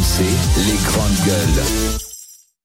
RMC, 0.00 0.24
les 0.66 0.78
grandes 0.86 1.26
gueules. 1.26 1.64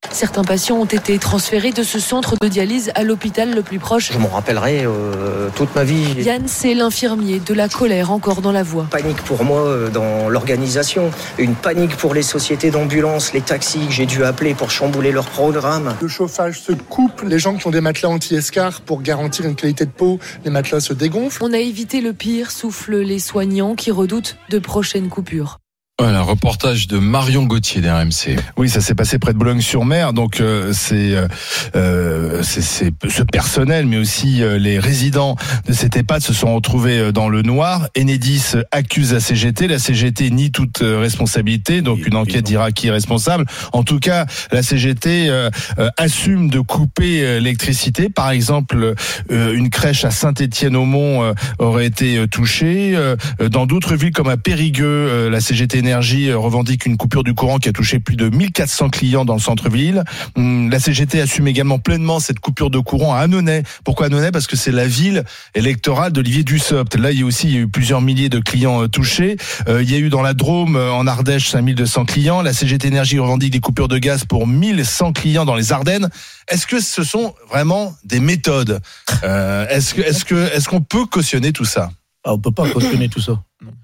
Certains 0.10 0.46
patients 0.46 0.78
ont 0.78 0.86
été 0.86 1.20
transférés 1.20 1.74
de 1.74 1.84
ce 1.84 2.00
centre 2.00 2.36
de 2.42 2.48
dialyse 2.48 2.94
à 2.96 3.04
l'hôpital 3.04 3.54
le 3.54 3.62
plus 3.62 3.80
proche. 3.80 4.14
Je 4.14 4.18
m'en 4.18 4.30
rappellerai 4.30 4.86
euh, 4.86 5.50
toute 5.54 5.76
ma 5.76 5.84
vie. 5.84 6.14
Yann, 6.20 6.44
c'est 6.48 6.74
l'infirmier, 6.74 7.42
de 7.46 7.54
la 7.54 7.68
colère 7.68 8.12
encore 8.12 8.42
dans 8.42 8.54
la 8.54 8.64
voix. 8.64 8.88
Panique 8.90 9.22
pour 9.24 9.44
moi 9.44 9.60
euh, 9.66 9.90
dans 9.90 10.30
l'organisation, 10.30 11.12
une 11.38 11.56
panique 11.56 11.98
pour 11.98 12.14
les 12.14 12.22
sociétés 12.22 12.72
d'ambulance, 12.72 13.34
les 13.34 13.42
taxis 13.42 13.86
que 13.88 13.92
j'ai 13.92 14.06
dû 14.06 14.24
appeler 14.24 14.54
pour 14.54 14.72
chambouler 14.72 15.12
leur 15.12 15.26
programme. 15.26 15.94
Le 16.02 16.08
chauffage 16.08 16.62
se 16.62 16.72
coupe, 16.72 17.22
les 17.24 17.40
gens 17.40 17.58
qui 17.58 17.68
ont 17.68 17.72
des 17.72 17.82
matelas 17.82 18.10
anti-escar 18.10 18.80
pour 18.80 19.02
garantir 19.02 19.44
une 19.44 19.56
qualité 19.56 19.86
de 19.86 19.92
peau, 19.92 20.20
les 20.46 20.52
matelas 20.52 20.80
se 20.80 20.94
dégonflent. 20.94 21.44
On 21.44 21.52
a 21.52 21.60
évité 21.60 22.00
le 22.00 22.14
pire, 22.14 22.52
soufflent 22.52 23.02
les 23.02 23.20
soignants 23.20 23.76
qui 23.76 23.92
redoutent 23.92 24.38
de 24.50 24.60
prochaines 24.60 25.10
coupures. 25.10 25.58
Voilà, 25.98 26.24
reportage 26.24 26.90
de 26.90 26.98
Marion 26.98 27.46
Gauthier 27.46 27.80
d'RMC. 27.80 28.36
Oui, 28.58 28.68
ça 28.68 28.82
s'est 28.82 28.96
passé 28.96 29.18
près 29.18 29.32
de 29.32 29.38
Boulogne-sur-Mer. 29.38 30.12
Donc 30.12 30.42
euh, 30.42 30.74
c'est 30.74 31.16
euh, 31.74 32.44
c'est 32.44 32.62
ce 32.62 33.24
personnel, 33.24 33.86
mais 33.86 33.96
aussi 33.96 34.44
euh, 34.44 34.58
les 34.58 34.78
résidents 34.78 35.38
de 35.66 35.72
cette 35.72 35.96
EHPAD 35.96 36.22
se 36.22 36.34
sont 36.34 36.54
retrouvés 36.54 37.00
euh, 37.00 37.12
dans 37.14 37.30
le 37.30 37.44
noir. 37.44 37.88
Enedis 37.98 38.56
accuse 38.72 39.14
la 39.14 39.22
CGT. 39.22 39.70
La 39.70 39.80
CGT 39.80 40.32
nie 40.32 40.52
toute 40.52 40.82
euh, 40.82 41.00
responsabilité. 41.00 41.82
Donc 41.82 42.06
une 42.06 42.18
enquête 42.18 42.44
dira 42.44 42.74
qui 42.74 42.88
est 42.88 42.92
responsable. 42.92 43.46
En 43.72 43.84
tout 43.84 44.00
cas, 44.00 44.26
la 44.52 44.64
CGT 44.64 45.30
euh, 45.30 45.50
assume 45.96 46.50
de 46.50 46.60
couper 46.60 47.22
l'électricité. 47.40 48.10
Par 48.10 48.32
exemple, 48.32 48.96
une 49.30 49.70
crèche 49.70 50.04
à 50.04 50.12
Saint-Étienne-au-Mont 50.12 51.34
aurait 51.60 51.86
été 51.86 52.28
touchée. 52.28 52.98
Dans 53.50 53.66
d'autres 53.66 53.96
villes 53.96 54.12
comme 54.12 54.28
à 54.28 54.38
Périgueux, 54.38 55.30
la 55.30 55.40
CGT 55.40 55.85
Énergie 55.86 56.34
revendique 56.34 56.88
une 56.88 56.98
coupure 56.98 57.24
du 57.24 57.36
courant 57.36 57.60
qui 57.60 57.70
a 57.70 57.72
touché 57.72 58.00
plus 58.00 58.16
de 58.16 58.28
1400 58.30 58.90
clients 58.90 59.24
dans 59.24 59.36
le 59.36 59.40
centre-ville. 59.40 60.04
Hum, 60.36 60.72
la 60.72 60.80
CGT 60.80 61.22
assume 61.22 61.48
également 61.48 61.78
pleinement 61.78 62.20
cette 62.20 62.40
coupure 62.40 62.72
de 62.72 62.80
courant 62.80 63.14
à 63.14 63.20
Annonay. 63.20 63.62
Pourquoi 63.84 64.08
Annonay? 64.08 64.32
Parce 64.32 64.48
que 64.48 64.56
c'est 64.56 64.72
la 64.72 64.88
ville 64.88 65.24
électorale 65.54 66.12
d'Olivier 66.12 66.44
Dussopt. 66.44 66.96
Là, 66.96 67.12
il 67.12 67.20
y 67.20 67.24
a 67.24 67.26
aussi 67.26 67.48
il 67.48 67.54
y 67.54 67.58
a 67.58 67.60
eu 67.60 67.68
plusieurs 67.68 68.02
milliers 68.02 68.30
de 68.30 68.40
clients 68.40 68.82
euh, 68.82 68.88
touchés. 68.88 69.38
Euh, 69.68 69.84
il 69.84 69.92
y 69.92 69.94
a 69.94 70.00
eu 70.00 70.10
dans 70.10 70.24
la 70.24 70.34
Drôme, 70.34 70.76
euh, 70.76 70.92
en 70.92 71.06
Ardèche, 71.06 71.50
5200 71.50 72.06
clients. 72.06 72.42
La 72.42 72.52
CGT 72.54 72.88
Énergie 72.88 73.20
revendique 73.20 73.52
des 73.52 73.60
coupures 73.60 73.88
de 73.88 74.00
gaz 74.00 74.26
pour 74.26 74.48
1100 74.48 75.14
clients 75.14 75.46
dans 75.46 75.56
les 75.56 75.72
Ardennes. 75.72 76.10
Est-ce 76.48 76.66
que 76.66 76.80
ce 76.80 77.04
sont 77.04 77.36
vraiment 77.50 77.96
des 78.04 78.20
méthodes? 78.20 78.82
Euh, 79.24 79.68
Est-ce 79.70 79.94
que 79.94 80.02
est-ce 80.02 80.26
que 80.26 80.52
est-ce 80.56 80.68
qu'on 80.68 80.82
peut 80.82 81.06
cautionner 81.06 81.54
tout 81.54 81.66
ça? 81.66 81.92
Ah, 82.24 82.34
On 82.34 82.40
peut 82.40 82.52
pas 82.52 82.68
cautionner 82.70 83.08
tout 83.08 83.22
ça. 83.22 83.40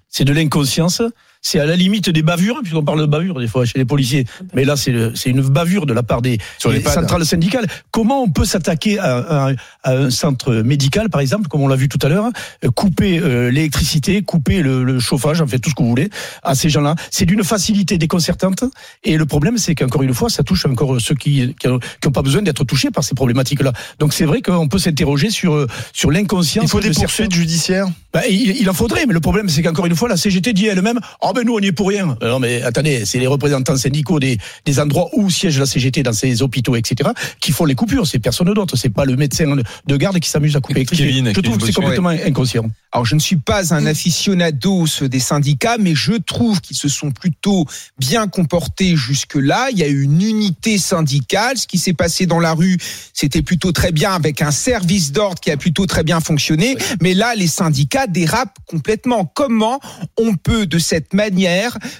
C'est 0.09 0.25
de 0.25 0.33
l'inconscience 0.33 1.01
c'est 1.41 1.59
à 1.59 1.65
la 1.65 1.75
limite 1.75 2.09
des 2.09 2.21
bavures, 2.21 2.59
puisqu'on 2.61 2.83
parle 2.83 3.01
de 3.01 3.05
bavures 3.05 3.39
des 3.39 3.47
fois 3.47 3.65
chez 3.65 3.77
les 3.79 3.85
policiers. 3.85 4.25
Mais 4.53 4.63
là, 4.63 4.75
c'est 4.75 4.91
une 5.29 5.41
bavure 5.41 5.85
de 5.85 5.93
la 5.93 6.03
part 6.03 6.21
des, 6.21 6.37
Sur 6.59 6.69
les 6.71 6.77
des 6.77 6.83
pads. 6.83 6.91
centrales 6.93 7.25
syndicales. 7.25 7.65
Comment 7.91 8.21
on 8.23 8.29
peut 8.29 8.45
s'attaquer 8.45 8.99
à, 8.99 9.17
à- 9.47 9.51
à 9.83 9.91
un 9.93 10.09
centre 10.11 10.53
médical, 10.53 11.09
par 11.09 11.21
exemple, 11.21 11.47
comme 11.47 11.61
on 11.61 11.67
l'a 11.67 11.75
vu 11.75 11.89
tout 11.89 11.97
à 12.03 12.09
l'heure, 12.09 12.29
euh, 12.63 12.69
couper 12.69 13.19
euh, 13.19 13.49
l'électricité, 13.49 14.21
couper 14.21 14.61
le, 14.61 14.83
le 14.83 14.99
chauffage, 14.99 15.41
en 15.41 15.47
fait 15.47 15.57
tout 15.59 15.69
ce 15.71 15.75
que 15.75 15.81
vous 15.81 15.89
voulez, 15.89 16.09
à 16.43 16.53
ces 16.55 16.69
gens-là? 16.69 16.95
C'est 17.09 17.25
d'une 17.25 17.43
facilité 17.43 17.97
déconcertante. 17.97 18.63
Et 19.03 19.17
le 19.17 19.25
problème, 19.25 19.57
c'est 19.57 19.73
qu'encore 19.75 20.03
une 20.03 20.13
fois, 20.13 20.29
ça 20.29 20.43
touche 20.43 20.65
encore 20.65 21.01
ceux 21.01 21.15
qui 21.15 21.55
qui 21.59 21.67
n'ont 21.67 22.11
pas 22.11 22.21
besoin 22.21 22.41
d'être 22.43 22.63
touchés 22.63 22.91
par 22.91 23.03
ces 23.03 23.15
problématiques-là. 23.15 23.73
Donc 23.99 24.13
c'est 24.13 24.25
vrai 24.25 24.41
qu'on 24.41 24.67
peut 24.67 24.77
s'interroger 24.79 25.29
sur 25.31 25.65
sur 25.93 26.11
l'inconscience. 26.11 26.65
Il 26.65 26.69
faut 26.69 26.79
des 26.79 26.89
de 26.89 26.93
certains. 26.93 27.07
poursuites 27.07 27.33
judiciaires 27.33 27.87
Ben, 28.13 28.21
il, 28.29 28.57
il 28.61 28.69
en 28.69 28.73
faudrait, 28.73 29.05
mais 29.07 29.13
le 29.13 29.19
problème, 29.19 29.49
c'est 29.49 29.63
qu'encore 29.63 29.85
une 29.87 29.95
fois, 29.95 30.09
la 30.09 30.17
CGT 30.17 30.53
dit 30.53 30.67
elle-même, 30.67 30.99
oh 31.21 31.30
ben 31.33 31.45
nous, 31.45 31.55
on 31.55 31.59
y 31.59 31.67
est 31.67 31.71
pour 31.71 31.89
rien. 31.89 32.17
Euh, 32.21 32.29
Non, 32.29 32.39
mais 32.39 32.61
attendez, 32.61 33.05
c'est 33.05 33.19
les 33.19 33.27
représentants 33.27 33.77
syndicaux 33.77 34.19
des, 34.19 34.37
des 34.65 34.79
endroits 34.79 35.09
où 35.13 35.29
siège 35.29 35.59
la 35.59 35.65
CGT 35.65 36.03
dans 36.03 36.13
ces 36.13 36.41
hôpitaux, 36.41 36.75
etc., 36.75 37.09
qui 37.39 37.51
font 37.51 37.65
les 37.65 37.75
coupures. 37.75 38.07
C'est 38.07 38.19
personne 38.19 38.53
d'autre. 38.53 38.75
C'est 38.75 38.89
pas 38.89 39.05
le 39.05 39.15
médecin 39.15 39.55
de 39.87 39.97
garde 39.97 40.19
qui 40.19 40.29
s'amuse 40.29 40.55
à 40.55 40.59
couper. 40.59 40.85
Kevin, 40.85 41.27
Je 41.27 41.31
Kevin 41.31 41.43
trouve 41.43 41.57
que 41.57 41.65
c'est 41.65 41.73
complètement 41.73 42.09
inconscient. 42.09 42.69
Alors, 42.91 43.05
je 43.05 43.15
ne 43.15 43.19
suis 43.19 43.37
pas 43.37 43.73
un 43.73 43.85
aficionado 43.85 44.85
des 45.01 45.19
syndicats, 45.19 45.77
mais 45.79 45.95
je 45.95 46.13
trouve 46.13 46.61
qu'ils 46.61 46.77
se 46.77 46.89
sont 46.89 47.11
plutôt 47.11 47.65
bien 47.97 48.27
comportés 48.27 48.95
jusque-là. 48.95 49.69
Il 49.71 49.77
y 49.77 49.83
a 49.83 49.87
eu 49.87 50.01
une 50.03 50.21
unité 50.21 50.77
syndicale. 50.77 51.57
Ce 51.57 51.67
qui 51.67 51.77
s'est 51.77 51.93
passé 51.93 52.25
dans 52.25 52.39
la 52.39 52.53
rue, 52.53 52.77
c'était 53.13 53.41
plutôt 53.41 53.71
très 53.71 53.91
bien 53.91 54.11
avec 54.11 54.41
un 54.41 54.51
service 54.51 55.11
d'ordre 55.11 55.39
qui 55.39 55.51
a 55.51 55.57
plutôt 55.57 55.85
très 55.85 56.03
bien 56.03 56.19
fonctionné. 56.19 56.77
Mais 57.01 57.13
là, 57.13 57.35
les 57.35 57.47
syndicats 57.47 58.07
dérapent 58.07 58.57
complètement. 58.65 59.25
Comment 59.25 59.79
on 60.17 60.35
peut, 60.35 60.65
de 60.65 60.79
cette 60.79 61.13
manière, 61.13 61.20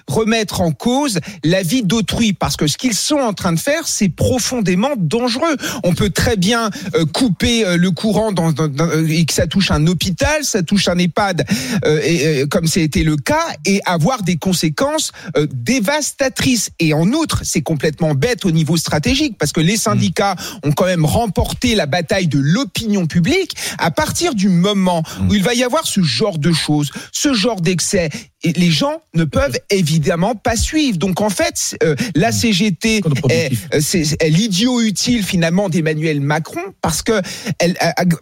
remettre 0.07 0.61
en 0.61 0.71
cause 0.71 1.19
la 1.43 1.61
vie 1.63 1.83
d'autrui 1.83 2.33
Parce 2.33 2.55
que 2.57 2.67
ce 2.67 2.77
qu'ils 2.77 2.93
sont 2.93 3.15
en 3.19 3.33
train 3.33 3.53
de 3.53 3.59
faire, 3.59 3.87
c'est 3.87 4.09
profondément 4.09 4.91
dangereux. 4.97 5.55
On 5.83 5.93
peut 5.93 6.09
très 6.09 6.35
bien 6.37 6.69
euh, 6.95 7.05
couper 7.05 7.65
euh, 7.65 7.77
le 7.77 7.91
courant 7.91 8.31
dans, 8.31 8.51
dans- 8.51 8.67
dans- 8.67 8.87
euh, 8.87 9.07
et 9.07 9.25
que 9.25 9.33
ça 9.33 9.47
touche 9.47 9.71
un 9.71 9.85
hôpital, 9.87 10.43
ça 10.43 10.63
touche 10.63 10.87
un 10.87 10.97
EHPAD, 10.97 11.45
euh, 11.85 11.99
et, 12.03 12.41
euh, 12.43 12.47
comme 12.47 12.67
c'était 12.67 13.03
le 13.03 13.15
cas, 13.17 13.45
et 13.65 13.81
avoir 13.85 14.23
des 14.23 14.37
conséquences 14.37 15.11
euh, 15.37 15.47
dévastatrices. 15.53 16.69
Et 16.79 16.93
en 16.93 17.07
outre, 17.11 17.41
c'est 17.43 17.61
complètement 17.61 18.13
bête 18.15 18.45
au 18.45 18.51
niveau 18.51 18.77
stratégique, 18.77 19.37
parce 19.37 19.51
que 19.51 19.61
les 19.61 19.77
syndicats 19.77 20.35
ont 20.63 20.71
quand 20.71 20.85
même 20.85 21.05
remporté 21.05 21.75
la 21.75 21.85
bataille 21.85 22.27
de 22.27 22.39
l'opinion 22.39 23.05
publique. 23.07 23.55
À 23.77 23.91
partir 23.91 24.33
du 24.35 24.49
moment 24.49 25.03
où 25.29 25.33
il 25.33 25.43
va 25.43 25.53
y 25.53 25.63
avoir 25.63 25.85
ce 25.85 26.01
genre 26.01 26.37
de 26.37 26.51
choses, 26.51 26.91
ce 27.11 27.33
genre 27.33 27.61
d'excès, 27.61 28.09
les 28.43 28.71
gens 28.71 29.01
ne 29.13 29.23
peuvent 29.23 29.57
évidemment 29.69 30.35
pas 30.35 30.55
suivre. 30.55 30.97
Donc 30.97 31.21
en 31.21 31.29
fait, 31.29 31.77
euh, 31.83 31.95
la 32.15 32.31
CGT 32.31 33.01
est, 33.29 33.53
euh, 33.73 33.79
c'est 33.81 34.01
c'est 34.03 34.29
l'idiot 34.29 34.81
utile 34.81 35.23
finalement 35.23 35.69
d'Emmanuel 35.69 36.21
Macron 36.21 36.61
parce 36.81 37.01
que 37.01 37.21
elle, 37.59 37.77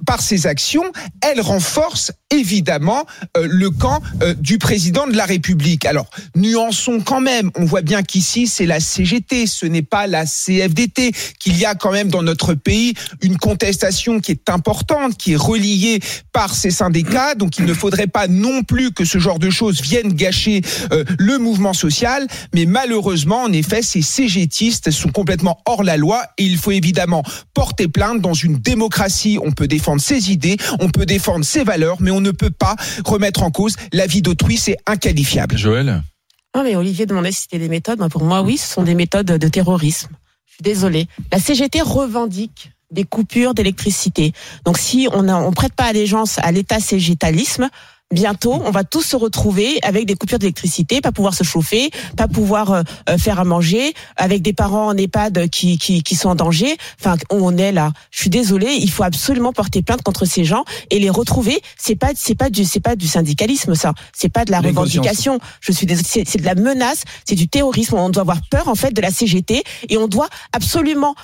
par 0.05 0.21
ses 0.21 0.47
actions, 0.47 0.91
elle 1.21 1.41
renforce 1.41 2.11
évidemment 2.31 3.05
euh, 3.37 3.47
le 3.49 3.69
camp 3.69 4.01
euh, 4.21 4.33
du 4.35 4.57
président 4.57 5.07
de 5.07 5.15
la 5.15 5.25
République. 5.25 5.85
Alors 5.85 6.09
nuançons 6.35 7.01
quand 7.01 7.21
même. 7.21 7.51
On 7.55 7.65
voit 7.65 7.81
bien 7.81 8.03
qu'ici 8.03 8.47
c'est 8.47 8.65
la 8.65 8.79
CGT, 8.79 9.47
ce 9.47 9.65
n'est 9.65 9.81
pas 9.81 10.07
la 10.07 10.25
CFDT. 10.25 11.11
Qu'il 11.39 11.57
y 11.57 11.65
a 11.65 11.75
quand 11.75 11.91
même 11.91 12.09
dans 12.09 12.23
notre 12.23 12.53
pays 12.53 12.93
une 13.21 13.37
contestation 13.37 14.19
qui 14.19 14.31
est 14.31 14.49
importante, 14.49 15.17
qui 15.17 15.33
est 15.33 15.37
reliée 15.37 15.99
par 16.33 16.53
ces 16.53 16.71
syndicats. 16.71 17.35
Donc 17.35 17.57
il 17.57 17.65
ne 17.65 17.73
faudrait 17.73 18.07
pas 18.07 18.27
non 18.27 18.63
plus 18.63 18.91
que 18.91 19.05
ce 19.05 19.17
genre 19.17 19.39
de 19.39 19.49
choses 19.49 19.81
viennent 19.81 20.08
gâcher 20.13 20.61
euh, 20.91 21.03
le 21.17 21.37
mouvement 21.37 21.73
social. 21.73 22.27
Mais 22.53 22.65
malheureusement, 22.65 23.43
en 23.43 23.51
effet, 23.51 23.81
ces 23.81 24.01
CGTistes 24.01 24.91
sont 24.91 25.09
complètement 25.09 25.59
hors 25.65 25.83
la 25.83 25.97
loi 25.97 26.23
et 26.37 26.43
il 26.43 26.57
faut 26.57 26.71
évidemment 26.71 27.23
porter 27.53 27.87
plainte. 27.87 28.21
Dans 28.21 28.33
une 28.33 28.57
démocratie, 28.57 29.39
on 29.43 29.51
peut 29.51 29.67
défendre 29.67 30.01
ses 30.01 30.31
idées, 30.31 30.57
on 30.79 30.89
peut 30.89 31.05
défendre 31.05 31.45
ses 31.45 31.63
valeurs, 31.63 31.97
mais 31.99 32.11
on 32.11 32.21
ne 32.21 32.31
peut 32.31 32.49
pas 32.49 32.75
remettre 33.05 33.43
en 33.43 33.51
cause 33.51 33.75
la 33.93 34.07
vie 34.07 34.21
d'autrui. 34.21 34.57
C'est 34.57 34.77
inqualifiable. 34.85 35.57
Joël 35.57 36.03
Non, 36.55 36.63
mais 36.63 36.75
Olivier 36.75 37.05
demandait 37.05 37.31
si 37.31 37.43
c'était 37.43 37.59
des 37.59 37.69
méthodes. 37.69 37.99
Pour 38.09 38.23
moi, 38.23 38.41
oui, 38.41 38.57
ce 38.57 38.67
sont 38.67 38.83
des 38.83 38.95
méthodes 38.95 39.27
de 39.27 39.47
terrorisme. 39.47 40.09
Je 40.47 40.53
suis 40.53 40.63
désolée. 40.63 41.07
La 41.31 41.39
CGT 41.39 41.81
revendique 41.81 42.71
des 42.91 43.03
coupures 43.03 43.53
d'électricité. 43.53 44.33
Donc, 44.65 44.77
si 44.77 45.07
on 45.11 45.23
ne 45.23 45.33
on 45.33 45.51
prête 45.51 45.73
pas 45.73 45.85
allégeance 45.85 46.39
à 46.39 46.51
l'état 46.51 46.79
cégétalisme, 46.79 47.69
bientôt, 48.11 48.61
on 48.65 48.71
va 48.71 48.83
tous 48.83 49.01
se 49.01 49.15
retrouver 49.15 49.79
avec 49.83 50.05
des 50.05 50.15
coupures 50.15 50.39
d'électricité, 50.39 51.01
pas 51.01 51.11
pouvoir 51.11 51.33
se 51.33 51.43
chauffer, 51.43 51.91
pas 52.17 52.27
pouvoir 52.27 52.71
euh, 52.71 52.81
euh, 53.09 53.17
faire 53.17 53.39
à 53.39 53.43
manger, 53.43 53.93
avec 54.15 54.41
des 54.41 54.53
parents 54.53 54.87
en 54.87 54.97
EHPAD 54.97 55.49
qui, 55.49 55.77
qui, 55.77 56.01
qui 56.01 56.15
sont 56.15 56.29
en 56.29 56.35
danger. 56.35 56.77
Enfin, 56.99 57.17
on 57.29 57.57
est 57.57 57.71
là. 57.71 57.91
Je 58.11 58.21
suis 58.21 58.29
désolée, 58.29 58.77
il 58.79 58.89
faut 58.89 59.03
absolument 59.03 59.53
porter 59.53 59.81
plainte 59.81 60.01
contre 60.01 60.25
ces 60.25 60.45
gens 60.45 60.63
et 60.89 60.99
les 60.99 61.09
retrouver. 61.09 61.61
C'est 61.77 61.95
pas, 61.95 62.11
c'est 62.15 62.35
pas 62.35 62.49
du, 62.49 62.65
c'est 62.65 62.79
pas 62.79 62.95
du 62.95 63.07
syndicalisme, 63.07 63.75
ça. 63.75 63.93
C'est 64.13 64.29
pas 64.29 64.45
de 64.45 64.51
la 64.51 64.61
revendication. 64.61 65.39
Je 65.61 65.71
suis 65.71 65.85
désolée, 65.85 66.07
c'est 66.07 66.27
c'est 66.27 66.39
de 66.39 66.45
la 66.45 66.55
menace, 66.55 67.03
c'est 67.25 67.35
du 67.35 67.47
terrorisme. 67.47 67.95
On 67.95 68.09
doit 68.09 68.21
avoir 68.21 68.39
peur 68.49 68.67
en 68.67 68.75
fait 68.75 68.91
de 68.91 69.01
la 69.01 69.11
CGT 69.11 69.63
et 69.89 69.97
on 69.97 70.07
doit 70.07 70.29
absolument 70.53 71.15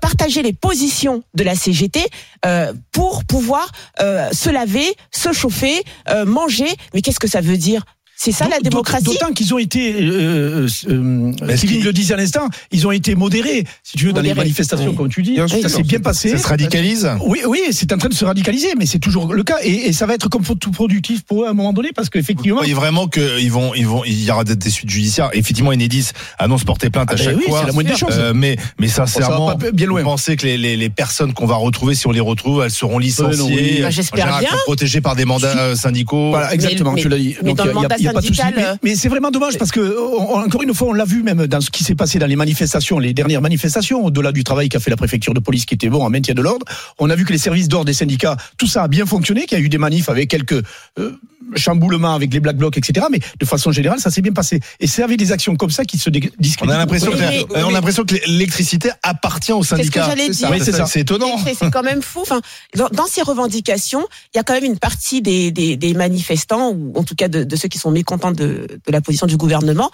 partager 0.00 0.42
les 0.42 0.52
positions 0.52 1.22
de 1.34 1.44
la 1.44 1.54
CGT 1.54 2.06
euh, 2.44 2.72
pour 2.92 3.24
pouvoir 3.24 3.70
euh, 4.00 4.30
se 4.32 4.50
laver, 4.50 4.94
se 5.10 5.32
chauffer, 5.32 5.82
euh, 6.08 6.24
manger. 6.24 6.68
Mais 6.94 7.02
qu'est-ce 7.02 7.20
que 7.20 7.28
ça 7.28 7.40
veut 7.40 7.56
dire 7.56 7.84
C'est 8.22 8.32
ça 8.32 8.48
la 8.50 8.60
démocratie? 8.60 9.04
D'autant 9.04 9.32
qu'ils 9.32 9.54
ont 9.54 9.58
été, 9.58 9.94
euh, 9.98 10.66
euh, 10.90 11.32
Kevin 11.38 11.56
qu'il- 11.56 11.84
le 11.84 11.90
disait 11.94 12.12
à 12.12 12.16
l'instant, 12.18 12.46
ils 12.70 12.86
ont 12.86 12.90
été 12.90 13.14
modérés, 13.14 13.64
si 13.82 13.96
tu 13.96 14.04
veux, 14.04 14.12
dans 14.12 14.20
les 14.20 14.34
manifestations, 14.34 14.90
oui. 14.90 14.94
comme 14.94 15.08
tu 15.08 15.22
dis. 15.22 15.32
Bien 15.36 15.48
Ça 15.48 15.70
s'est 15.70 15.82
bien 15.82 16.00
passé. 16.00 16.28
Ça 16.28 16.36
se 16.36 16.46
radicalise 16.46 17.08
Oui, 17.24 17.40
oui, 17.46 17.60
c'est 17.70 17.90
en 17.94 17.96
train 17.96 18.10
de 18.10 18.14
se 18.14 18.26
radicaliser, 18.26 18.74
mais 18.78 18.84
c'est 18.84 18.98
toujours 18.98 19.32
le 19.32 19.42
cas, 19.42 19.56
et, 19.62 19.70
et 19.88 19.92
ça 19.94 20.04
va 20.04 20.12
être 20.16 20.28
comme 20.28 20.42
tout 20.44 20.70
productif 20.70 21.22
pour 21.22 21.44
eux 21.44 21.46
à 21.46 21.50
un 21.50 21.54
moment 21.54 21.72
donné, 21.72 21.92
parce 21.96 22.08
Vous 22.08 22.10
qu'effectivement. 22.10 22.56
croyez 22.58 22.74
vraiment 22.74 23.08
qu'ils 23.08 23.50
vont, 23.50 23.72
ils 23.74 23.86
vont, 23.86 24.04
il 24.04 24.22
y 24.22 24.30
aura 24.30 24.44
des 24.44 24.68
suites 24.68 24.90
judiciaires? 24.90 25.30
Effectivement, 25.32 25.70
Enedis 25.70 26.10
annonce 26.38 26.64
porter 26.64 26.90
plainte 26.90 27.08
à 27.10 27.14
Ah 27.14 27.16
ben 27.16 27.24
chaque 27.24 27.36
oui, 27.38 27.44
fois. 27.48 27.60
c'est 27.60 27.66
la 27.68 27.72
moindre 27.72 27.88
des 27.90 27.96
choses. 27.96 28.18
Euh, 28.18 28.32
mais, 28.34 28.56
mais 28.78 28.88
sincèrement, 28.88 29.54
bien 29.72 29.86
loin. 29.86 30.00
vous 30.02 30.08
pensez 30.10 30.36
que 30.36 30.44
les, 30.44 30.58
les, 30.58 30.76
les 30.76 30.90
personnes 30.90 31.32
qu'on 31.32 31.46
va 31.46 31.54
retrouver, 31.56 31.94
si 31.94 32.06
on 32.06 32.10
les 32.12 32.20
retrouve, 32.20 32.62
elles 32.64 32.70
seront 32.70 32.90
Euh, 32.90 32.92
non, 32.92 32.98
licenciées, 32.98 33.44
oui. 33.76 33.78
Bah, 33.80 33.88
j'espère 33.88 34.24
en 34.24 34.28
général, 34.28 34.44
bien. 34.44 34.58
protégées 34.66 35.00
par 35.00 35.16
des 35.16 35.24
mandats 35.24 35.56
euh, 35.56 35.74
syndicaux. 35.74 36.28
Voilà, 36.32 36.52
exactement, 36.52 36.92
mais- 36.92 37.00
tu 37.00 37.08
l'as 37.08 37.16
dit. 37.16 37.34
mais 37.42 37.48
Donc, 37.48 37.56
dans 37.56 37.64
il 37.64 37.70
y 37.70 37.72
le 37.72 37.78
a- 37.78 38.09
Mais, 38.10 38.14
pas 38.14 38.20
de 38.20 38.26
souci. 38.26 38.40
syndicale. 38.40 38.78
Mais- 38.82 38.90
mais 38.90 38.96
c'est 38.96 39.08
vraiment 39.08 39.30
dommage 39.30 39.58
parce 39.58 39.70
que 39.72 39.80
on- 39.98 40.38
encore 40.44 40.62
une 40.62 40.74
fois, 40.74 40.88
on 40.88 40.92
l'a 40.92 41.04
vu 41.04 41.22
même 41.22 41.46
dans 41.46 41.60
ce 41.60 41.70
qui 41.70 41.84
s'est 41.84 41.94
passé 41.94 42.18
dans 42.18 42.26
les 42.26 42.36
manifestations, 42.36 42.98
les 42.98 43.14
dernières 43.14 43.40
manifestations, 43.42 44.04
au-delà 44.04 44.32
du 44.32 44.44
travail 44.44 44.68
qu'a 44.68 44.80
fait 44.80 44.90
la 44.90 44.96
préfecture 44.96 45.34
de 45.34 45.40
police 45.40 45.64
qui 45.64 45.74
était 45.74 45.88
bon 45.88 46.02
en 46.02 46.10
maintien 46.10 46.34
de 46.34 46.42
l'ordre. 46.42 46.66
On 46.98 47.10
a 47.10 47.14
vu 47.16 47.24
que 47.24 47.32
les 47.32 47.38
services 47.38 47.68
d'ordre 47.68 47.86
des 47.86 47.92
syndicats, 47.94 48.36
tout 48.58 48.66
ça 48.66 48.82
a 48.84 48.88
bien 48.88 49.06
fonctionné, 49.06 49.46
qu'il 49.46 49.58
y 49.58 49.60
a 49.60 49.64
eu 49.64 49.68
des 49.68 49.78
manifs 49.78 50.08
avec 50.08 50.28
quelques 50.30 50.62
euh, 50.98 51.12
chamboulements 51.56 52.14
avec 52.14 52.32
les 52.32 52.40
black 52.40 52.56
blocs, 52.56 52.76
etc. 52.76 53.06
Mais 53.10 53.18
de 53.38 53.44
façon 53.44 53.72
générale, 53.72 53.98
ça 54.00 54.10
s'est 54.10 54.22
bien 54.22 54.32
passé. 54.32 54.60
Et 54.78 54.86
c'est 54.86 55.02
avec 55.02 55.18
des 55.18 55.32
actions 55.32 55.56
comme 55.56 55.70
ça 55.70 55.84
qui 55.84 55.98
se 55.98 56.10
dé- 56.10 56.30
On 56.60 56.68
a 56.68 56.76
l'impression 56.78 57.12
Mais- 57.18 57.44
que, 57.44 57.54
on 57.64 57.68
a 57.68 57.72
l'impression 57.72 58.04
que 58.04 58.14
l'électricité 58.26 58.90
appartient 59.02 59.52
au 59.52 59.62
C'est 59.62 59.70
ce 59.70 59.90
que 59.90 60.00
syndicat. 60.00 60.06
j'allais 60.08 60.26
C'est 60.28 60.32
ça. 60.34 60.46
dire. 60.48 60.56
Oui, 60.58 60.62
c'est 60.64 60.72
ça. 60.72 60.86
C'est 60.86 61.00
étonnant. 61.00 61.38
C'est- 61.44 61.54
C'est 61.54 61.70
quand 61.70 61.82
même 61.82 62.02
fou. 62.02 62.20
Enfin, 62.22 62.40
dans, 62.76 62.88
dans 62.88 63.06
ces 63.06 63.22
revendications, 63.22 64.06
il 64.34 64.36
y 64.38 64.40
a 64.40 64.42
quand 64.44 64.54
même 64.54 64.64
une 64.64 64.78
partie 64.78 65.22
des, 65.22 65.50
des, 65.50 65.76
des 65.76 65.94
manifestants, 65.94 66.70
ou 66.72 66.92
en 66.96 67.04
tout 67.04 67.14
cas 67.14 67.28
de, 67.28 67.44
de 67.44 67.56
ceux 67.56 67.68
qui 67.68 67.78
sont 67.78 67.90
mécontents 67.90 68.32
de, 68.32 68.66
de 68.86 68.92
la 68.92 69.00
position 69.00 69.26
du 69.26 69.36
gouvernement, 69.36 69.90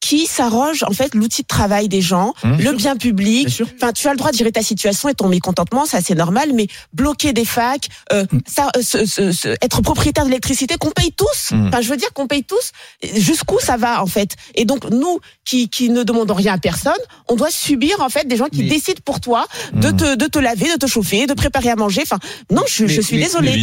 qui 0.00 0.26
s'arrogent 0.26 0.82
en 0.84 0.92
fait 0.92 1.14
l'outil 1.14 1.42
de 1.42 1.46
travail 1.46 1.88
des 1.88 2.00
gens, 2.00 2.32
Mmh. 2.42 2.56
le 2.62 2.72
bien 2.72 2.96
public. 2.96 3.62
Enfin, 3.76 3.92
tu 3.92 4.08
as 4.08 4.12
le 4.12 4.16
droit 4.16 4.30
de 4.32 4.36
gérer 4.36 4.50
ta 4.52 4.62
situation 4.62 5.08
et 5.10 5.14
ton 5.14 5.28
mécontentement, 5.28 5.84
ça 5.84 6.00
c'est 6.00 6.14
normal, 6.14 6.50
mais 6.54 6.66
bloquer 6.94 7.32
des 7.32 7.44
facs, 7.44 7.88
euh, 8.12 8.24
Mmh. 8.32 8.38
ça, 8.46 8.70
euh, 8.76 9.34
être 9.62 9.82
propriétaire 9.82 10.24
de 10.24 10.30
l'électricité 10.30 10.76
qu'on 10.78 10.90
paye 10.90 11.12
tous. 11.12 11.50
Mmh. 11.52 11.66
Enfin, 11.68 11.80
je 11.82 11.88
veux 11.88 11.96
dire 11.98 12.12
qu'on 12.14 12.26
paye 12.26 12.44
tous. 12.44 12.72
Jusqu'où 13.14 13.58
ça 13.60 13.76
va 13.76 14.02
en 14.02 14.06
fait? 14.06 14.36
Et 14.54 14.64
donc 14.64 14.88
nous 14.90 15.20
qui, 15.44 15.68
qui 15.68 15.90
ne 15.90 16.02
demandons 16.02 16.34
rien 16.34 16.54
à 16.54 16.58
personne, 16.58 16.92
on 17.28 17.36
doit 17.36 17.50
subir 17.50 18.00
en 18.00 18.08
fait 18.08 18.26
des 18.26 18.36
gens 18.36 18.48
qui 18.48 18.62
Mais- 18.62 18.70
décident 18.70 19.00
pour 19.04 19.20
toi 19.20 19.46
de 19.74 19.88
Mmh. 19.90 19.96
te 19.96 20.14
de 20.16 20.26
te 20.26 20.38
laver, 20.38 20.72
de 20.72 20.76
te 20.78 20.86
chauffer, 20.86 21.26
de 21.26 21.34
préparer 21.34 21.68
à 21.70 21.76
manger. 21.76 22.00
Enfin, 22.02 22.18
non, 22.50 22.62
je, 22.66 22.86
suis 22.86 23.18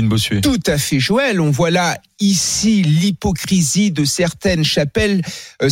Bossuet. 0.07 0.41
Tout 0.41 0.59
à 0.67 0.77
fait, 0.77 0.99
Joël. 0.99 1.41
On 1.41 1.49
voit 1.51 1.71
là 1.71 1.97
ici 2.19 2.81
l'hypocrisie 2.83 3.91
de 3.91 4.03
certaines 4.05 4.63
chapelles 4.63 5.21
euh, 5.61 5.69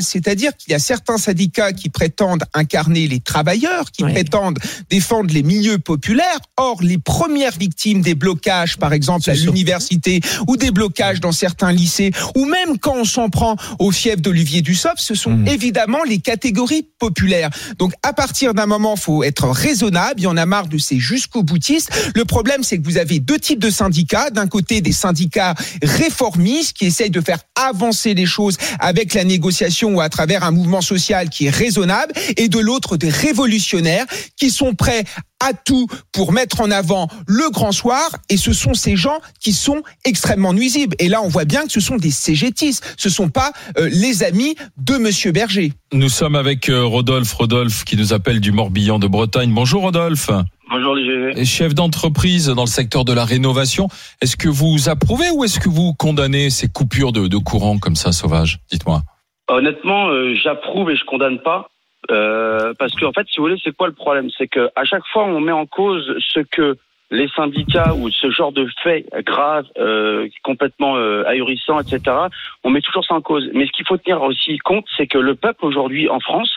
c'est-à-dire 0.00 0.56
qu'il 0.56 0.72
y 0.72 0.74
a 0.74 0.78
certains 0.78 1.18
syndicats 1.18 1.72
qui 1.72 1.90
prétendent 1.90 2.44
incarner 2.54 3.06
les 3.06 3.20
travailleurs, 3.20 3.90
qui 3.90 4.02
prétendent 4.02 4.58
défendre 4.90 5.32
les 5.32 5.42
milieux 5.42 5.78
populaires. 5.78 6.40
Or, 6.56 6.82
les 6.82 6.98
premières 6.98 7.56
victimes 7.56 8.00
des 8.00 8.14
blocages, 8.14 8.76
par 8.78 8.92
exemple 8.92 9.28
à 9.28 9.34
l'université, 9.34 10.20
ou 10.48 10.56
des 10.56 10.70
blocages 10.70 11.20
dans 11.20 11.32
certains 11.32 11.72
lycées, 11.72 12.12
ou 12.34 12.44
même 12.46 12.78
quand 12.78 12.96
on 12.96 13.04
s'en 13.04 13.28
prend 13.28 13.56
au 13.78 13.90
fief 13.90 14.20
d'Olivier 14.20 14.62
Dussopt, 14.62 14.98
ce 14.98 15.14
sont 15.14 15.34
Mmh. 15.34 15.48
évidemment 15.48 16.02
les 16.04 16.18
catégories 16.18 16.86
populaires. 16.98 17.50
Donc, 17.78 17.92
à 18.02 18.12
partir 18.12 18.54
d'un 18.54 18.66
moment, 18.66 18.96
faut 18.96 19.22
être 19.24 19.48
raisonnable. 19.48 20.20
Il 20.20 20.24
y 20.24 20.26
en 20.26 20.36
a 20.36 20.46
marre 20.46 20.68
de 20.68 20.78
ces 20.78 20.98
jusqu'au 20.98 21.42
boutistes. 21.42 21.90
Le 22.14 22.24
problème, 22.24 22.62
c'est 22.62 22.78
que 22.78 22.84
vous 22.84 22.98
avez 22.98 23.18
deux 23.18 23.38
types 23.38 23.58
de 23.58 23.70
syndicats. 23.70 24.30
D'un 24.30 24.46
côté, 24.46 24.80
des 24.80 24.92
syndicats 24.92 25.54
réformistes 25.82 26.76
qui 26.76 26.86
essayent 26.86 27.10
de 27.10 27.20
faire 27.20 27.40
avancer 27.54 28.14
les 28.14 28.26
choses 28.26 28.56
avec 28.78 29.14
la 29.14 29.24
négociation 29.24 29.73
ou 29.82 30.00
à 30.00 30.08
travers 30.08 30.44
un 30.44 30.50
mouvement 30.50 30.80
social 30.80 31.28
qui 31.28 31.46
est 31.46 31.50
raisonnable. 31.50 32.12
Et 32.36 32.48
de 32.48 32.58
l'autre, 32.58 32.96
des 32.96 33.10
révolutionnaires 33.10 34.06
qui 34.36 34.50
sont 34.50 34.74
prêts 34.74 35.04
à 35.40 35.52
tout 35.52 35.86
pour 36.12 36.32
mettre 36.32 36.60
en 36.60 36.70
avant 36.70 37.08
le 37.26 37.50
grand 37.50 37.72
soir. 37.72 38.10
Et 38.30 38.36
ce 38.36 38.52
sont 38.52 38.74
ces 38.74 38.96
gens 38.96 39.18
qui 39.40 39.52
sont 39.52 39.82
extrêmement 40.04 40.52
nuisibles. 40.52 40.96
Et 40.98 41.08
là, 41.08 41.22
on 41.22 41.28
voit 41.28 41.44
bien 41.44 41.66
que 41.66 41.72
ce 41.72 41.80
sont 41.80 41.96
des 41.96 42.10
CGTistes. 42.10 42.94
Ce 42.96 43.10
sont 43.10 43.28
pas 43.28 43.52
euh, 43.78 43.88
les 43.90 44.22
amis 44.22 44.54
de 44.78 44.96
Monsieur 44.96 45.32
Berger. 45.32 45.72
Nous 45.92 46.08
sommes 46.08 46.36
avec 46.36 46.68
euh, 46.68 46.84
Rodolphe, 46.84 47.32
Rodolphe 47.34 47.84
qui 47.84 47.96
nous 47.96 48.12
appelle 48.12 48.40
du 48.40 48.52
Morbihan 48.52 48.98
de 48.98 49.06
Bretagne. 49.06 49.52
Bonjour 49.52 49.82
Rodolphe. 49.82 50.30
Bonjour 50.70 50.94
les 50.94 51.04
GV. 51.04 51.44
Chef 51.44 51.74
d'entreprise 51.74 52.46
dans 52.46 52.64
le 52.64 52.68
secteur 52.68 53.04
de 53.04 53.12
la 53.12 53.24
rénovation, 53.24 53.88
est-ce 54.22 54.36
que 54.36 54.48
vous 54.48 54.88
approuvez 54.88 55.30
ou 55.30 55.44
est-ce 55.44 55.60
que 55.60 55.68
vous 55.68 55.92
condamnez 55.92 56.48
ces 56.48 56.68
coupures 56.68 57.12
de, 57.12 57.28
de 57.28 57.36
courant 57.36 57.78
comme 57.78 57.96
ça, 57.96 58.12
sauvage 58.12 58.60
Dites-moi. 58.70 59.02
Honnêtement, 59.48 60.08
euh, 60.08 60.34
j'approuve 60.34 60.90
et 60.90 60.96
je 60.96 61.04
condamne 61.04 61.40
pas. 61.40 61.68
Euh, 62.10 62.74
parce 62.78 62.94
que 62.94 63.04
en 63.04 63.12
fait, 63.12 63.26
si 63.28 63.38
vous 63.38 63.44
voulez, 63.44 63.60
c'est 63.62 63.74
quoi 63.74 63.86
le 63.86 63.94
problème? 63.94 64.28
C'est 64.36 64.48
que 64.48 64.70
à 64.76 64.84
chaque 64.84 65.06
fois, 65.12 65.24
on 65.24 65.40
met 65.40 65.52
en 65.52 65.66
cause 65.66 66.14
ce 66.18 66.40
que 66.40 66.76
les 67.10 67.28
syndicats 67.28 67.94
ou 67.94 68.10
ce 68.10 68.30
genre 68.30 68.52
de 68.52 68.66
faits 68.82 69.06
graves, 69.24 69.66
euh, 69.78 70.28
complètement 70.42 70.96
euh, 70.96 71.24
ahurissants, 71.26 71.80
etc. 71.80 72.16
On 72.64 72.70
met 72.70 72.80
toujours 72.80 73.04
ça 73.04 73.14
en 73.14 73.20
cause. 73.20 73.48
Mais 73.54 73.66
ce 73.66 73.72
qu'il 73.72 73.86
faut 73.86 73.96
tenir 73.96 74.22
aussi 74.22 74.58
compte, 74.58 74.86
c'est 74.96 75.06
que 75.06 75.18
le 75.18 75.34
peuple 75.34 75.64
aujourd'hui 75.64 76.08
en 76.08 76.20
France, 76.20 76.50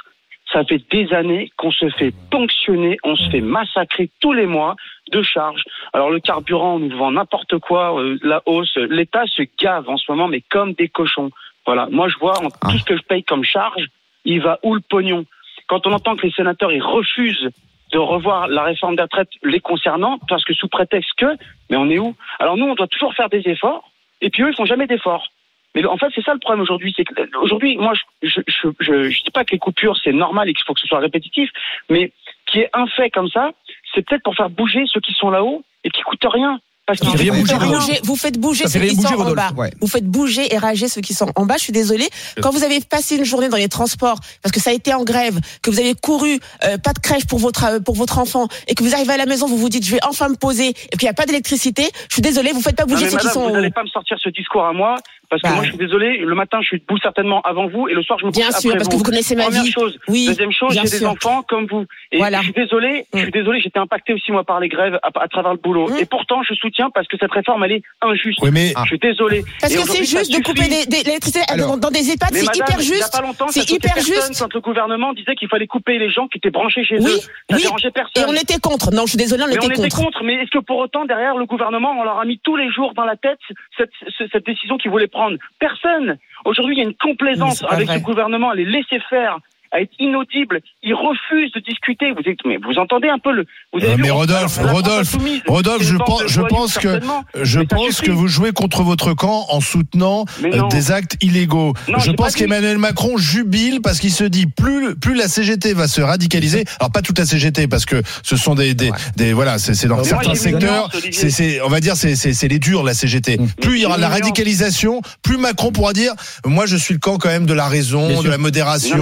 ça 0.52 0.64
fait 0.64 0.82
des 0.90 1.14
années 1.14 1.52
qu'on 1.58 1.72
se 1.72 1.90
fait 1.90 2.14
ponctionner, 2.32 2.98
on 3.04 3.16
se 3.16 3.30
fait 3.30 3.42
massacrer 3.42 4.10
tous 4.22 4.34
les 4.34 4.46
mois 4.46 4.76
de 5.12 5.22
charges. 5.22 5.64
Alors 5.94 6.10
le 6.10 6.20
carburant, 6.20 6.76
on 6.76 6.80
nous 6.80 6.98
vend 6.98 7.12
n'importe 7.12 7.60
quoi, 7.60 8.00
euh, 8.00 8.18
la 8.24 8.42
hausse. 8.46 8.76
L'État 8.78 9.26
se 9.28 9.44
gave 9.60 9.90
en 9.90 9.98
ce 9.98 10.10
moment, 10.12 10.28
mais 10.28 10.42
comme 10.50 10.74
des 10.74 10.88
cochons. 10.88 11.32
Voilà. 11.68 11.88
Moi, 11.92 12.08
je 12.08 12.18
vois 12.18 12.40
en- 12.44 12.50
tout 12.50 12.78
ce 12.80 12.84
que 12.86 12.98
je 12.98 13.04
paye 13.04 13.24
comme 13.24 13.44
charge, 13.44 13.86
il 14.26 14.42
va 14.42 14.58
où 14.64 14.74
le 14.74 14.82
pognon? 14.82 15.26
Quand 15.68 15.86
on 15.86 15.92
entend 15.92 16.16
que 16.16 16.26
les 16.26 16.32
sénateurs 16.32 16.72
ils 16.72 16.82
refusent 16.82 17.50
de 17.92 17.98
revoir 17.98 18.48
la 18.48 18.64
réforme 18.64 18.96
des 18.96 19.02
retraites 19.04 19.30
les 19.44 19.60
concernant, 19.60 20.18
parce 20.30 20.44
que 20.46 20.54
sous 20.54 20.68
prétexte 20.70 21.12
que, 21.18 21.38
mais 21.70 21.78
on 21.78 21.90
est 21.90 22.00
où? 22.00 22.16
Alors 22.40 22.58
nous, 22.58 22.66
on 22.66 22.74
doit 22.76 22.88
toujours 22.88 23.14
faire 23.14 23.30
des 23.30 23.44
efforts, 23.48 23.90
et 24.22 24.30
puis 24.30 24.44
eux, 24.44 24.50
ils 24.50 24.56
font 24.56 24.66
jamais 24.66 24.88
d'efforts. 24.88 25.28
Mais 25.76 25.86
en 25.86 25.98
fait, 25.98 26.08
c'est 26.16 26.24
ça 26.24 26.34
le 26.34 26.40
problème 26.40 26.62
aujourd'hui. 26.62 26.94
C'est 26.96 27.04
que 27.04 27.14
aujourd'hui, 27.38 27.78
moi, 27.78 27.94
je 27.96 28.30
je, 28.30 28.42
je, 28.48 28.68
je, 28.80 29.10
je 29.10 29.24
dis 29.24 29.32
pas 29.32 29.44
que 29.46 29.52
les 29.52 29.60
coupures 29.60 29.98
c'est 30.04 30.14
normal 30.14 30.50
et 30.50 30.54
qu'il 30.54 30.64
faut 30.66 30.74
que 30.74 30.80
ce 30.80 30.88
soit 30.88 31.00
répétitif, 31.00 31.50
mais 31.90 32.12
qui 32.46 32.60
est 32.62 32.70
un 32.74 32.88
fait 32.88 33.10
comme 33.10 33.30
ça, 33.30 33.52
c'est 33.94 34.06
peut-être 34.08 34.24
pour 34.24 34.36
faire 34.36 34.50
bouger 34.50 34.84
ceux 34.88 35.02
qui 35.02 35.14
sont 35.14 35.30
là-haut 35.30 35.64
et 35.84 35.90
qui 35.90 36.02
coûtent 36.02 36.26
rien. 36.32 36.60
Parce 36.88 37.02
vous, 37.02 37.18
faites 37.18 37.60
bouger, 37.60 38.00
vous 38.04 38.16
faites 38.16 38.40
bouger 38.40 38.64
Ça 38.64 38.80
ceux 38.80 38.80
qui 38.80 38.96
sont 38.96 39.08
en 39.08 39.34
bas. 39.34 39.52
Ouais. 39.58 39.72
Vous 39.82 39.88
faites 39.88 40.06
bouger 40.06 40.54
et 40.54 40.58
rager 40.58 40.88
ceux 40.88 41.02
qui 41.02 41.14
sont 41.14 41.30
en 41.36 41.46
bas. 41.46 41.56
Je 41.58 41.64
suis 41.64 41.74
désolée. 41.74 42.08
Quand 42.42 42.52
vous 42.52 42.64
avez 42.64 42.80
passé 42.80 43.18
une 43.18 43.26
journée 43.26 43.50
dans 43.50 43.58
les 43.58 43.68
transports, 43.68 44.22
parce 44.42 44.54
que 44.54 44.62
ça 44.62 44.70
a 44.70 44.74
été 44.74 44.94
en 44.94 45.04
grève, 45.04 45.38
que 45.62 45.70
vous 45.70 45.82
avez 45.82 45.96
couru, 45.96 46.40
euh, 46.64 46.78
pas 46.78 46.94
de 46.94 47.00
crèche 47.00 47.28
pour 47.28 47.40
votre 47.40 47.66
euh, 47.66 47.80
pour 47.82 47.96
votre 47.96 48.20
enfant, 48.20 48.48
et 48.70 48.74
que 48.74 48.86
vous 48.86 48.94
arrivez 48.96 49.12
à 49.12 49.18
la 49.18 49.26
maison, 49.26 49.48
vous 49.48 49.58
vous 49.58 49.68
dites 49.68 49.86
je 49.86 49.92
vais 49.92 50.00
enfin 50.08 50.30
me 50.30 50.36
poser, 50.36 50.70
et 50.70 50.98
qu'il 50.98 51.04
n'y 51.04 51.10
a 51.10 51.14
pas 51.14 51.26
d'électricité. 51.26 51.90
Je 52.08 52.16
suis 52.16 52.22
désolée, 52.22 52.54
vous 52.54 52.62
faites 52.62 52.78
pas 52.78 52.86
bouger 52.86 53.10
ceux 53.10 53.10
qui 53.10 53.16
madame, 53.18 53.34
sont. 53.34 53.42
vous 53.42 53.50
en 53.50 53.52
n'allez 53.52 53.68
haut. 53.68 53.72
pas 53.72 53.84
me 53.84 53.90
sortir 53.90 54.18
ce 54.24 54.30
discours 54.30 54.64
à 54.64 54.72
moi, 54.72 54.96
parce 55.30 55.42
que 55.42 55.48
Bah. 55.48 55.56
moi, 55.56 55.64
je 55.64 55.70
suis 55.70 55.78
désolé. 55.78 56.18
Le 56.20 56.36
matin, 56.36 56.60
je 56.62 56.68
suis 56.68 56.80
debout 56.80 56.98
certainement 57.00 57.42
avant 57.42 57.68
vous, 57.68 57.88
et 57.88 57.94
le 57.94 58.02
soir, 58.04 58.18
je 58.20 58.26
me 58.26 58.32
couche 58.32 58.40
Bien 58.42 58.52
sûr, 58.52 58.74
parce 58.74 58.88
que 58.88 58.96
vous 58.96 59.04
connaissez 59.04 59.36
ma 59.36 59.44
Première 59.46 59.64
vie. 59.64 59.72
chose. 59.72 59.98
Oui, 60.08 60.28
Deuxième 60.28 60.52
chose, 60.52 60.74
j'ai 60.74 60.90
des 61.00 61.06
enfants 61.06 61.44
comme 61.48 61.66
vous. 61.68 61.86
Et 62.12 62.18
Voilà. 62.18 62.40
je 62.40 62.44
suis 62.46 62.54
désolé, 62.54 63.06
je 63.14 63.20
suis 63.20 63.28
Mm. 63.28 63.32
désolé, 63.32 63.60
j'étais 63.62 63.80
impacté 63.80 64.14
aussi 64.14 64.32
moi 64.32 64.44
par 64.44 64.60
les 64.60 64.70
grèves 64.70 65.00
à, 65.04 65.10
à 65.22 65.28
travers 65.28 65.52
le 65.54 65.60
boulot. 65.60 65.88
Mm. 65.90 65.98
Et 66.00 66.06
pourtant, 66.06 66.42
je 66.44 66.54
soutiens 66.54 66.90
parce 66.94 67.08
que 67.08 67.18
cette 67.20 67.32
réforme, 67.32 67.64
elle 67.66 67.72
est 67.74 67.84
injuste. 68.02 68.40
Oui, 68.42 68.50
mais 68.54 68.74
Je 68.84 68.88
suis 68.88 69.00
désolé. 69.00 69.44
Parce 69.62 69.74
Et 69.74 69.78
que 69.78 69.84
c'est 69.90 70.06
juste 70.06 70.32
de 70.32 70.42
couper 70.44 70.64
l'électricité 70.68 71.40
dans, 71.58 71.90
des 71.90 72.12
EHPAD, 72.12 72.30
c'est 72.34 72.44
hyper 72.56 72.66
il 72.80 72.88
y 72.88 72.94
a 72.94 72.96
juste. 72.96 73.12
pas 73.12 73.22
longtemps, 73.22 73.48
C'est 73.50 73.70
hyper 73.70 73.94
personne 73.94 74.14
juste. 74.16 74.40
quand 74.40 74.54
le 74.54 74.62
gouvernement 74.62 75.14
disait 75.14 75.36
qu'il 75.36 75.48
fallait 75.50 75.68
couper 75.68 75.98
les 76.00 76.10
gens 76.10 76.28
qui 76.28 76.38
étaient 76.38 76.50
branchés 76.52 76.84
chez 76.84 76.98
Oui, 77.00 77.06
eux. 77.12 77.20
Ça 77.20 77.56
oui. 77.56 77.62
dérangeait 77.64 77.88
Et 77.90 77.92
personne. 77.92 78.26
on 78.28 78.34
était 78.34 78.60
contre. 78.60 78.92
Non, 78.94 79.04
je 79.04 79.10
suis 79.10 79.18
désolée, 79.18 79.44
on 79.44 79.48
Mais 79.48 79.56
était 79.56 79.68
on 79.68 79.70
était 79.72 79.82
contre. 79.90 79.98
contre, 80.04 80.24
mais 80.24 80.36
est-ce 80.36 80.52
que 80.52 80.60
pour 80.60 80.78
autant, 80.78 81.06
derrière 81.06 81.36
le 81.36 81.46
gouvernement, 81.46 81.92
on 82.00 82.04
leur 82.04 82.20
a 82.20 82.26
mis 82.26 82.40
tous 82.44 82.56
les 82.56 82.72
jours 82.72 82.94
dans 82.96 83.06
la 83.06 83.16
tête 83.16 83.40
cette 83.78 84.46
décision 84.46 84.78
qu'ils 84.78 84.92
voulaient 84.92 85.08
prendre 85.18 85.38
Personne. 85.58 86.18
Aujourd'hui, 86.46 86.76
il 86.76 86.78
y 86.80 86.82
a 86.82 86.86
une 86.86 86.96
complaisance 86.96 87.64
avec 87.68 87.90
ce 87.90 88.00
gouvernement, 88.00 88.52
les 88.52 88.66
laisser 88.66 89.00
faire 89.10 89.40
à 89.72 89.82
être 89.82 89.92
inaudible. 90.00 90.62
Ils 90.84 90.94
refusent 90.94 91.52
de 91.54 91.60
discuter. 91.60 92.12
Vous, 92.12 92.22
êtes- 92.30 92.38
mais 92.46 92.58
vous 92.58 92.78
entendez 92.80 93.10
un 93.10 93.20
peu 93.20 93.32
le. 93.32 93.46
Vous 93.74 93.80
avez 93.80 93.94
Euh, 93.94 93.96
vu, 93.96 94.02
mais 94.04 94.10
Rodolphe, 94.10 94.58
Rodolphe, 94.62 95.16
Rodolphe, 95.48 95.84
je 95.84 95.96
pense, 95.98 96.24
je 96.28 96.42
pense 96.42 96.78
que 96.78 97.00
je 97.42 97.60
pense 97.62 98.02
que 98.02 98.12
vous 98.12 98.28
jouez 98.28 98.52
contre 98.52 98.84
votre 98.84 99.14
camp 99.14 99.46
en 99.50 99.60
soutenant 99.62 100.26
euh, 100.44 100.68
des 100.70 100.92
actes 100.92 101.18
illégaux. 101.22 101.74
Non, 101.88 102.00
je 102.00 102.12
pense 102.12 102.36
qu'Emmanuel 102.36 102.78
Macron 102.78 103.18
jubile 103.18 103.82
parce 103.82 104.00
qu'il 104.00 104.12
se 104.12 104.24
dit 104.24 104.46
plus 104.48 104.96
plus 104.96 105.16
la 105.16 105.28
CGT 105.28 105.74
va 105.74 105.88
se 105.88 106.02
radicaliser. 106.02 106.64
Alors 106.80 106.92
pas 106.92 107.02
toute 107.02 107.18
la 107.20 107.26
CGT 107.26 107.68
parce 107.68 107.86
que 107.86 108.02
ce 108.24 108.36
sont 108.38 108.56
des 108.56 108.74
des, 108.74 108.92
des 109.16 109.34
voilà, 109.34 109.58
c'est 109.60 109.88
dans 109.88 109.98
Mais 109.98 110.04
certains 110.04 110.36
secteurs, 110.36 110.90
c'est 111.12 111.30
c'est 111.30 111.62
on 111.62 111.70
va 111.70 111.80
dire 111.80 111.96
c'est 111.96 112.16
c'est 112.16 112.34
c'est 112.34 112.48
les 112.48 112.60
durs 112.60 112.84
la 112.84 112.94
CGT. 112.94 113.38
Plus 113.62 113.78
il 113.78 113.82
y 113.82 113.86
aura 113.86 113.98
de 113.98 114.02
la 114.02 114.10
radicalisation, 114.10 115.02
plus 115.24 115.38
Macron 115.38 115.72
pourra 115.72 115.94
dire 115.94 116.14
moi 116.46 116.66
je 116.66 116.78
suis 116.78 116.94
le 116.94 117.00
camp 117.00 117.18
quand 117.18 117.30
même 117.30 117.46
de 117.46 117.54
la 117.54 117.68
raison, 117.68 118.22
de 118.22 118.30
la 118.30 118.38
modération 118.38 118.98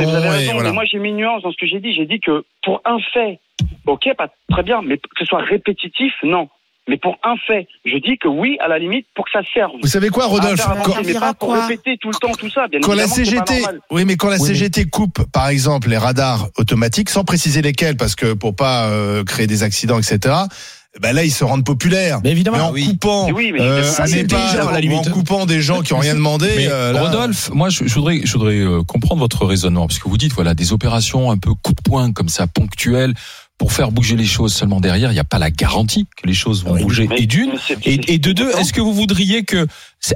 Voilà. 0.55 0.71
moi 0.73 0.83
j'ai 0.85 0.97
mis 0.99 1.09
une 1.09 1.17
nuance 1.17 1.43
dans 1.43 1.51
ce 1.51 1.57
que 1.57 1.65
j'ai 1.67 1.79
dit. 1.79 1.93
J'ai 1.93 2.05
dit 2.05 2.19
que 2.19 2.43
pour 2.63 2.81
un 2.85 2.97
fait, 3.13 3.39
ok, 3.85 4.07
pas 4.17 4.29
très 4.51 4.63
bien, 4.63 4.81
mais 4.81 4.97
que 4.97 5.03
ce 5.19 5.25
soit 5.25 5.41
répétitif, 5.41 6.13
non. 6.23 6.49
Mais 6.87 6.97
pour 6.97 7.17
un 7.23 7.35
fait, 7.47 7.67
je 7.83 7.97
dis 7.97 8.15
que 8.19 8.27
oui, 8.27 8.57
à 8.59 8.67
la 8.67 8.77
limite, 8.77 9.07
pour 9.15 9.25
que 9.25 9.31
ça 9.31 9.41
serve. 9.55 9.71
Vous 9.81 9.87
savez 9.87 10.09
quoi 10.09 10.25
Rodolphe 10.27 10.61
avancer, 10.69 10.91
Quand- 10.91 11.03
mais 11.03 11.13
pas 11.15 11.33
pour 11.33 11.53
répéter 11.55 11.97
tout 11.97 12.09
le 12.09 12.15
temps 12.15 12.31
tout 12.37 12.49
ça. 12.51 12.67
Bien 12.67 12.79
quand 12.79 12.93
la 12.93 13.07
CGT, 13.07 13.63
oui, 13.89 14.05
mais 14.05 14.17
quand 14.17 14.29
la 14.29 14.35
Oui, 14.35 14.41
mais- 14.43 14.47
CGT 14.49 14.85
coupe, 14.89 15.23
par 15.33 15.47
exemple, 15.49 15.89
les 15.89 15.97
radars 15.97 16.47
automatiques, 16.59 17.09
sans 17.09 17.23
préciser 17.23 17.63
lesquels, 17.63 17.97
parce 17.97 18.15
que 18.15 18.33
pour 18.33 18.55
pas 18.55 18.87
euh, 18.89 19.23
créer 19.23 19.47
des 19.47 19.63
accidents, 19.63 19.97
etc. 19.97 20.35
Ben 21.01 21.13
là, 21.13 21.23
ils 21.25 21.31
se 21.31 21.43
rendent 21.43 21.65
populaires. 21.65 22.19
Mais 22.23 22.31
évidemment. 22.31 22.57
Mais 22.57 22.63
en 22.63 22.71
oui. 22.71 22.85
coupant, 22.87 23.29
Oui, 23.31 23.51
mais 23.51 23.59
euh, 23.61 23.83
ça, 23.83 24.03
intelligent, 24.03 24.67
à 24.67 24.71
la 24.71 24.79
limite. 24.79 25.07
en 25.07 25.11
coupant 25.11 25.45
des 25.45 25.61
gens 25.61 25.81
qui 25.81 25.93
ont 25.93 25.99
rien 25.99 26.15
demandé. 26.15 26.49
Mais 26.55 26.67
euh, 26.69 26.93
là- 26.93 27.01
Rodolphe, 27.01 27.49
moi 27.53 27.67
je, 27.69 27.85
je 27.85 27.93
voudrais, 27.95 28.21
je 28.23 28.31
voudrais 28.33 28.59
euh, 28.59 28.81
comprendre 28.83 29.19
votre 29.19 29.45
raisonnement 29.45 29.87
parce 29.87 29.99
que 29.99 30.07
vous 30.07 30.17
dites 30.17 30.33
voilà 30.33 30.53
des 30.53 30.71
opérations 30.71 31.31
un 31.31 31.37
peu 31.37 31.53
coup 31.53 31.73
de 31.73 31.81
poing 31.81 32.13
comme 32.13 32.29
ça 32.29 32.47
ponctuelles 32.47 33.13
pour 33.57 33.71
faire 33.71 33.91
bouger 33.91 34.15
les 34.15 34.25
choses. 34.25 34.53
Seulement 34.53 34.79
derrière, 34.81 35.11
il 35.11 35.13
n'y 35.13 35.19
a 35.19 35.23
pas 35.23 35.39
la 35.39 35.49
garantie 35.51 36.05
que 36.17 36.27
les 36.27 36.33
choses 36.33 36.63
vont 36.65 36.73
Oui, 36.73 36.83
bouger. 36.83 37.07
Et 37.17 37.25
d'une, 37.25 37.53
et, 37.85 38.13
et 38.13 38.17
de 38.17 38.31
deux, 38.33 38.49
est-ce 38.51 38.73
que 38.73 38.81
vous 38.81 38.93
voudriez 38.93 39.43
que 39.43 39.65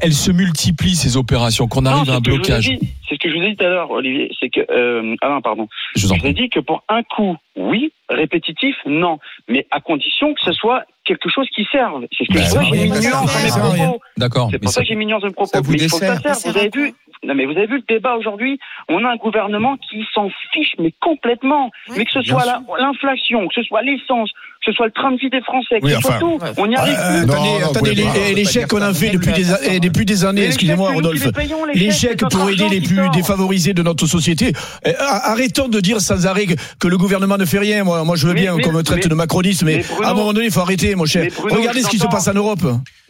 elles 0.01 0.13
se 0.13 0.31
multiplient 0.31 0.95
ces 0.95 1.17
opérations, 1.17 1.67
qu'on 1.67 1.85
arrive 1.85 2.09
à 2.11 2.15
un 2.15 2.17
ce 2.17 2.21
que 2.21 2.25
je 2.25 2.29
vous 2.31 2.35
ai 2.35 2.39
blocage 2.39 2.65
dit. 2.69 2.79
C'est 3.07 3.15
ce 3.15 3.19
que 3.19 3.29
je 3.31 3.35
vous 3.35 3.41
ai 3.43 3.49
dit 3.51 3.55
tout 3.55 3.65
à 3.65 3.69
l'heure, 3.69 3.89
Olivier. 3.91 4.29
C'est 4.39 4.49
que 4.49 4.59
euh, 4.71 5.15
Alain, 5.21 5.41
pardon. 5.41 5.67
Je 5.95 6.05
vous 6.05 6.11
en 6.13 6.15
Je 6.17 6.21
vous 6.21 6.27
ai 6.27 6.33
dit 6.33 6.49
que 6.49 6.59
pour 6.59 6.83
un 6.89 7.01
coup, 7.03 7.35
oui, 7.55 7.91
répétitif, 8.09 8.75
non, 8.85 9.17
mais 9.47 9.65
à 9.71 9.79
condition 9.79 10.33
que 10.35 10.41
ce 10.43 10.51
soit 10.53 10.83
quelque 11.05 11.29
chose 11.33 11.47
qui 11.55 11.65
serve. 11.71 12.05
C'est 12.15 12.25
ce 12.25 12.29
que 12.29 12.33
Bah, 12.37 12.43
je 12.43 12.49
ça 12.49 12.59
vois, 12.59 12.69
j'ai 12.69 12.83
mis 12.83 12.89
nuance 12.91 13.33
dans 13.33 13.41
mes 13.71 13.77
propos. 13.77 14.01
D'accord. 14.17 14.49
C'est 14.51 14.59
pour 14.59 14.69
ça 14.69 14.75
ça- 14.75 14.81
que 14.81 14.87
j'ai 14.87 14.95
mis 14.95 15.05
nuance 15.07 15.21
dans 15.21 15.27
mes 15.29 15.33
propos. 15.33 15.49
Ça 15.51 15.61
vous 15.61 15.71
mais 15.71 15.77
il 15.79 15.89
faut 15.89 15.97
que 15.97 16.05
ça 16.05 16.19
serve. 16.35 16.53
Vous 16.53 16.57
avez 16.59 16.69
vu 16.71 16.93
non 17.23 17.35
mais 17.35 17.45
vous 17.45 17.51
avez 17.51 17.67
vu 17.67 17.75
le 17.77 17.81
débat 17.87 18.15
aujourd'hui, 18.15 18.59
on 18.87 19.03
a 19.03 19.09
un 19.11 19.15
gouvernement 19.17 19.77
qui 19.77 20.05
s'en 20.13 20.29
fiche 20.51 20.75
mais 20.79 20.93
complètement. 20.99 21.71
Oui, 21.89 21.95
mais 21.99 22.05
que 22.05 22.11
ce 22.11 22.21
soit 22.21 22.45
la- 22.45 22.61
l'inflation, 22.79 23.47
que 23.47 23.53
ce 23.53 23.63
soit 23.63 23.81
l'essence, 23.81 24.31
que 24.65 24.71
ce 24.71 24.75
soit 24.75 24.87
le 24.87 24.91
train 24.91 25.11
de 25.11 25.17
vie 25.17 25.29
des 25.29 25.41
Français, 25.41 25.79
que 25.79 25.85
Oui, 25.85 25.93
ce 25.93 26.01
soit 26.01 26.15
enfin. 26.15 26.19
tout, 26.19 26.39
on 26.57 26.67
n'y 26.67 26.75
arrive 26.75 26.95
Euh, 26.99 27.23
plus. 27.23 27.31
Attendez, 27.31 27.49
non, 27.49 27.69
attendez, 27.69 28.01
vous 28.01 28.35
les, 28.35 28.45
chèques 28.45 28.67
qu'on 28.67 28.81
a 28.81 28.93
fait 28.93 29.09
depuis 29.09 29.31
des, 29.31 29.75
et 29.75 29.79
depuis 29.79 30.05
des 30.05 30.25
années, 30.25 30.45
excusez-moi 30.45 30.91
Rodolphe, 30.91 31.25
notre 31.25 32.29
pour 32.29 32.49
aider 32.49 32.67
les 32.69 32.81
plus 32.81 33.09
défavorisés 33.13 33.73
de 33.73 33.83
notre 33.83 34.05
société. 34.05 34.51
Euh, 34.85 34.91
arrêtons 34.99 35.69
de 35.69 35.79
dire 35.79 36.01
sans 36.01 36.25
arrêt 36.27 36.45
que, 36.79 36.87
le 36.87 36.97
gouvernement 36.97 37.37
ne 37.37 37.45
fait 37.45 37.59
rien. 37.59 37.83
Moi, 37.83 38.03
moi 38.03 38.15
je 38.15 38.27
veux 38.27 38.33
bien 38.33 38.57
qu'on 38.57 38.73
me 38.73 38.81
traite 38.81 39.07
de 39.07 39.15
macroniste, 39.15 39.63
mais, 39.63 39.83
à 40.03 40.11
un 40.11 40.13
moment 40.13 40.33
donné, 40.33 40.47
il 40.47 40.51
faut 40.51 40.61
arrêter, 40.61 40.95
mon 40.95 41.05
cher. 41.05 41.27
Regardez 41.37 41.81
ce 41.81 41.89
qui 41.89 41.99
se 41.99 42.07
passe 42.07 42.27
en 42.27 42.33
Europe. 42.33 42.59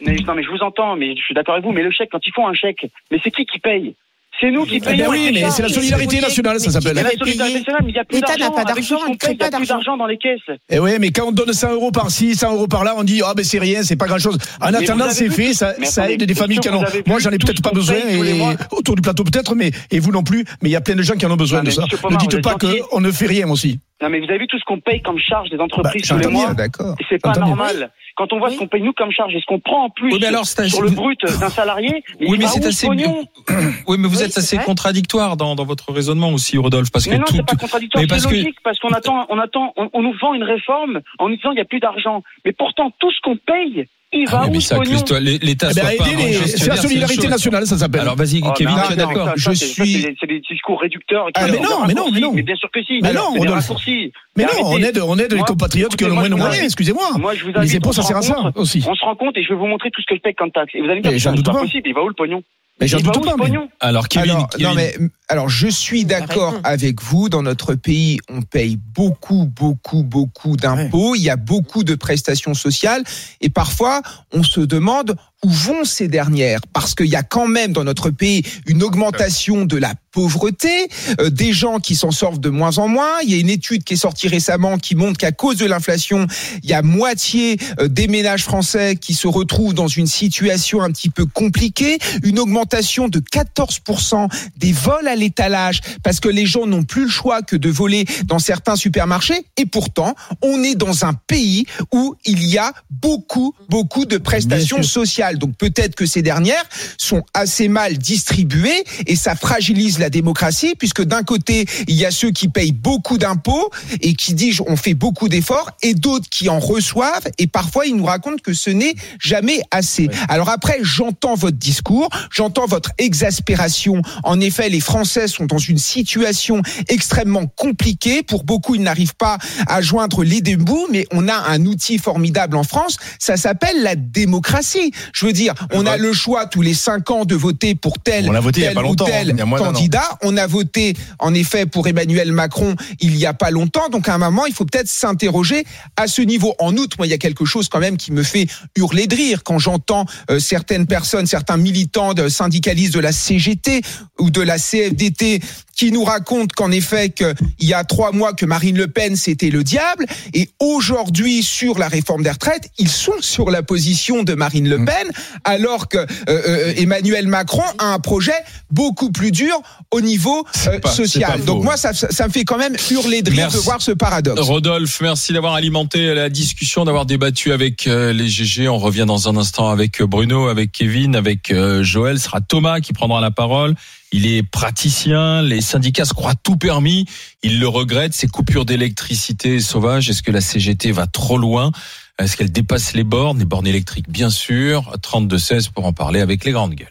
Mais, 0.04 0.16
non 0.26 0.34
mais 0.34 0.42
je 0.42 0.50
vous 0.50 0.62
entends, 0.62 0.96
mais 0.96 1.16
je 1.16 1.22
suis 1.22 1.34
d'accord 1.34 1.54
avec 1.54 1.64
vous, 1.64 1.72
mais 1.72 1.82
le 1.82 1.90
chèque, 1.90 2.10
quand 2.12 2.24
ils 2.26 2.32
font 2.32 2.46
un 2.46 2.54
chèque, 2.54 2.86
mais 3.10 3.18
c'est 3.22 3.30
qui 3.30 3.44
qui 3.44 3.58
paye? 3.58 3.94
C'est 4.40 4.50
nous 4.50 4.64
qui 4.64 4.76
Eh 4.76 4.80
payons. 4.80 5.04
ben 5.04 5.10
oui, 5.10 5.30
les 5.32 5.42
mais 5.42 5.50
c'est 5.50 5.62
la 5.62 5.68
solidarité 5.68 6.20
nationale, 6.20 6.58
ça 6.60 6.70
s'appelle. 6.70 6.94
Mais 6.94 7.02
la 7.02 7.10
solidarité 7.10 7.58
nationale, 7.58 7.82
mais 7.84 7.90
il 7.90 7.94
n'y 7.94 7.98
a 8.00 8.04
plus 8.04 8.14
L'État 8.16 8.26
d'argent. 8.36 8.44
n'a 8.44 8.50
pas 8.50 8.64
d'argent, 8.64 8.96
il 9.06 9.10
n'y 9.10 9.16
pas 9.36 9.46
a 9.46 9.50
plus 9.50 9.66
d'argent. 9.68 9.96
dans 9.98 10.06
les 10.06 10.16
caisses. 10.16 10.40
Et 10.70 10.78
oui, 10.78 10.92
mais 10.98 11.10
quand 11.10 11.26
on 11.28 11.32
donne 11.32 11.52
100 11.52 11.72
euros 11.74 11.90
par-ci, 11.90 12.34
100 12.34 12.54
euros 12.54 12.66
par-là, 12.66 12.94
on 12.96 13.04
dit, 13.04 13.20
ah 13.24 13.34
ben 13.36 13.44
c'est 13.44 13.58
rien, 13.58 13.82
c'est 13.82 13.96
pas 13.96 14.06
grand-chose. 14.06 14.38
En 14.60 14.70
Mais 14.70 14.78
attendant, 14.78 15.10
c'est 15.10 15.28
fait, 15.28 15.52
ça, 15.52 15.74
aide 16.10 16.22
des 16.24 16.34
familles 16.34 16.58
qui 16.60 16.68
en 16.70 16.78
ont. 16.80 16.84
Moi, 17.06 17.18
j'en 17.18 17.30
ai 17.30 17.38
peut-être 17.38 17.62
pas 17.62 17.72
besoin, 17.72 17.96
et 17.96 18.42
autour 18.72 18.96
du 18.96 19.02
plateau 19.02 19.24
peut-être, 19.24 19.54
mais, 19.54 19.70
et 19.90 19.98
vous 19.98 20.10
non 20.12 20.22
plus, 20.22 20.44
mais 20.62 20.68
il 20.70 20.72
y 20.72 20.76
a 20.76 20.80
plein 20.80 20.94
de 20.96 21.02
gens 21.02 21.14
qui 21.14 21.26
en 21.26 21.30
ont 21.30 21.36
besoin 21.36 21.58
Non, 21.58 21.64
de 21.64 21.70
ça. 21.70 21.82
Ne 22.10 22.16
dites 22.16 22.42
pas 22.42 22.56
qu'on 22.56 23.00
ne 23.00 23.10
fait 23.12 23.26
rien 23.26 23.48
aussi. 23.50 23.78
Non, 24.02 24.08
mais 24.08 24.18
vous 24.20 24.30
avez 24.30 24.38
vu 24.38 24.46
tout 24.46 24.58
ce 24.58 24.64
qu'on 24.64 24.80
paye 24.80 25.02
comme 25.02 25.18
charge 25.18 25.50
des 25.50 25.58
entreprises 25.58 26.08
Bah, 26.08 26.16
tous 26.16 26.20
les 26.28 26.32
mois. 26.32 26.54
D'accord. 26.54 26.94
C'est 27.08 27.20
pas 27.20 27.32
bien. 27.32 27.42
normal. 27.46 27.90
Quand 28.16 28.32
on 28.32 28.38
voit 28.38 28.48
Oui. 28.48 28.54
ce 28.54 28.58
qu'on 28.60 28.66
paye 28.68 28.82
nous 28.82 28.92
comme 28.92 29.10
charge 29.12 29.34
et 29.34 29.40
ce 29.40 29.46
qu'on 29.46 29.60
prend 29.60 29.84
en 29.84 29.90
plus 29.90 30.12
Oui, 30.12 30.18
mais 30.20 30.26
alors, 30.28 30.44
c'est- 30.46 30.68
sur 30.68 30.82
le 30.82 30.90
brut 30.90 31.20
d'un 31.22 31.48
salarié, 31.50 32.02
mais 32.18 32.26
Oui, 32.28 32.38
mais 32.38 32.46
c'est 32.46 32.64
assez- 32.64 32.88
Oui, 32.88 33.96
mais 33.98 34.08
vous 34.08 34.18
Oui, 34.18 34.22
êtes 34.22 34.36
assez 34.36 34.56
vrai. 34.56 34.64
contradictoire 34.64 35.36
dans, 35.36 35.54
dans 35.54 35.64
votre 35.64 35.92
raisonnement 35.92 36.30
aussi, 36.30 36.56
Rodolphe, 36.58 36.90
parce 36.90 37.04
que 37.04 37.10
Mais 37.10 37.18
non, 37.18 37.24
tout, 37.24 37.34
c'est 37.36 37.46
pas 37.46 37.56
contradictoire, 37.56 38.02
mais 38.02 38.08
parce 38.08 38.22
c'est 38.22 38.28
que- 38.28 38.34
logique, 38.34 38.58
parce 38.64 38.78
qu'on 38.78 38.88
attend, 38.90 39.26
on 39.28 39.38
attend, 39.38 39.72
on, 39.76 39.90
on 39.92 40.02
nous 40.02 40.14
vend 40.20 40.34
une 40.34 40.44
réforme 40.44 41.00
en 41.18 41.28
nous 41.28 41.36
disant 41.36 41.52
il 41.52 41.56
n'y 41.56 41.60
a 41.60 41.64
plus 41.66 41.80
d'argent. 41.80 42.22
Mais 42.44 42.52
pourtant, 42.52 42.90
tout 42.98 43.10
ce 43.10 43.20
qu'on 43.22 43.36
paye, 43.36 43.86
il 44.12 44.24
Ah 44.28 44.30
va 44.30 44.46
oui, 44.48 44.56
où 44.56 44.60
ça, 44.60 44.76
l'État 45.20 45.68
Eh 45.70 45.74
soit 45.74 45.82
ben, 45.82 45.96
pas 45.98 46.04
les- 46.04 46.32
gestionnaire, 46.32 46.48
C'est 46.58 46.68
la 46.68 46.76
solidarité 46.76 47.28
nationale, 47.28 47.66
ça 47.66 47.78
s'appelle. 47.78 48.00
Alors 48.02 48.16
vas-y, 48.16 48.40
Oh, 48.44 48.50
Kevin, 48.56 48.74
tu 48.86 48.92
es 48.92 48.96
d'accord 48.96 49.30
Je 49.36 49.50
suis- 49.52 50.06
C'est 50.20 50.26
des 50.26 50.40
discours 50.40 50.80
réducteurs. 50.80 51.28
et 51.28 51.32
Ah, 51.34 51.46
mais 51.48 51.60
non, 51.60 51.86
mais 51.86 51.94
non, 51.94 52.10
mais 52.12 52.20
non. 52.20 52.32
Mais 52.32 52.42
bien 52.42 52.56
sûr 52.56 52.68
que 52.72 52.82
si. 52.82 52.98
Mais 53.02 53.12
non, 53.12 53.30
Rodolphe. 53.36 53.54
raccourcis. 53.60 54.12
Mais 54.36 54.44
non, 54.44 54.50
on 54.64 54.78
aide, 54.78 55.00
on 55.06 55.18
aide 55.18 55.32
les 55.32 55.40
compatriotes 55.42 55.94
qui 55.96 56.04
ont 56.04 56.08
le 56.08 56.14
moins 56.14 56.28
de 56.28 56.34
moyens, 56.34 56.64
excusez-moi. 56.64 57.04
Moi, 57.18 57.34
je 57.34 57.44
vous 57.44 57.50
Les 57.52 57.58
invite, 57.58 57.76
impôts, 57.76 57.88
on 57.90 57.92
ça 57.92 58.02
se 58.02 58.08
sert 58.08 58.16
à 58.16 58.22
ça 58.22 58.52
aussi. 58.56 58.84
On 58.88 58.94
se 58.94 59.04
rend 59.04 59.14
compte 59.16 59.36
et 59.36 59.42
je 59.44 59.48
vais 59.50 59.54
vous 59.54 59.66
montrer 59.66 59.90
tout 59.90 60.00
ce 60.02 60.06
que 60.06 60.16
je 60.16 60.20
paye 60.20 60.34
comme 60.34 60.50
taxe. 60.50 60.74
Et 60.74 60.80
vous 60.80 60.86
allez 60.86 60.96
me 61.00 61.08
dire 61.08 61.20
c'est 61.20 61.32
doute 61.34 61.46
pas 61.46 61.52
pas. 61.52 61.60
possible. 61.62 61.88
Il 61.88 61.94
va 61.94 62.02
où 62.02 62.08
le 62.08 62.14
pognon? 62.14 62.42
Mais 62.80 62.88
j'en 62.88 62.98
doute 62.98 63.24
pas, 63.24 63.34
Alors 63.80 64.08
Kevin, 64.08 64.30
alors, 64.30 64.48
Kevin, 64.48 64.68
non, 64.68 64.74
mais, 64.74 64.96
alors, 65.28 65.48
je 65.48 65.68
suis 65.68 66.04
d'accord 66.04 66.54
avec 66.64 67.02
vous. 67.02 67.28
Dans 67.28 67.42
notre 67.42 67.74
pays, 67.74 68.18
on 68.28 68.42
paye 68.42 68.76
beaucoup, 68.76 69.44
beaucoup, 69.44 70.02
beaucoup 70.02 70.56
d'impôts. 70.56 71.14
Il 71.14 71.22
y 71.22 71.30
a 71.30 71.36
beaucoup 71.36 71.84
de 71.84 71.94
prestations 71.94 72.54
sociales. 72.54 73.04
Et 73.40 73.50
parfois, 73.50 74.02
on 74.32 74.42
se 74.42 74.60
demande 74.60 75.14
où 75.44 75.48
vont 75.48 75.84
ces 75.84 76.08
dernières? 76.08 76.60
Parce 76.72 76.94
qu'il 76.94 77.06
y 77.06 77.16
a 77.16 77.22
quand 77.22 77.46
même 77.46 77.72
dans 77.72 77.84
notre 77.84 78.10
pays 78.10 78.42
une 78.66 78.82
augmentation 78.82 79.64
de 79.64 79.76
la 79.76 79.94
pauvreté, 80.12 80.88
euh, 81.20 81.30
des 81.30 81.52
gens 81.52 81.78
qui 81.78 81.94
s'en 81.94 82.10
sortent 82.10 82.40
de 82.40 82.48
moins 82.48 82.78
en 82.78 82.88
moins. 82.88 83.20
Il 83.22 83.30
y 83.30 83.34
a 83.34 83.38
une 83.38 83.48
étude 83.48 83.84
qui 83.84 83.94
est 83.94 83.98
sortie 83.98 84.28
récemment 84.28 84.78
qui 84.78 84.96
montre 84.96 85.18
qu'à 85.18 85.32
cause 85.32 85.56
de 85.56 85.66
l'inflation, 85.66 86.26
il 86.62 86.70
y 86.70 86.72
a 86.72 86.82
moitié 86.82 87.58
euh, 87.78 87.88
des 87.88 88.08
ménages 88.08 88.42
français 88.42 88.96
qui 88.96 89.14
se 89.14 89.28
retrouvent 89.28 89.74
dans 89.74 89.88
une 89.88 90.06
situation 90.06 90.82
un 90.82 90.90
petit 90.90 91.10
peu 91.10 91.26
compliquée, 91.26 91.98
une 92.24 92.38
augmentation 92.38 93.08
de 93.08 93.20
14% 93.20 94.28
des 94.56 94.72
vols 94.72 95.08
à 95.08 95.16
l'étalage 95.16 95.80
parce 96.02 96.20
que 96.20 96.28
les 96.28 96.46
gens 96.46 96.66
n'ont 96.66 96.82
plus 96.82 97.04
le 97.04 97.10
choix 97.10 97.42
que 97.42 97.56
de 97.56 97.68
voler 97.68 98.04
dans 98.24 98.38
certains 98.38 98.76
supermarchés 98.76 99.46
et 99.56 99.66
pourtant 99.66 100.14
on 100.42 100.62
est 100.62 100.74
dans 100.74 101.04
un 101.04 101.14
pays 101.14 101.66
où 101.92 102.16
il 102.24 102.44
y 102.46 102.58
a 102.58 102.72
beaucoup 102.90 103.54
beaucoup 103.68 104.06
de 104.06 104.18
prestations 104.18 104.78
Bien 104.80 105.29
donc 105.38 105.56
peut-être 105.56 105.94
que 105.94 106.06
ces 106.06 106.22
dernières 106.22 106.64
sont 106.98 107.22
assez 107.34 107.68
mal 107.68 107.98
distribuées 107.98 108.84
et 109.06 109.16
ça 109.16 109.34
fragilise 109.34 109.98
la 109.98 110.10
démocratie 110.10 110.74
puisque 110.78 111.02
d'un 111.02 111.22
côté 111.22 111.66
il 111.88 111.94
y 111.96 112.04
a 112.04 112.10
ceux 112.10 112.30
qui 112.30 112.48
payent 112.48 112.72
beaucoup 112.72 113.18
d'impôts 113.18 113.70
et 114.00 114.14
qui 114.14 114.34
disent 114.34 114.60
on 114.66 114.76
fait 114.76 114.94
beaucoup 114.94 115.28
d'efforts 115.28 115.70
et 115.82 115.94
d'autres 115.94 116.28
qui 116.28 116.48
en 116.48 116.58
reçoivent 116.58 117.28
et 117.38 117.46
parfois 117.46 117.86
ils 117.86 117.96
nous 117.96 118.04
racontent 118.04 118.42
que 118.42 118.52
ce 118.52 118.70
n'est 118.70 118.94
jamais 119.18 119.60
assez. 119.70 120.08
Alors 120.28 120.48
après 120.48 120.78
j'entends 120.82 121.34
votre 121.34 121.56
discours, 121.56 122.08
j'entends 122.30 122.66
votre 122.66 122.90
exaspération. 122.98 124.02
En 124.22 124.40
effet, 124.40 124.68
les 124.68 124.80
Français 124.80 125.28
sont 125.28 125.46
dans 125.46 125.58
une 125.58 125.78
situation 125.78 126.62
extrêmement 126.88 127.46
compliquée. 127.46 128.22
Pour 128.22 128.44
beaucoup, 128.44 128.74
ils 128.74 128.82
n'arrivent 128.82 129.16
pas 129.16 129.38
à 129.66 129.80
joindre 129.80 130.24
les 130.24 130.40
deux 130.40 130.56
bouts, 130.56 130.86
mais 130.90 131.06
on 131.12 131.28
a 131.28 131.34
un 131.34 131.64
outil 131.66 131.98
formidable 131.98 132.56
en 132.56 132.64
France. 132.64 132.96
Ça 133.18 133.36
s'appelle 133.36 133.82
la 133.82 133.96
démocratie. 133.96 134.92
Je 135.12 135.19
veux 135.26 135.32
dire, 135.32 135.54
on 135.72 135.86
a 135.86 135.96
le 135.96 136.12
choix 136.12 136.46
tous 136.46 136.62
les 136.62 136.74
cinq 136.74 137.10
ans 137.10 137.24
de 137.24 137.34
voter 137.34 137.74
pour 137.74 137.98
tel, 137.98 138.28
On 138.28 138.32
l'a 138.32 138.40
voté 138.40 138.60
il 138.60 138.64
y 138.64 138.66
a 138.66 138.68
tel 138.68 138.82
pas 138.82 138.88
ou 138.88 138.92
hein. 138.92 139.04
tel 139.06 139.36
candidat. 139.58 140.18
On 140.22 140.36
a 140.36 140.46
voté, 140.46 140.94
en 141.18 141.34
effet, 141.34 141.66
pour 141.66 141.88
Emmanuel 141.88 142.32
Macron 142.32 142.74
il 143.00 143.16
y 143.16 143.26
a 143.26 143.34
pas 143.34 143.50
longtemps. 143.50 143.88
Donc, 143.88 144.08
à 144.08 144.14
un 144.14 144.18
moment, 144.18 144.46
il 144.46 144.54
faut 144.54 144.64
peut-être 144.64 144.88
s'interroger 144.88 145.64
à 145.96 146.06
ce 146.06 146.22
niveau. 146.22 146.54
En 146.58 146.76
outre, 146.76 146.96
moi, 146.98 147.06
il 147.06 147.10
y 147.10 147.14
a 147.14 147.18
quelque 147.18 147.44
chose 147.44 147.68
quand 147.68 147.80
même 147.80 147.96
qui 147.96 148.12
me 148.12 148.22
fait 148.22 148.46
hurler 148.76 149.06
de 149.06 149.14
rire 149.14 149.42
quand 149.44 149.58
j'entends 149.58 150.06
euh, 150.30 150.38
certaines 150.38 150.86
personnes, 150.86 151.26
certains 151.26 151.56
militants 151.56 152.14
de 152.14 152.28
syndicalistes 152.28 152.94
de 152.94 153.00
la 153.00 153.12
CGT 153.12 153.82
ou 154.18 154.30
de 154.30 154.40
la 154.40 154.58
CFDT 154.58 155.40
qui 155.80 155.92
nous 155.92 156.04
racontent 156.04 156.52
qu'en 156.54 156.70
effet, 156.70 157.08
qu'il 157.08 157.34
y 157.60 157.72
a 157.72 157.84
trois 157.84 158.12
mois 158.12 158.34
que 158.34 158.44
Marine 158.44 158.76
Le 158.76 158.86
Pen 158.86 159.16
c'était 159.16 159.48
le 159.48 159.64
diable, 159.64 160.04
et 160.34 160.50
aujourd'hui 160.58 161.42
sur 161.42 161.78
la 161.78 161.88
réforme 161.88 162.22
des 162.22 162.30
retraites, 162.30 162.68
ils 162.76 162.90
sont 162.90 163.14
sur 163.20 163.50
la 163.50 163.62
position 163.62 164.22
de 164.22 164.34
Marine 164.34 164.66
Mmh. 164.66 164.70
Le 164.70 164.84
Pen, 164.84 165.08
alors 165.44 165.88
que 165.88 165.96
euh, 165.96 166.06
euh, 166.28 166.74
Emmanuel 166.76 167.26
Macron 167.28 167.62
a 167.78 167.86
un 167.94 167.98
projet 167.98 168.34
beaucoup 168.70 169.10
plus 169.10 169.32
dur 169.32 169.58
au 169.90 170.02
niveau 170.02 170.44
euh, 170.66 170.78
pas- 170.80 170.90
social. 170.90 171.42
Donc 171.46 171.64
moi, 171.64 171.78
ça, 171.78 171.94
ça 171.94 172.26
me 172.28 172.32
fait 172.32 172.44
quand 172.44 172.58
même 172.58 172.76
hurler 172.90 173.22
de 173.22 173.30
rire 173.30 173.38
Merci. 173.44 173.56
de 173.56 173.62
voir 173.62 173.80
ce 173.80 173.92
paradoxe. 173.92 174.38
Rodolphe, 174.38 175.00
merci 175.00 175.32
d'avoir 175.32 175.54
alimenté 175.54 176.12
la 176.14 176.28
discussion, 176.28 176.84
d'avoir 176.84 177.06
débattu 177.06 177.52
avec 177.52 177.86
euh, 177.86 178.12
les 178.12 178.28
GG. 178.28 178.68
On 178.68 178.76
revient 178.76 179.06
dans 179.06 179.30
un 179.30 179.36
instant 179.38 179.70
avec 179.70 180.02
euh, 180.02 180.06
Bruno, 180.06 180.48
avec 180.48 180.72
Kevin, 180.72 181.16
avec 181.16 181.54
Joël. 181.80 182.18
Ce 182.18 182.24
sera 182.26 182.42
Thomas 182.42 182.80
qui 182.80 182.92
prendra 182.92 183.22
la 183.22 183.30
parole. 183.30 183.74
Il 184.12 184.26
est 184.26 184.42
praticien. 184.42 185.42
Les 185.42 185.60
syndicats 185.60 186.04
se 186.04 186.14
croient 186.14 186.34
tout 186.34 186.56
permis. 186.56 187.06
Ils 187.42 187.60
le 187.60 187.68
regrettent. 187.68 188.14
Ces 188.14 188.26
coupures 188.26 188.64
d'électricité 188.64 189.60
sauvages. 189.60 190.10
Est-ce 190.10 190.22
que 190.22 190.32
la 190.32 190.40
CGT 190.40 190.92
va 190.92 191.06
trop 191.06 191.38
loin? 191.38 191.70
Est-ce 192.18 192.36
qu'elle 192.36 192.52
dépasse 192.52 192.92
les 192.94 193.04
bornes? 193.04 193.38
Les 193.38 193.44
bornes 193.44 193.66
électriques, 193.66 194.10
bien 194.10 194.30
sûr. 194.30 194.96
32-16 195.02 195.70
pour 195.70 195.86
en 195.86 195.92
parler 195.92 196.20
avec 196.20 196.44
les 196.44 196.52
grandes 196.52 196.74
gueules. 196.74 196.88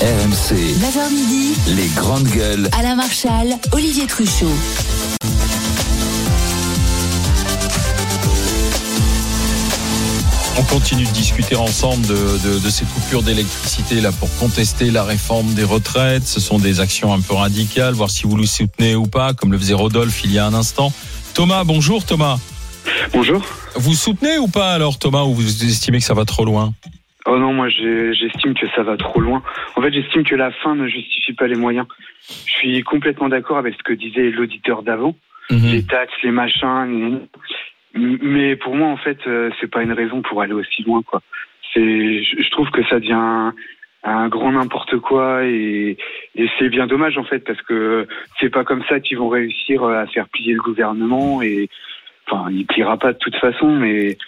RMC, 0.00 0.54
9h 0.54 1.12
midi, 1.12 1.54
les 1.68 1.88
grandes 1.88 2.28
gueules. 2.28 2.68
Alain 2.78 2.96
Marchal, 2.96 3.56
Olivier 3.72 4.06
Truchot. 4.06 4.50
On 10.58 10.64
continue 10.64 11.04
de 11.04 11.12
discuter 11.12 11.56
ensemble 11.56 12.06
de, 12.06 12.12
de, 12.14 12.62
de 12.62 12.70
ces 12.70 12.84
coupures 12.84 13.22
d'électricité 13.22 14.00
là 14.00 14.10
pour 14.12 14.28
contester 14.38 14.90
la 14.90 15.02
réforme 15.02 15.54
des 15.54 15.64
retraites. 15.64 16.24
Ce 16.24 16.40
sont 16.40 16.58
des 16.58 16.80
actions 16.80 17.12
un 17.12 17.20
peu 17.20 17.34
radicales, 17.34 17.94
voir 17.94 18.10
si 18.10 18.26
vous 18.26 18.36
le 18.36 18.44
soutenez 18.44 18.94
ou 18.94 19.06
pas, 19.06 19.32
comme 19.32 19.50
le 19.52 19.58
faisait 19.58 19.74
Rodolphe 19.74 20.24
il 20.24 20.32
y 20.32 20.38
a 20.38 20.46
un 20.46 20.52
instant. 20.52 20.92
Thomas, 21.34 21.64
bonjour 21.64 22.04
Thomas. 22.04 22.38
Bonjour. 23.12 23.42
Vous 23.76 23.94
soutenez 23.94 24.38
ou 24.38 24.48
pas 24.48 24.72
alors 24.72 24.98
Thomas 24.98 25.22
ou 25.22 25.32
vous 25.34 25.64
estimez 25.64 25.98
que 25.98 26.04
ça 26.04 26.14
va 26.14 26.26
trop 26.26 26.44
loin? 26.44 26.74
Oh 27.24 27.38
non, 27.38 27.54
moi 27.54 27.68
j'estime 27.68 28.54
que 28.54 28.66
ça 28.76 28.82
va 28.82 28.96
trop 28.96 29.20
loin. 29.20 29.42
En 29.76 29.80
fait, 29.80 29.92
j'estime 29.92 30.24
que 30.24 30.34
la 30.34 30.50
fin 30.62 30.74
ne 30.74 30.86
justifie 30.86 31.32
pas 31.32 31.46
les 31.46 31.56
moyens. 31.56 31.86
Je 32.46 32.52
suis 32.52 32.82
complètement 32.82 33.28
d'accord 33.28 33.58
avec 33.58 33.74
ce 33.74 33.82
que 33.82 33.94
disait 33.94 34.30
l'auditeur 34.30 34.82
d'avant. 34.82 35.14
Mhm. 35.50 35.70
Les 35.70 35.82
taxes, 35.84 36.12
les 36.22 36.30
machins. 36.30 37.20
Mais 37.94 38.56
pour 38.56 38.74
moi, 38.74 38.88
en 38.88 38.96
fait, 38.96 39.18
euh, 39.26 39.50
c'est 39.60 39.70
pas 39.70 39.82
une 39.82 39.92
raison 39.92 40.22
pour 40.22 40.40
aller 40.42 40.54
aussi 40.54 40.82
loin, 40.82 41.02
quoi. 41.02 41.22
C'est, 41.74 42.22
je 42.22 42.50
trouve 42.50 42.70
que 42.70 42.84
ça 42.84 43.00
devient 43.00 43.12
un, 43.12 43.54
un 44.04 44.28
grand 44.28 44.52
n'importe 44.52 44.98
quoi 44.98 45.44
et, 45.44 45.96
et 46.34 46.46
c'est 46.58 46.68
bien 46.68 46.86
dommage 46.86 47.16
en 47.18 47.24
fait 47.24 47.38
parce 47.38 47.62
que 47.62 48.06
c'est 48.40 48.50
pas 48.50 48.64
comme 48.64 48.82
ça 48.88 49.00
qu'ils 49.00 49.18
vont 49.18 49.28
réussir 49.28 49.84
euh, 49.84 50.02
à 50.02 50.06
faire 50.06 50.28
plier 50.28 50.54
le 50.54 50.60
gouvernement 50.60 51.40
et 51.40 51.68
enfin, 52.28 52.50
il 52.50 52.66
pliera 52.66 52.96
pas 52.96 53.12
de 53.12 53.18
toute 53.18 53.36
façon, 53.36 53.70
mais 53.70 54.18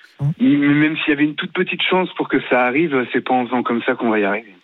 mais 0.40 0.56
même 0.56 0.96
s'il 0.98 1.10
y 1.10 1.12
avait 1.12 1.24
une 1.24 1.34
toute 1.34 1.52
petite 1.52 1.82
chance 1.82 2.08
pour 2.16 2.28
que 2.28 2.38
ça 2.48 2.64
arrive, 2.64 3.06
c'est 3.12 3.20
pas 3.20 3.34
en 3.34 3.46
faisant 3.46 3.62
comme 3.62 3.82
ça 3.82 3.94
qu'on 3.94 4.10
va 4.10 4.20
y 4.20 4.24
arriver. 4.24 4.54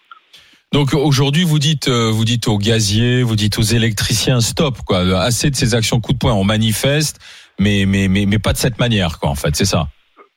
Donc 0.73 0.95
aujourd'hui, 0.95 1.43
vous 1.43 1.59
dites, 1.59 1.89
euh, 1.89 2.11
vous 2.13 2.25
dites 2.25 2.47
aux 2.47 2.57
gaziers, 2.57 3.25
vous 3.25 3.35
dites 3.35 3.59
aux 3.59 3.63
électriciens, 3.63 4.41
stop, 4.41 4.77
quoi. 4.87 5.01
Assez 5.21 5.51
de 5.51 5.57
ces 5.57 5.75
actions 5.75 6.01
coup 6.01 6.13
de 6.13 6.19
poing. 6.19 6.33
On 6.33 6.45
manifeste, 6.45 7.19
mais 7.61 7.85
mais 7.87 8.09
mais 8.09 8.25
mais 8.27 8.39
pas 8.39 8.53
de 8.53 8.57
cette 8.59 8.79
manière, 8.81 9.19
quoi. 9.21 9.29
En 9.31 9.35
fait, 9.37 9.55
c'est 9.55 9.67
ça. 9.67 9.87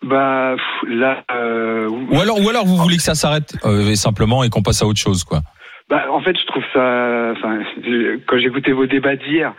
Bah 0.03 0.55
là. 0.87 1.23
euh, 1.33 1.87
Ou 1.87 2.19
alors 2.19 2.39
ou 2.39 2.49
alors 2.49 2.65
vous 2.65 2.75
voulez 2.75 2.97
que 2.97 3.01
ça 3.03 3.15
s'arrête 3.15 3.55
euh, 3.63 3.95
simplement 3.95 4.43
et 4.43 4.49
qu'on 4.49 4.61
passe 4.61 4.83
à 4.83 4.85
autre 4.85 4.99
chose, 4.99 5.23
quoi. 5.23 5.39
Bah, 5.89 6.05
en 6.11 6.21
fait, 6.21 6.37
je 6.37 6.45
trouve 6.45 6.63
ça. 6.73 7.31
Enfin, 7.31 7.59
quand 8.27 8.37
j'écoutais 8.37 8.73
vos 8.73 8.85
débats 8.85 9.15
d'hier, 9.15 9.53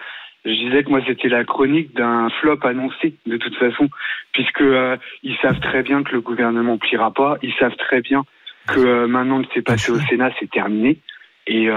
je 0.44 0.50
disais 0.50 0.84
que 0.84 0.90
moi 0.90 1.00
c'était 1.06 1.28
la 1.28 1.44
chronique 1.44 1.96
d'un 1.96 2.28
flop 2.40 2.58
annoncé 2.64 3.14
de 3.26 3.38
toute 3.38 3.56
façon, 3.56 3.88
puisque 4.32 4.60
euh, 4.60 4.96
ils 5.22 5.36
savent 5.40 5.60
très 5.60 5.82
bien 5.82 6.02
que 6.02 6.12
le 6.12 6.20
gouvernement 6.20 6.76
pliera 6.76 7.10
pas, 7.12 7.38
ils 7.42 7.54
savent 7.58 7.76
très 7.76 8.02
bien 8.02 8.22
que 8.66 9.06
maintenant 9.06 9.42
que 9.42 9.48
c'est 9.54 9.62
passé 9.62 9.92
au 9.92 9.98
Sénat, 10.08 10.30
c'est 10.38 10.50
terminé. 10.50 10.98
Et 11.46 11.68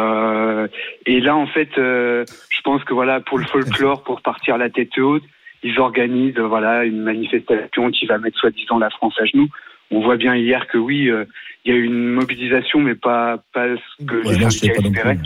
et 1.05 1.19
là, 1.19 1.35
en 1.35 1.47
fait, 1.47 1.69
je 1.75 2.61
pense 2.63 2.81
que 2.85 2.93
voilà, 2.93 3.19
pour 3.19 3.37
le 3.37 3.45
folklore, 3.45 4.03
pour 4.03 4.21
partir 4.21 4.57
la 4.57 4.69
tête 4.69 4.97
haute, 4.97 5.23
ils 5.63 5.79
organisent 5.79 6.37
euh, 6.37 6.47
voilà 6.47 6.83
une 6.83 7.01
manifestation 7.01 7.91
qui 7.91 8.05
va 8.05 8.17
mettre 8.17 8.37
soi-disant 8.39 8.79
la 8.79 8.89
France 8.89 9.15
à 9.19 9.25
genoux. 9.25 9.49
On 9.91 10.01
voit 10.01 10.17
bien 10.17 10.35
hier 10.35 10.67
que 10.67 10.77
oui, 10.77 11.09
euh, 11.09 11.25
il 11.63 11.73
y 11.73 11.75
a 11.75 11.77
eu 11.77 11.83
une 11.83 12.09
mobilisation, 12.09 12.79
mais 12.79 12.95
pas 12.95 13.37
pas 13.53 13.67
ce 13.75 14.05
que 14.05 14.27
Ouais, 14.27 14.37
les 14.37 14.49
syndicats 14.49 14.81
espéraient. 14.83 15.19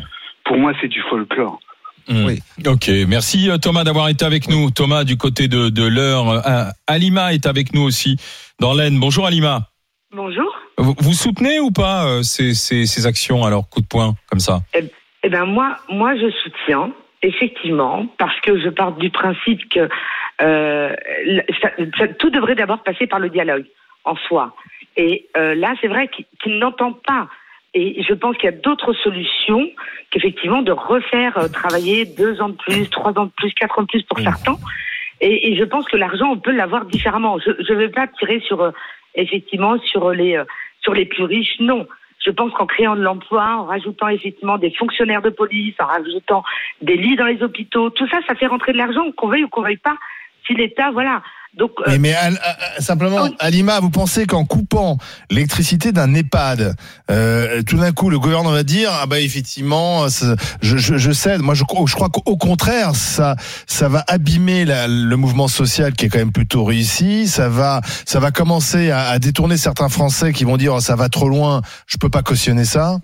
Pour 0.44 0.58
moi, 0.58 0.74
c'est 0.82 0.88
du 0.88 1.02
folklore. 1.10 1.60
Hmm. 2.08 2.28
Ok, 2.66 2.90
merci 3.08 3.50
euh, 3.50 3.58
Thomas 3.58 3.84
d'avoir 3.84 4.10
été 4.10 4.26
avec 4.26 4.50
nous. 4.50 4.72
Thomas 4.72 5.04
du 5.04 5.18
côté 5.18 5.48
de 5.48 5.70
de 5.70 5.88
l'heure. 5.88 6.42
Alima 6.88 7.34
est 7.34 7.46
avec 7.46 7.74
nous 7.74 7.82
aussi 7.82 8.18
dans 8.60 8.74
l'Aisne. 8.74 9.00
Bonjour 9.00 9.26
Alima. 9.26 9.68
Bonjour. 10.14 10.52
Vous, 10.78 10.96
vous 11.00 11.14
soutenez 11.14 11.60
ou 11.60 11.72
pas 11.72 12.06
euh, 12.06 12.24
ces, 12.24 12.54
ces 12.54 12.86
ces 12.86 13.06
actions 13.06 13.46
alors 13.46 13.70
coup 13.70 13.82
de 13.82 13.88
poing 13.88 14.16
comme 14.30 14.40
ça? 14.40 14.62
Eh 15.24 15.30
ben 15.30 15.46
moi, 15.46 15.78
moi 15.90 16.16
je 16.16 16.30
soutiens 16.44 16.92
effectivement 17.22 18.08
parce 18.18 18.40
que 18.42 18.60
je 18.60 18.70
pars 18.70 18.94
du 18.94 19.10
principe 19.12 19.70
que 19.70 19.88
euh, 20.42 20.96
ça- 21.62 21.72
ça- 21.98 22.08
tout 22.08 22.30
devrait 22.30 22.56
d'abord 22.56 22.84
passer 22.84 23.08
par 23.08 23.20
le 23.20 23.30
dialogue 23.30 23.66
en 24.06 24.16
soi. 24.16 24.56
Et 24.98 25.28
euh, 25.38 25.56
là, 25.56 25.74
c'est 25.80 25.88
vrai 25.88 26.10
qu'il 26.42 26.58
n'entend 26.58 26.94
pas. 26.94 27.28
Et 27.74 28.04
je 28.04 28.14
pense 28.14 28.36
qu'il 28.36 28.46
y 28.50 28.54
a 28.54 28.58
d'autres 28.58 28.94
solutions 28.94 29.70
qu'effectivement 30.10 30.62
de 30.62 30.74
refaire 30.74 31.38
euh, 31.38 31.48
travailler 31.48 32.06
deux 32.06 32.42
ans 32.42 32.50
de 32.50 32.58
plus, 32.58 32.90
trois 32.90 33.18
ans 33.18 33.26
de 33.26 33.32
plus, 33.38 33.54
quatre 33.54 33.80
ans 33.80 33.84
de 33.84 33.88
plus 33.88 34.04
pour 34.04 34.20
certains. 34.20 34.58
Et, 35.22 35.52
et 35.52 35.56
je 35.56 35.64
pense 35.64 35.86
que 35.86 35.96
l'argent, 35.96 36.32
on 36.32 36.38
peut 36.40 36.52
l'avoir 36.52 36.86
différemment. 36.86 37.38
Je 37.40 37.52
ne 37.72 37.78
vais 37.78 37.90
pas 37.90 38.08
tirer 38.08 38.42
sur 38.42 38.62
euh, 38.62 38.72
effectivement 39.16 39.78
sur 39.80 40.10
les 40.12 40.36
euh, 40.36 40.44
sur 40.82 40.94
les 40.94 41.06
plus 41.06 41.24
riches. 41.24 41.60
Non, 41.60 41.88
je 42.26 42.32
pense 42.32 42.52
qu'en 42.54 42.66
créant 42.66 42.96
de 42.96 43.02
l'emploi, 43.02 43.44
en 43.60 43.66
rajoutant 43.66 44.10
effectivement 44.10 44.58
des 44.58 44.72
fonctionnaires 44.72 45.22
de 45.22 45.30
police, 45.30 45.76
en 45.80 45.86
rajoutant 45.86 46.44
des 46.82 46.98
lits 46.98 47.16
dans 47.16 47.26
les 47.28 47.42
hôpitaux, 47.42 47.90
tout 47.92 48.08
ça, 48.10 48.20
ça 48.28 48.36
fait 48.36 48.48
rentrer 48.48 48.74
de 48.74 48.78
l'argent, 48.78 49.12
qu'on 49.14 49.28
veuille 49.28 49.46
ou 49.46 49.50
qu'on 49.50 49.62
veuille 49.62 49.78
pas. 49.78 49.96
Si 50.52 50.58
l'État, 50.58 50.92
voilà. 50.92 51.22
Donc 51.58 51.72
euh, 51.82 51.92
Mais, 51.92 51.98
mais 52.00 52.14
Al- 52.14 52.40
Al- 52.42 52.82
simplement, 52.82 53.28
Alima, 53.40 53.82
vous 53.82 53.90
pensez 53.90 54.26
qu'en 54.26 54.46
coupant 54.46 54.98
l'électricité 55.30 55.92
d'un 55.92 56.14
EHPAD, 56.14 56.76
euh, 57.10 57.62
tout 57.64 57.76
d'un 57.76 57.92
coup, 57.92 58.10
le 58.10 58.20
gouvernement 58.20 58.52
va 58.52 58.64
dire 58.64 58.90
ah 59.02 59.06
bah 59.06 59.20
effectivement, 59.20 60.08
ça- 60.08 60.36
je, 60.62 60.78
je, 60.78 60.96
je 60.98 61.12
cède. 61.12 61.42
Moi, 61.42 61.54
je, 61.54 61.66
crois- 61.66 61.86
je 61.88 61.94
crois 61.94 62.08
qu'au 62.08 62.38
contraire, 62.38 62.96
ça 62.96 63.36
ça 63.68 63.90
va 63.90 64.02
abîmer 64.08 64.64
la- 64.64 64.88
le 64.88 65.16
mouvement 65.18 65.50
social 65.50 65.92
qui 65.92 66.06
est 66.06 66.10
quand 66.10 66.20
même 66.20 66.32
plutôt 66.32 66.64
réussi. 66.64 67.28
Ça 67.28 67.50
va 67.50 67.82
ça 68.06 68.22
va 68.22 68.32
commencer 68.32 68.90
à, 68.92 69.10
à 69.10 69.20
détourner 69.20 69.58
certains 69.58 69.90
Français 69.90 70.32
qui 70.32 70.46
vont 70.46 70.56
dire 70.56 70.76
oh, 70.76 70.80
ça 70.80 70.96
va 70.96 71.10
trop 71.10 71.28
loin. 71.28 71.62
Je 71.86 71.98
peux 71.98 72.10
pas 72.10 72.22
cautionner 72.24 72.64
ça. 72.64 73.00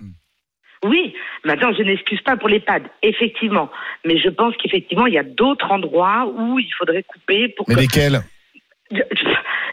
Maintenant 1.48 1.72
je 1.72 1.82
n'excuse 1.82 2.20
pas 2.20 2.36
pour 2.36 2.50
l'EHPAD, 2.50 2.82
effectivement. 3.02 3.70
Mais 4.04 4.18
je 4.18 4.28
pense 4.28 4.54
qu'effectivement, 4.58 5.06
il 5.06 5.14
y 5.14 5.18
a 5.18 5.22
d'autres 5.22 5.70
endroits 5.70 6.30
où 6.36 6.58
il 6.58 6.70
faudrait 6.76 7.02
couper 7.02 7.48
pour 7.56 7.66
Mais 7.68 7.74
que... 7.74 7.80
lesquels? 7.80 8.20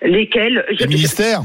Lesquels? 0.02 0.66
Les 0.80 0.88
ministères? 0.88 1.42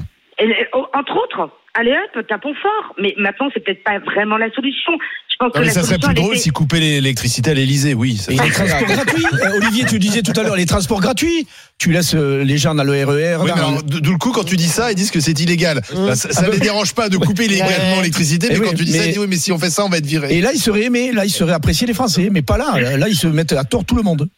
Oh, 0.72 0.86
Entre 0.94 1.16
autres, 1.16 1.50
allez 1.74 1.96
hop, 2.14 2.26
tapons 2.28 2.54
fort. 2.54 2.94
Mais 2.98 3.12
maintenant, 3.18 3.50
c'est 3.52 3.58
peut-être 3.64 3.82
pas 3.82 3.98
vraiment 3.98 4.36
la 4.36 4.52
solution. 4.52 4.96
Pense 5.40 5.46
Non, 5.46 5.52
que 5.54 5.58
mais 5.60 5.66
la 5.68 5.72
ça 5.72 5.82
serait 5.84 5.98
plus 5.98 6.12
drôle 6.12 6.34
était- 6.34 6.42
si 6.42 6.50
couper 6.50 6.80
l'électricité 6.80 7.50
à 7.52 7.54
l'Elysée, 7.54 7.94
oui. 7.94 8.18
ça 8.18 8.30
Et 8.30 8.36
les 8.36 8.50
transports 8.50 8.84
gratuits 8.86 9.24
Euh, 9.32 9.56
Olivier, 9.56 9.84
tu 9.86 9.98
disais 9.98 10.20
tout 10.20 10.38
à 10.38 10.42
l'heure, 10.42 10.54
les 10.54 10.66
transports 10.66 11.00
gratuits. 11.00 11.46
Tu 11.78 11.90
laisses 11.92 12.14
euh, 12.14 12.44
les 12.44 12.58
gens 12.58 12.74
dans 12.74 12.84
le 12.84 12.92
RER. 12.92 13.36
Oui, 13.40 13.44
mais 13.46 13.52
alors, 13.52 13.82
d'où 13.82 14.12
le 14.12 14.18
coup, 14.18 14.32
quand 14.32 14.44
tu 14.44 14.58
dis 14.58 14.68
ça, 14.68 14.92
ils 14.92 14.96
disent 14.96 15.10
que 15.10 15.18
c'est 15.20 15.40
illégal. 15.40 15.80
Bah, 15.94 16.14
ça 16.14 16.30
ça 16.30 16.42
Ah 16.44 16.46
ne 16.48 16.52
les 16.52 16.58
dérange 16.58 16.94
pas 16.94 17.08
de 17.08 17.16
couper 17.16 17.46
illégalement 17.46 17.72
Ouais. 17.92 17.96
l'électricité, 17.96 18.48
mais 18.50 18.56
Eh 18.56 18.60
quand 18.60 18.70
oui, 18.72 18.76
tu 18.76 18.84
dis 18.84 18.92
ça, 18.92 18.98
mais- 18.98 19.04
ils 19.06 19.08
disent 19.12 19.18
oui, 19.18 19.26
mais 19.30 19.36
si 19.36 19.50
on 19.50 19.58
fait 19.58 19.70
ça, 19.70 19.82
on 19.86 19.88
va 19.88 19.96
être 19.96 20.04
viré. 20.04 20.36
Et 20.36 20.42
là, 20.42 20.50
ils 20.52 20.60
seraient 20.60 20.82
aimés, 20.84 21.10
là, 21.10 21.24
ils 21.24 21.30
seraient 21.30 21.54
appréciés 21.54 21.86
les 21.86 21.94
Français, 21.94 22.28
mais 22.30 22.42
pas 22.42 22.58
là. 22.58 22.78
Là, 22.98 23.08
ils 23.08 23.16
se 23.16 23.26
mettent 23.26 23.54
à 23.54 23.64
tort 23.64 23.86
tout 23.86 23.96
le 23.96 24.02
monde. 24.02 24.28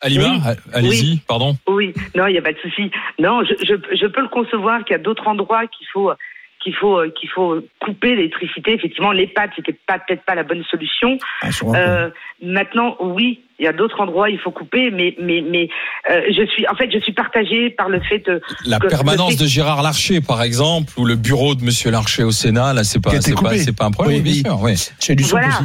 Alima, 0.00 0.32
Oui. 0.44 0.52
allez-y, 0.72 1.10
Oui. 1.12 1.20
pardon. 1.28 1.56
Oui, 1.68 1.94
non, 2.16 2.26
il 2.26 2.32
n'y 2.32 2.38
a 2.38 2.42
pas 2.42 2.52
de 2.52 2.58
souci. 2.58 2.90
Non, 3.20 3.42
je, 3.44 3.54
je, 3.64 3.74
je 3.96 4.06
peux 4.06 4.22
le 4.22 4.28
concevoir 4.28 4.84
qu'il 4.84 4.96
y 4.96 4.98
a 4.98 5.02
d'autres 5.02 5.28
endroits 5.28 5.66
qu'il 5.68 5.86
faut 5.92 6.10
qu'il 6.62 6.74
faut 6.74 6.98
euh, 6.98 7.10
qu'il 7.18 7.28
faut 7.30 7.60
couper 7.80 8.16
l'électricité. 8.16 8.72
Effectivement, 8.74 9.12
l'EHPAD 9.12 9.50
c'était 9.56 9.76
pas 9.86 9.98
peut-être 9.98 10.22
pas 10.24 10.34
la 10.34 10.42
bonne 10.42 10.64
solution. 10.70 11.18
Ah. 11.42 11.48
Euh, 11.74 12.10
maintenant, 12.42 12.96
oui, 13.00 13.40
il 13.58 13.64
y 13.64 13.68
a 13.68 13.72
d'autres 13.72 14.00
endroits 14.00 14.30
il 14.30 14.38
faut 14.38 14.50
couper, 14.50 14.90
mais 14.90 15.14
mais 15.20 15.42
mais 15.48 15.68
euh, 16.10 16.22
je 16.30 16.46
suis 16.46 16.66
en 16.68 16.74
fait 16.74 16.90
je 16.92 16.98
suis 17.00 17.12
partagée 17.12 17.70
par 17.70 17.88
le 17.88 18.00
fait 18.00 18.18
de 18.26 18.40
La 18.66 18.78
que- 18.78 18.88
permanence 18.88 19.36
de 19.36 19.46
Gérard 19.46 19.82
Larcher, 19.82 20.20
par 20.20 20.42
exemple, 20.42 20.92
ou 20.96 21.04
le 21.04 21.16
bureau 21.16 21.54
de 21.54 21.62
Monsieur 21.64 21.90
Larcher 21.90 22.24
au 22.24 22.30
Sénat, 22.32 22.72
là, 22.72 22.84
c'est 22.84 23.00
pas, 23.02 23.20
c'est 23.20 23.34
pas, 23.40 23.56
c'est 23.56 23.76
pas 23.76 23.84
un 23.86 23.90
problème, 23.90 24.16
Oui, 24.16 24.42
bien 24.42 24.50
sûr, 24.50 24.60
oui. 24.62 24.74
Chez 25.00 25.14
du 25.14 25.24
son 25.24 25.36
Voilà. 25.38 25.48
aussi. 25.48 25.64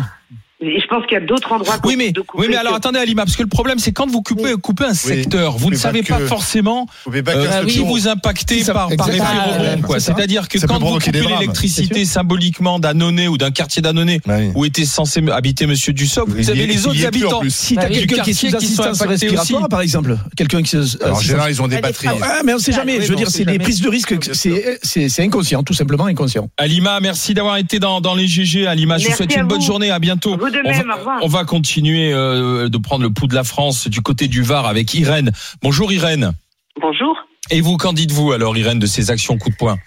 Et 0.65 0.80
je 0.80 0.88
pense 0.88 1.06
qu'il 1.06 1.13
y 1.17 1.21
a 1.21 1.26
d'autres 1.26 1.52
endroits 1.52 1.76
Oui, 1.84 1.95
mais, 1.97 2.12
de 2.12 2.21
couper 2.21 2.43
oui, 2.43 2.47
mais 2.49 2.56
alors 2.58 2.73
que- 2.73 2.78
attendez, 2.78 2.99
Alima, 2.99 3.26
parce 3.26 3.36
que 3.36 3.43
le 3.43 3.49
problème, 3.49 3.80
c'est 3.80 3.91
quand 3.91 4.10
vous 4.10 4.21
coupez, 4.21 4.54
coupez 4.62 4.86
un 4.86 4.93
secteur, 4.93 5.58
vous 5.58 5.69
ne 5.69 5.76
pas 5.76 5.82
savez 5.82 6.02
que- 6.02 6.08
pas 6.13 6.19
forcément 6.19 6.86
Vous 7.06 7.12
pouvez 7.12 7.23
pas 7.23 7.34
que 7.34 7.39
euh, 7.39 7.62
la 7.62 7.65
qui 7.65 7.80
vous 7.80 8.08
impactez 8.08 8.63
ça, 8.63 8.73
par, 8.73 8.89
par 8.95 9.10
effet 9.10 9.19
Ah. 9.21 9.99
C'est-à-dire 9.99 10.47
que 10.47 10.60
Ça 10.60 10.67
quand 10.67 10.80
vous 10.80 10.99
coupez 10.99 11.12
l'électricité 11.12 12.06
symboliquement 12.06 12.80
d'Annonay 12.80 13.28
ou 13.28 13.38
d'un 13.38 13.52
quartier 13.52 13.82
d'Annonay 13.82 14.21
Bah 14.26 14.36
oui. 14.39 14.52
où 14.56 14.65
était 14.65 14.86
censé 14.86 15.21
habiter 15.30 15.65
Monsieur 15.67 15.93
Dussopt, 15.93 16.30
vous 16.32 16.49
avez 16.49 16.65
les 16.65 16.88
autres 16.88 17.06
habitants. 17.06 17.41
Si 17.49 17.76
Bah 17.76 17.84
t'as 17.84 17.89
quelqu'un 17.89 18.23
qui 18.23 18.30
est 18.32 18.34
sous 18.34 18.56
assistance 18.56 19.02
respiratoire, 19.02 19.67
par 19.69 19.82
exemple, 19.82 20.17
quelqu'un 20.38 20.63
qui 20.63 20.78
Alors, 21.02 21.17
en 21.17 21.19
général, 21.19 21.52
ils 21.52 21.62
ont 21.62 21.67
des 21.67 21.78
Ah, 21.78 21.82
batteries. 21.82 22.08
Ah, 22.21 22.41
mais 22.45 22.54
on 22.54 22.60
sait 22.60 22.71
jamais. 22.71 22.97
oui, 22.97 23.04
je 23.06 23.10
veux 23.10 23.15
dire, 23.15 23.30
c'est 23.30 23.45
des 23.45 23.54
jamais. 23.54 23.63
prises 23.63 23.82
de 23.82 23.89
risque. 23.89 24.17
que 24.17 24.34
C'est 24.34 25.19
inconscient, 25.21 25.63
tout 25.63 25.73
simplement 25.73 26.06
inconscient. 26.06 26.49
Alima, 26.58 26.99
merci 26.99 27.34
d'avoir 27.34 27.58
été 27.58 27.80
dans, 27.80 27.99
les 28.15 28.28
GG. 28.28 28.67
Alima, 28.67 28.97
je 28.97 29.08
vous 29.10 29.15
souhaite 29.15 29.36
une 29.36 29.43
bonne 29.47 29.62
journée. 29.62 29.91
À 29.91 29.99
bientôt. 29.99 30.38
Vous 30.53 30.63
de 30.63 30.67
on, 30.67 30.71
même, 30.71 30.87
va, 30.87 30.95
au 30.95 30.97
revoir. 30.99 31.19
on 31.23 31.27
va 31.27 31.45
continuer 31.45 32.13
euh, 32.13 32.69
de 32.69 32.77
prendre 32.77 33.03
le 33.03 33.09
pouls 33.09 33.27
de 33.27 33.35
la 33.35 33.43
France 33.43 33.87
du 33.87 34.01
côté 34.01 34.27
du 34.27 34.41
Var 34.41 34.65
avec 34.65 34.93
Irène. 34.93 35.31
Bonjour 35.61 35.91
Irène. 35.91 36.33
Bonjour. 36.81 37.15
Et 37.51 37.61
vous, 37.61 37.77
qu'en 37.77 37.93
dites-vous 37.93 38.31
alors 38.31 38.55
Irène 38.57 38.79
de 38.79 38.85
ces 38.85 39.11
actions 39.11 39.37
coup 39.37 39.49
de 39.49 39.55
poing? 39.55 39.77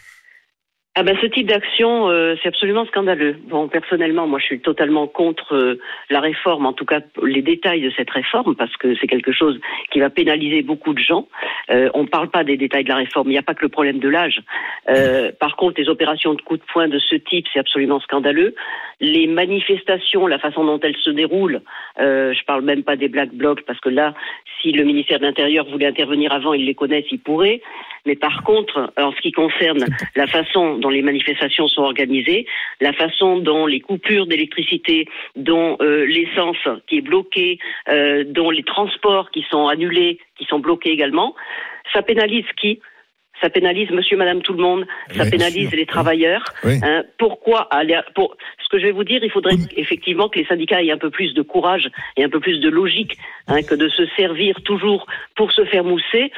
Ah 0.98 1.02
ben 1.02 1.14
ce 1.20 1.26
type 1.26 1.46
d'action, 1.46 2.08
euh, 2.08 2.36
c'est 2.42 2.48
absolument 2.48 2.86
scandaleux. 2.86 3.36
Bon, 3.48 3.68
personnellement, 3.68 4.26
moi, 4.26 4.38
je 4.38 4.46
suis 4.46 4.60
totalement 4.60 5.06
contre 5.06 5.54
euh, 5.54 5.78
la 6.08 6.20
réforme, 6.20 6.64
en 6.64 6.72
tout 6.72 6.86
cas 6.86 7.00
les 7.22 7.42
détails 7.42 7.82
de 7.82 7.90
cette 7.94 8.08
réforme, 8.08 8.56
parce 8.56 8.74
que 8.78 8.96
c'est 8.96 9.06
quelque 9.06 9.30
chose 9.30 9.60
qui 9.92 10.00
va 10.00 10.08
pénaliser 10.08 10.62
beaucoup 10.62 10.94
de 10.94 10.98
gens. 10.98 11.28
Euh, 11.68 11.90
on 11.92 12.04
ne 12.04 12.08
parle 12.08 12.30
pas 12.30 12.44
des 12.44 12.56
détails 12.56 12.84
de 12.84 12.88
la 12.88 12.96
réforme. 12.96 13.28
Il 13.28 13.32
n'y 13.32 13.38
a 13.38 13.42
pas 13.42 13.52
que 13.52 13.60
le 13.60 13.68
problème 13.68 13.98
de 13.98 14.08
l'âge. 14.08 14.40
Euh, 14.88 15.32
par 15.38 15.56
contre, 15.56 15.78
les 15.78 15.90
opérations 15.90 16.32
de 16.32 16.40
coup 16.40 16.56
de 16.56 16.62
poing 16.72 16.88
de 16.88 16.98
ce 16.98 17.16
type, 17.16 17.44
c'est 17.52 17.60
absolument 17.60 18.00
scandaleux. 18.00 18.54
Les 18.98 19.26
manifestations, 19.26 20.26
la 20.26 20.38
façon 20.38 20.64
dont 20.64 20.80
elles 20.80 20.96
se 20.96 21.10
déroulent, 21.10 21.60
euh, 22.00 22.32
je 22.32 22.42
parle 22.46 22.62
même 22.62 22.84
pas 22.84 22.96
des 22.96 23.08
black 23.08 23.34
blocs, 23.34 23.60
parce 23.66 23.80
que 23.80 23.90
là, 23.90 24.14
si 24.62 24.72
le 24.72 24.84
ministère 24.84 25.18
de 25.18 25.26
l'Intérieur 25.26 25.66
voulait 25.66 25.86
intervenir 25.86 26.32
avant, 26.32 26.54
ils 26.54 26.64
les 26.64 26.74
connaissent, 26.74 27.10
ils 27.10 27.20
pourraient. 27.20 27.60
Mais 28.06 28.14
par 28.14 28.44
contre, 28.44 28.92
en 28.96 29.12
ce 29.12 29.20
qui 29.20 29.32
concerne 29.32 29.84
la 30.14 30.26
façon 30.26 30.78
les 30.90 31.02
manifestations 31.02 31.68
sont 31.68 31.82
organisées, 31.82 32.46
la 32.80 32.92
façon 32.92 33.38
dont 33.38 33.66
les 33.66 33.80
coupures 33.80 34.26
d'électricité, 34.26 35.06
dont 35.36 35.76
euh, 35.80 36.04
l'essence 36.06 36.56
qui 36.86 36.98
est 36.98 37.02
bloquée, 37.02 37.58
euh, 37.88 38.24
dont 38.26 38.50
les 38.50 38.62
transports 38.62 39.30
qui 39.30 39.44
sont 39.50 39.68
annulés, 39.68 40.18
qui 40.38 40.44
sont 40.44 40.58
bloqués 40.58 40.90
également, 40.90 41.34
ça 41.92 42.02
pénalise 42.02 42.46
qui? 42.60 42.80
Ça 43.42 43.50
pénalise 43.50 43.90
monsieur, 43.90 44.16
madame, 44.16 44.40
tout 44.40 44.54
le 44.54 44.62
monde. 44.62 44.86
Ça 45.10 45.24
Oui, 45.24 45.30
pénalise 45.30 45.70
les 45.72 45.84
travailleurs. 45.84 46.42
Oui. 46.64 46.78
Hein, 46.82 47.04
pourquoi 47.18 47.68
aller 47.70 47.98
pour 48.14 48.34
ce 48.62 48.68
que 48.68 48.78
je 48.78 48.86
vais 48.86 48.92
vous 48.92 49.04
dire, 49.04 49.22
il 49.22 49.30
faudrait 49.30 49.56
effectivement 49.76 50.28
que 50.28 50.38
les 50.38 50.46
syndicats 50.46 50.82
aient 50.82 50.90
un 50.90 50.98
peu 50.98 51.10
plus 51.10 51.34
de 51.34 51.42
courage 51.42 51.88
et 52.16 52.24
un 52.24 52.28
peu 52.28 52.40
plus 52.40 52.60
de 52.60 52.68
logique 52.68 53.16
hein, 53.46 53.62
que 53.62 53.74
de 53.74 53.88
se 53.88 54.06
servir 54.16 54.60
toujours 54.62 55.06
pour 55.36 55.52
se 55.52 55.64
faire 55.66 55.84
mousser. 55.84 56.32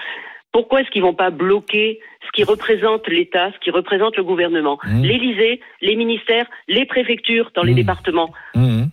Pourquoi 0.53 0.81
est-ce 0.81 0.91
qu'ils 0.91 1.03
vont 1.03 1.15
pas 1.15 1.31
bloquer 1.31 2.01
ce 2.27 2.31
qui 2.33 2.43
représente 2.45 3.07
l'État, 3.09 3.53
ce 3.53 3.59
qui 3.59 3.71
représente 3.71 4.17
le 4.17 4.25
gouvernement, 4.25 4.79
Mmh. 4.85 5.03
l'Élysée, 5.03 5.61
les 5.83 5.97
ministères, 5.97 6.47
les 6.69 6.87
préfectures 6.87 7.51
dans 7.55 7.63
les 7.63 7.73
Mmh. 7.73 7.77
départements 7.77 8.31
Mhm. 8.55 8.91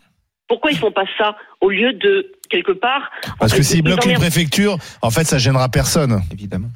Pourquoi 0.48 0.70
ils 0.72 0.78
font 0.78 0.92
pas 0.92 1.06
ça 1.18 1.38
au 1.62 1.70
lieu 1.72 1.94
de 1.94 2.32
quelque 2.50 2.72
part. 2.72 3.12
Parce 3.40 3.54
que 3.54 3.82
bloquent 3.82 4.02
les 4.08 4.16
emmerdent- 4.16 4.22
préfectures, 4.22 4.78
en 5.02 5.10
fait, 5.12 5.26
ça 5.26 5.38
gênera 5.38 5.70
personne. 5.70 6.22
Évidemment. 6.32 6.70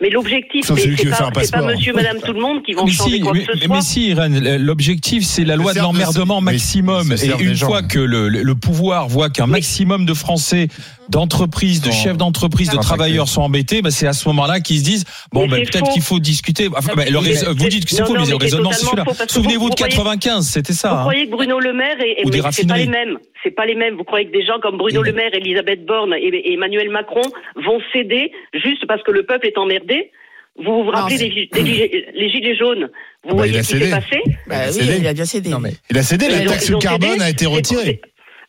Mais 0.00 0.10
l'objectif, 0.10 0.64
c'est 0.66 1.08
pas, 1.10 1.30
pas 1.52 1.62
monsieur, 1.62 1.92
madame, 1.92 2.18
tout 2.24 2.32
le 2.32 2.40
monde 2.40 2.62
qui 2.64 2.72
vont 2.72 2.84
Mais 2.84 2.90
changer 2.92 3.16
si, 3.16 3.20
quoi 3.20 3.32
mais, 3.32 3.40
que 3.40 3.52
ce 3.52 3.58
mais- 3.58 3.66
soit. 3.66 3.76
mais 3.76 3.82
si, 3.82 4.08
Irène, 4.08 4.56
l'objectif 4.58 5.24
c'est 5.24 5.44
la 5.44 5.56
loi 5.56 5.72
de 5.74 5.78
l'emmerdement 5.78 6.38
oui, 6.38 6.44
maximum. 6.44 7.12
Et 7.12 7.42
une 7.42 7.54
gens. 7.54 7.66
fois 7.66 7.82
que 7.82 7.98
le, 7.98 8.54
pouvoir 8.54 9.08
voit 9.08 9.30
qu'un 9.30 9.46
maximum 9.46 10.04
de 10.06 10.14
Français, 10.14 10.68
d'entreprises, 11.08 11.80
de 11.80 11.88
Non. 11.88 11.92
chefs 11.94 12.16
d'entreprise, 12.16 12.70
de 12.70 12.76
Ah, 12.78 12.82
travailleurs 12.82 13.28
sont 13.28 13.42
embêtés, 13.42 13.82
bah, 13.82 13.90
c'est 13.90 14.06
à 14.06 14.12
ce 14.12 14.26
moment-là 14.28 14.60
qu'ils 14.60 14.78
se 14.78 14.84
disent 14.84 15.04
bon, 15.32 15.46
bah, 15.48 15.56
peut-être 15.56 15.78
faux. 15.86 15.92
qu'il 15.92 16.02
faut 16.02 16.18
discuter. 16.20 16.68
Enfin, 16.76 16.92
bah, 16.96 17.04
le 17.04 17.20
Mais 17.20 17.34
rais- 17.34 17.52
vous 17.54 17.68
dites 17.68 17.84
que 17.84 17.90
c'est 17.90 18.00
non, 18.02 18.06
faux, 18.06 18.14
non, 18.14 18.22
mais 18.22 18.30
le 18.30 18.36
raisonnement 18.36 18.72
c'est 18.72 18.84
celui-là. 18.86 19.04
Souvenez-vous 19.28 19.60
vous- 19.64 19.70
de 19.70 19.74
vous 19.74 19.76
croyez- 19.76 19.90
95, 19.94 20.46
c'était 20.48 20.72
ça. 20.72 20.88
Vous 20.90 20.94
hein. 20.96 21.00
croyez 21.02 21.26
que 21.26 21.30
Bruno 21.32 21.58
Le 21.60 21.72
Maire 21.72 21.96
et, 22.00 22.22
c'est 22.52 22.66
pas 22.66 22.76
les 22.78 22.86
mêmes. 22.86 23.18
C'est 23.42 23.50
pas 23.50 23.66
les 23.66 23.74
mêmes. 23.74 23.96
Vous 23.96 24.04
croyez 24.04 24.26
que 24.26 24.32
des 24.32 24.44
gens 24.46 24.60
comme 24.62 24.78
Bruno 24.78 25.01
Le 25.02 25.12
Maire, 25.12 25.34
Elisabeth 25.34 25.84
Borne 25.84 26.14
et, 26.14 26.52
Emmanuel 26.52 26.90
Macron 26.90 27.22
vont 27.56 27.80
céder 27.92 28.32
juste 28.54 28.86
parce 28.86 29.02
que 29.02 29.10
le 29.10 29.24
peuple 29.24 29.46
est 29.46 29.58
emmerdé 29.58 30.10
Vous 30.56 30.84
vous 30.84 30.90
rappelez 30.90 31.16
des, 31.18 31.48
des 31.52 31.62
les 32.14 32.30
gilets 32.30 32.56
jaunes 32.56 32.90
Vous 33.24 33.30
Bah, 33.30 33.36
voyez 33.36 33.52
il 33.54 33.58
a 33.58 33.62
ce 33.62 33.72
qui 33.72 33.78
cédé. 33.78 33.84
s'est 33.90 33.96
passé? 34.00 34.22
Bah 34.46 34.54
Il 34.54 34.54
a 34.54 34.66
oui, 34.66 34.72
cédé. 34.72 34.96
il 34.98 35.06
a 35.06 35.12
bien 35.14 35.24
cédé. 35.24 35.50
Non, 35.50 35.60
mais 35.60 35.72
Il 35.90 35.98
a 35.98 36.02
cédé, 36.02 36.28
la 36.28 36.44
taxe 36.44 36.72
carbone 36.80 37.10
cédé. 37.12 37.22
a 37.24 37.30
été 37.30 37.46
retirée. 37.46 38.00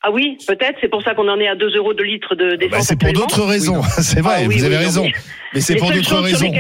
Ah 0.06 0.12
oui, 0.12 0.38
peut-être. 0.48 0.78
C'est 0.82 0.90
pour 0.90 1.02
ça 1.02 1.16
qu'on 1.16 1.30
en 1.30 1.40
est 1.40 1.48
à 1.48 1.56
2 1.56 1.78
euros 1.78 1.94
de 1.94 2.04
litre 2.04 2.36
de 2.36 2.50
Bah, 2.52 2.58
d'essence. 2.58 2.88
c'est 2.88 3.00
pour 3.00 3.14
d'autres 3.14 3.44
raisons. 3.44 3.82
C'est 4.02 4.20
vrai, 4.22 4.36
Ah 4.40 4.48
oui, 4.48 4.58
vous 4.58 4.66
avez 4.66 4.78
raison. 4.78 5.04
mais- 5.06 5.14
Mais 5.54 5.62
c'est 5.62 5.76
pour 5.78 5.92
d'autres 5.92 6.18
raisons. 6.20 6.52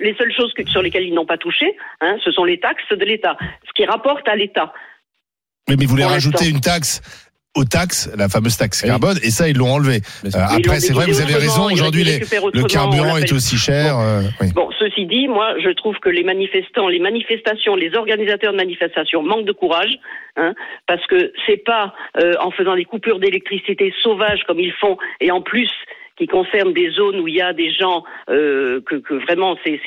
les 0.00 0.14
seules 0.14 0.32
choses 0.34 0.52
que- 0.54 0.66
sur 0.70 0.80
lesquelles 0.80 1.02
ils 1.04 1.12
n'ont 1.12 1.26
pas 1.26 1.36
touché, 1.36 1.66
hein, 2.00 2.16
ce 2.24 2.30
sont 2.30 2.44
les 2.44 2.58
taxes 2.60 2.88
de 2.90 3.04
l'État, 3.04 3.36
ce 3.66 3.72
qui 3.74 3.84
rapporte 3.84 4.26
à 4.28 4.36
l'État. 4.36 4.72
Mais 5.68 5.74
voulaient 5.84 6.04
Pour 6.04 6.12
rajouter 6.12 6.48
une 6.48 6.60
taxe 6.60 7.02
aux 7.56 7.64
taxes, 7.64 8.10
la 8.16 8.28
fameuse 8.28 8.56
taxe 8.56 8.82
Oui. 8.84 8.90
carbone, 8.90 9.16
et 9.22 9.30
ça, 9.30 9.48
ils 9.48 9.56
l'ont 9.56 9.72
enlevé. 9.72 10.00
Euh, 10.24 10.28
après, 10.34 10.80
c'est 10.80 10.92
vrai, 10.92 11.06
vous 11.06 11.20
avez 11.20 11.34
raison. 11.34 11.64
Aujourd'hui, 11.72 12.04
le 12.04 12.64
carburant 12.68 13.16
est 13.16 13.32
aussi 13.32 13.56
cher. 13.56 13.98
euh, 13.98 14.22
oui. 14.40 14.48
Bon, 14.54 14.68
ceci 14.78 15.06
dit, 15.06 15.26
moi, 15.28 15.54
je 15.62 15.70
trouve 15.70 15.96
que 15.98 16.08
les 16.08 16.22
manifestants, 16.22 16.88
les 16.88 17.00
manifestations, 17.00 17.74
les 17.74 17.94
organisateurs 17.96 18.52
de 18.52 18.58
manifestations 18.58 19.22
manquent 19.22 19.46
de 19.46 19.52
courage, 19.52 19.98
hein, 20.36 20.54
parce 20.86 21.04
que 21.08 21.32
c'est 21.46 21.64
pas 21.64 21.94
euh, 22.20 22.34
en 22.40 22.50
faisant 22.52 22.76
des 22.76 22.84
coupures 22.84 23.18
d'électricité 23.18 23.92
sauvages 24.02 24.42
comme 24.46 24.60
ils 24.60 24.72
font, 24.74 24.96
et 25.20 25.30
en 25.32 25.40
plus 25.42 25.70
qui 26.16 26.26
concernent 26.26 26.72
des 26.72 26.90
zones 26.90 27.20
où 27.20 27.28
il 27.28 27.36
y 27.36 27.40
a 27.40 27.52
des 27.52 27.72
gens 27.72 28.02
euh, 28.28 28.80
que, 28.84 28.96
que 28.96 29.14
vraiment 29.14 29.56
c'est 29.64 29.80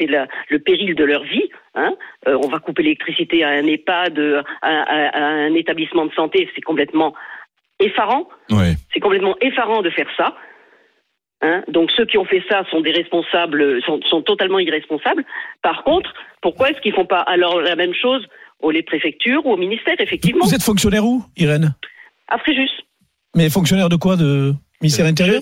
le 0.49 0.59
péril 0.59 0.95
de 0.95 1.03
leur 1.03 1.23
vie. 1.23 1.49
Hein. 1.75 1.93
Euh, 2.27 2.37
on 2.41 2.47
va 2.47 2.59
couper 2.59 2.83
l'électricité 2.83 3.43
à 3.43 3.49
un 3.49 3.65
EHPAD, 3.65 4.17
à, 4.61 4.67
à- 4.69 5.09
à 5.09 5.23
un 5.25 5.53
établissement 5.55 6.05
de 6.05 6.13
santé, 6.13 6.49
c'est 6.55 6.61
complètement 6.61 7.13
effarant. 7.81 8.27
Ouais. 8.49 8.75
C'est 8.93 8.99
complètement 8.99 9.35
effarant 9.41 9.81
de 9.81 9.89
faire 9.89 10.07
ça. 10.15 10.35
Hein 11.41 11.63
Donc 11.67 11.91
ceux 11.91 12.05
qui 12.05 12.17
ont 12.17 12.25
fait 12.25 12.43
ça 12.49 12.63
sont 12.69 12.81
des 12.81 12.91
responsables, 12.91 13.81
sont, 13.83 13.99
sont 14.09 14.21
totalement 14.21 14.59
irresponsables. 14.59 15.25
Par 15.61 15.83
contre, 15.83 16.13
pourquoi 16.41 16.69
est-ce 16.69 16.79
qu'ils 16.81 16.93
font 16.93 17.05
pas 17.05 17.21
alors 17.21 17.59
la 17.61 17.75
même 17.75 17.93
chose 17.93 18.25
aux 18.59 18.71
les 18.71 18.83
préfectures 18.83 19.45
ou 19.45 19.53
au 19.53 19.57
ministère 19.57 19.95
effectivement 19.99 20.45
Vous 20.45 20.53
êtes 20.53 20.63
fonctionnaire 20.63 21.03
où, 21.03 21.23
Irène? 21.35 21.73
À 22.27 22.37
Fréjus, 22.37 22.69
Mais 23.35 23.49
fonctionnaire 23.49 23.89
de 23.89 23.95
quoi? 23.95 24.15
De 24.15 24.53
ministère 24.81 25.05
intérieur? 25.05 25.41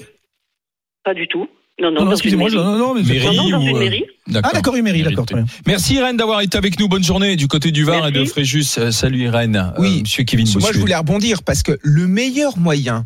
Pas 1.04 1.13
du 1.13 1.28
tout. 1.28 1.47
Non, 1.82 1.92
non, 1.92 2.00
Non, 2.02 2.06
non, 2.06 2.12
excusez-moi, 2.12 2.50
non, 2.50 2.78
non, 2.78 2.94
mais 2.94 3.04
Mairie 3.04 3.26
Non, 3.26 3.34
non, 3.34 3.50
dans 3.50 3.60
ou, 3.60 3.62
une 3.62 3.76
euh, 3.76 3.80
mairie. 3.80 4.04
Ah 4.36 4.52
d'accord, 4.54 4.76
une 4.76 4.84
mairie, 4.84 5.04
d'accord. 5.04 5.26
très 5.26 5.36
bien. 5.36 5.46
Merci 5.65 5.96
Irène 5.96 6.18
d'avoir 6.18 6.42
été 6.42 6.58
avec 6.58 6.80
nous. 6.80 6.88
Bonne 6.88 7.04
journée 7.04 7.36
du 7.36 7.48
côté 7.48 7.72
du 7.72 7.84
Var 7.84 8.08
et 8.08 8.12
de 8.12 8.18
Merci. 8.20 8.32
Fréjus. 8.32 8.78
Euh, 8.78 8.92
Salut 8.92 9.24
Irène. 9.24 9.74
Oui. 9.78 9.98
Euh, 9.98 10.02
Monsieur 10.02 10.24
Kevin 10.24 10.48
Moi, 10.60 10.72
je 10.74 10.80
voulais 10.80 10.96
rebondir 10.96 11.44
parce 11.44 11.63
que 11.63 11.78
le 11.82 12.08
meilleur 12.08 12.58
moyen 12.58 13.06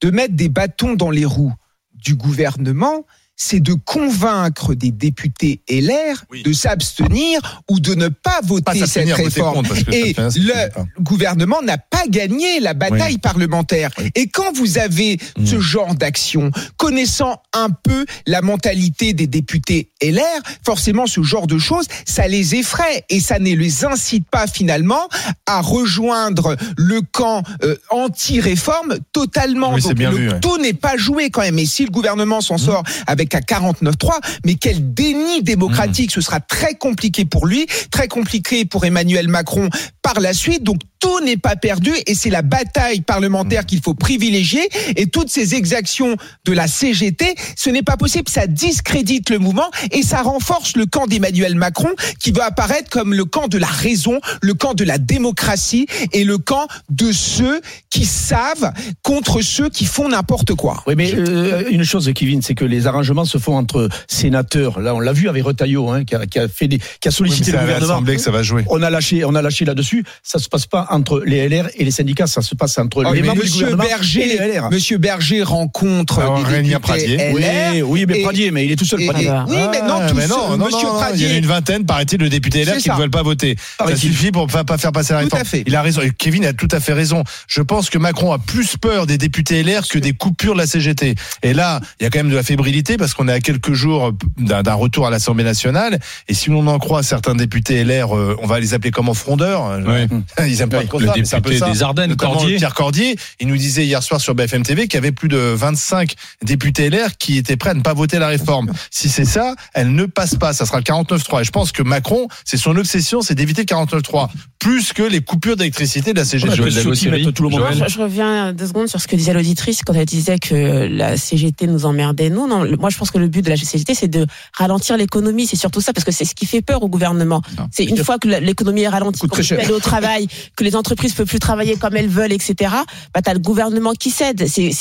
de 0.00 0.10
mettre 0.10 0.34
des 0.34 0.48
bâtons 0.48 0.94
dans 0.94 1.10
les 1.10 1.24
roues 1.24 1.54
du 1.94 2.14
gouvernement, 2.14 3.04
c'est 3.36 3.60
de 3.60 3.74
convaincre 3.74 4.74
des 4.74 4.90
députés 4.90 5.60
LR 5.68 6.24
Oui. 6.30 6.42
de 6.42 6.52
s'abstenir 6.52 7.62
ou 7.68 7.80
de 7.80 7.94
ne 7.94 8.08
pas 8.08 8.40
voter 8.44 8.80
Pas 8.80 8.86
cette 8.86 9.12
réforme. 9.12 9.66
Et 9.92 10.14
le 10.18 10.68
pas. 10.70 10.84
gouvernement 11.00 11.60
n'a 11.62 11.78
pas 11.78 12.04
gagné 12.08 12.60
la 12.60 12.74
bataille 12.74 13.18
parlementaire. 13.18 13.90
Et 14.14 14.28
quand 14.28 14.52
vous 14.56 14.78
avez 14.78 15.18
Mm. 15.36 15.46
ce 15.46 15.58
genre 15.60 15.94
d'action, 15.94 16.50
connaissant 16.76 17.40
un 17.52 17.70
peu 17.70 18.04
la 18.26 18.40
mentalité 18.42 19.12
des 19.14 19.26
députés 19.26 19.90
LR, 20.00 20.20
forcément 20.64 21.06
ce 21.06 21.22
genre 21.22 21.46
de 21.46 21.58
choses, 21.58 21.86
ça 22.06 22.28
les 22.28 22.54
effraie 22.54 23.04
et 23.08 23.20
ça 23.20 23.38
ne 23.38 23.54
les 23.54 23.84
incite 23.84 24.28
pas 24.30 24.46
finalement 24.46 25.08
à 25.46 25.60
rejoindre 25.60 26.56
le 26.76 27.00
camp 27.02 27.42
euh, 27.62 27.76
anti-réforme 27.90 28.98
totalement. 29.12 29.76
Donc 29.78 29.94
bien 29.94 30.10
le 30.10 30.16
vu, 30.16 30.30
ouais. 30.30 30.40
tout 30.40 30.58
n'est 30.58 30.72
pas 30.72 30.96
joué 30.96 31.30
quand 31.30 31.40
même. 31.42 31.58
Et 31.58 31.66
si 31.66 31.84
le 31.84 31.90
gouvernement 31.90 32.40
s'en 32.40 32.58
sort 32.58 32.82
avec 33.06 33.23
un 33.32 33.38
49-3, 33.38 34.12
mais 34.44 34.54
quel 34.54 34.94
déni 34.94 35.42
démocratique, 35.42 36.10
ce 36.10 36.20
sera 36.20 36.40
très 36.40 36.74
compliqué 36.74 37.24
pour 37.24 37.46
lui, 37.46 37.66
très 37.90 38.08
compliqué 38.08 38.64
pour 38.64 38.84
Emmanuel 38.84 39.28
Macron 39.28 39.68
par 40.02 40.20
la 40.20 40.32
suite. 40.32 40.62
Donc 40.62 40.80
tout 41.00 41.20
n'est 41.20 41.36
pas 41.36 41.54
perdu 41.54 41.92
et 42.06 42.14
c'est 42.14 42.30
la 42.30 42.42
bataille 42.42 43.02
parlementaire 43.02 43.66
qu'il 43.66 43.80
faut 43.82 43.94
privilégier. 43.94 44.66
Et 44.96 45.06
toutes 45.06 45.28
ces 45.28 45.54
exactions 45.54 46.16
de 46.44 46.52
la 46.52 46.66
CGT, 46.66 47.34
ce 47.56 47.70
n'est 47.70 47.82
pas 47.82 47.96
possible, 47.96 48.28
ça 48.28 48.46
discrédite 48.46 49.30
le 49.30 49.38
mouvement 49.38 49.70
et 49.92 50.02
ça 50.02 50.22
renforce 50.22 50.76
le 50.76 50.86
camp 50.86 51.06
d'Emmanuel 51.06 51.56
Macron 51.56 51.90
qui 52.20 52.32
veut 52.32 52.42
apparaître 52.42 52.88
comme 52.90 53.12
le 53.12 53.24
camp 53.24 53.48
de 53.48 53.58
la 53.58 53.66
raison, 53.66 54.18
le 54.40 54.54
camp 54.54 54.74
de 54.74 54.84
la 54.84 54.98
démocratie 54.98 55.86
et 56.12 56.24
le 56.24 56.38
camp 56.38 56.66
de 56.88 57.12
ceux 57.12 57.60
qui 57.90 58.06
savent 58.06 58.72
contre 59.02 59.42
ceux 59.42 59.68
qui 59.68 59.84
font 59.84 60.08
n'importe 60.08 60.54
quoi. 60.54 60.82
Oui, 60.86 60.94
mais 60.96 61.14
euh, 61.14 61.64
une 61.70 61.84
chose, 61.84 62.10
Kevin, 62.14 62.42
c'est 62.42 62.54
que 62.54 62.64
les 62.64 62.86
arrangements 62.86 63.13
se 63.24 63.38
font 63.38 63.56
entre 63.56 63.88
sénateurs. 64.08 64.80
Là, 64.80 64.94
on 64.94 65.00
l'a 65.00 65.12
vu 65.12 65.28
avec 65.28 65.44
Retailleau, 65.44 65.90
hein, 65.90 66.04
qui, 66.04 66.14
a, 66.16 66.26
qui 66.26 66.38
a 66.40 66.48
fait 66.48 66.66
des, 66.66 66.78
qui 66.78 66.84
a 66.84 66.88
Oui, 66.88 67.00
mais 67.04 67.10
sollicité 67.12 67.44
c'est 67.52 67.56
le 67.56 67.58
gouvernement. 67.62 68.02
que 68.02 68.18
ça 68.18 68.30
va 68.32 68.42
jouer. 68.42 68.64
On 68.68 68.82
a 68.82 68.90
lâché, 68.90 69.24
on 69.24 69.34
a 69.34 69.42
lâché 69.42 69.64
là-dessus. 69.64 70.04
Ça 70.22 70.38
se 70.40 70.48
passe 70.48 70.66
pas 70.66 70.86
entre 70.90 71.22
les 71.24 71.48
LR 71.48 71.68
et 71.76 71.84
les 71.84 71.90
syndicats, 71.90 72.26
ça 72.26 72.42
se 72.42 72.54
passe 72.56 72.76
entre 72.78 73.04
Oh, 73.06 73.12
les 73.12 73.22
membres 73.22 73.34
du 73.34 73.40
Monsieur 73.42 73.60
gouvernement 73.66 73.84
et 73.84 73.88
Berger, 73.88 74.26
les 74.26 74.36
LR. 74.54 74.70
Monsieur 74.70 74.98
Berger 74.98 75.42
rencontre 75.42 76.18
Alors, 76.20 76.38
des 76.38 76.44
Régnier 76.44 76.70
députés 76.74 76.80
Pradier. 76.80 77.16
LR. 77.16 77.34
Oui, 77.34 77.82
oui, 77.82 78.04
mais 78.08 78.18
et- 78.20 78.22
Pradier, 78.22 78.50
mais 78.50 78.64
il 78.64 78.72
est 78.72 78.76
tout 78.76 78.84
seul, 78.84 79.02
et- 79.02 79.06
Pradier. 79.06 79.28
et- 79.28 79.30
oui, 79.48 79.56
mais 79.70 79.80
non, 79.82 79.98
Ah, 80.00 80.06
tous 80.08 80.14
mais 80.16 80.26
non, 80.26 80.50
ceux- 80.52 80.56
non, 80.56 80.64
Monsieur 80.66 80.86
non, 80.86 80.92
non, 80.94 80.98
Pradier. 81.00 81.26
Il 81.26 81.30
y 81.30 81.32
en 81.32 81.34
a 81.34 81.38
une 81.38 81.46
vingtaine, 81.46 81.84
paraît-il, 81.86 82.18
de 82.18 82.28
députés 82.28 82.62
LR 82.64 82.76
qui 82.76 82.82
ça. 82.82 82.94
ne 82.94 82.98
veulent 83.00 83.10
pas 83.10 83.22
voter. 83.22 83.56
Ça 83.58 83.84
Paraît-il. 83.84 83.98
suffit 84.12 84.30
pour 84.32 84.46
pas 84.46 84.64
pas 84.64 84.78
faire 84.78 84.92
passer 84.92 85.12
la 85.12 85.20
Tout 85.20 85.24
réforme. 85.26 85.42
à 85.42 85.44
fait. 85.44 85.62
Il 85.66 85.76
a 85.76 85.82
raison. 85.82 86.00
Et 86.00 86.10
Kevin 86.16 86.44
a 86.46 86.52
tout 86.52 86.68
à 86.70 86.80
fait 86.80 86.92
raison. 86.94 87.22
Je 87.48 87.60
pense 87.62 87.90
que 87.90 87.98
Macron 87.98 88.32
a 88.32 88.38
plus 88.38 88.76
peur 88.76 89.06
des 89.06 89.18
députés 89.18 89.60
LR 89.62 89.86
que 89.88 89.98
des 89.98 90.12
coupures 90.12 90.54
de 90.54 90.58
la 90.58 90.66
CGT. 90.66 91.14
Et 91.42 91.52
là, 91.54 91.80
il 92.00 92.04
y 92.04 92.06
a 92.06 92.10
quand 92.10 92.18
même 92.20 92.30
de 92.30 92.36
la 92.36 92.42
fébrilité 92.42 92.96
parce 93.04 93.14
qu'on 93.14 93.28
est 93.28 93.32
à 93.32 93.40
quelques 93.40 93.72
jours 93.74 94.12
d'un 94.38 94.62
d'un 94.62 94.74
retour 94.74 95.06
à 95.06 95.10
l'Assemblée 95.10 95.44
nationale. 95.44 95.98
Et 96.28 96.34
si 96.34 96.48
l'on 96.50 96.66
en 96.66 96.78
croit 96.78 97.02
certains 97.02 97.34
députés 97.34 97.84
LR, 97.84 98.16
euh, 98.16 98.36
on 98.42 98.46
va 98.46 98.60
les 98.60 98.72
appeler 98.74 98.90
comment 98.90 99.14
frondeurs. 99.14 99.78
Ouais. 99.86 100.06
Ils 100.48 100.60
aiment 100.62 100.70
pas 100.70 100.78
Oui, 100.80 100.86
trop 100.86 100.98
le 100.98 101.06
ça, 101.06 101.12
mais 101.16 101.24
c'est 101.24 101.36
un 101.36 101.40
peu 101.40 101.50
député 101.50 101.66
ça. 101.66 101.72
des 101.72 101.82
Ardennes, 101.82 102.10
Notamment 102.10 102.32
Cordier. 102.34 102.56
Pierre 102.56 102.74
Cordier. 102.74 103.16
Il 103.40 103.48
nous 103.48 103.56
disait 103.56 103.84
hier 103.84 104.02
soir 104.02 104.20
sur 104.20 104.34
BFM 104.34 104.62
TV 104.62 104.84
qu'il 104.88 104.94
y 104.94 104.98
avait 104.98 105.12
plus 105.12 105.28
de 105.28 105.36
25 105.36 106.14
députés 106.42 106.88
LR 106.90 107.16
qui 107.18 107.36
étaient 107.38 107.56
prêts 107.56 107.70
à 107.70 107.74
ne 107.74 107.82
pas 107.82 107.94
voter 107.94 108.18
la 108.18 108.28
réforme. 108.28 108.72
Si 108.90 109.08
c'est 109.08 109.24
ça, 109.26 109.54
elle 109.74 109.94
ne 109.94 110.06
passe 110.06 110.34
pas. 110.36 110.52
Ça 110.52 110.64
sera 110.66 110.78
le 110.78 110.84
49-3. 110.84 111.42
Et 111.42 111.44
je 111.44 111.50
pense 111.50 111.72
que 111.72 111.82
Macron, 111.82 112.28
c'est 112.44 112.56
son 112.56 112.74
obsession, 112.76 113.20
c'est 113.20 113.34
d'éviter 113.34 113.62
le 113.68 113.74
49-3. 113.76 114.28
Plus 114.58 114.92
que 114.94 115.02
les 115.02 115.20
coupures 115.20 115.56
d'électricité 115.56 116.12
de 116.14 116.18
la 116.18 116.24
CGT. 116.24 116.56
Joël 116.56 117.32
tout 117.34 117.42
le 117.42 117.48
monde. 117.50 117.60
Joël. 117.60 117.84
Je, 117.86 117.92
je 117.94 117.98
reviens 118.00 118.52
deux 118.54 118.66
secondes 118.66 118.88
sur 118.88 119.00
ce 119.00 119.06
que 119.08 119.14
disait 119.16 119.34
l'auditrice 119.34 119.82
quand 119.84 119.92
elle 119.92 120.06
disait 120.06 120.38
que 120.38 120.86
la 120.90 121.18
CGT 121.18 121.66
nous 121.66 121.84
emmerdait. 121.84 122.30
Non, 122.30 122.62
le- 122.62 122.76
moi 122.78 122.88
je 122.94 122.98
pense 122.98 123.10
que 123.10 123.18
le 123.18 123.28
but 123.28 123.42
de 123.42 123.50
la 123.50 123.56
CGT, 123.56 123.94
c'est 123.94 124.08
de 124.08 124.26
ralentir 124.56 124.96
l'économie. 124.96 125.46
C'est 125.46 125.56
surtout 125.56 125.80
ça, 125.80 125.92
parce 125.92 126.04
que 126.04 126.12
c'est 126.12 126.24
ce 126.24 126.34
qui 126.34 126.46
fait 126.46 126.62
peur 126.62 126.82
au 126.82 126.88
gouvernement. 126.88 127.42
C'est 127.70 127.84
une 127.84 127.96
fois 128.02 128.18
que 128.18 128.28
l'économie 128.28 128.82
est 128.82 128.88
ralentie, 128.88 129.20
qu'on 129.20 129.28
peut 129.36 129.42
aller 129.58 129.70
au 129.72 129.80
travail, 129.80 130.26
que 130.56 130.64
les 130.64 130.76
entreprises 130.76 131.12
peuvent 131.12 131.26
plus 131.28 131.38
travailler 131.38 131.76
comme 131.76 131.96
elles 131.96 132.08
veulent, 132.08 132.32
etc. 132.32 132.72
Bah 133.12 133.20
t'as 133.22 133.34
le 133.34 133.40
gouvernement 133.40 133.92
qui 133.92 134.10
cède. 134.10 134.46
C'est 134.46 134.72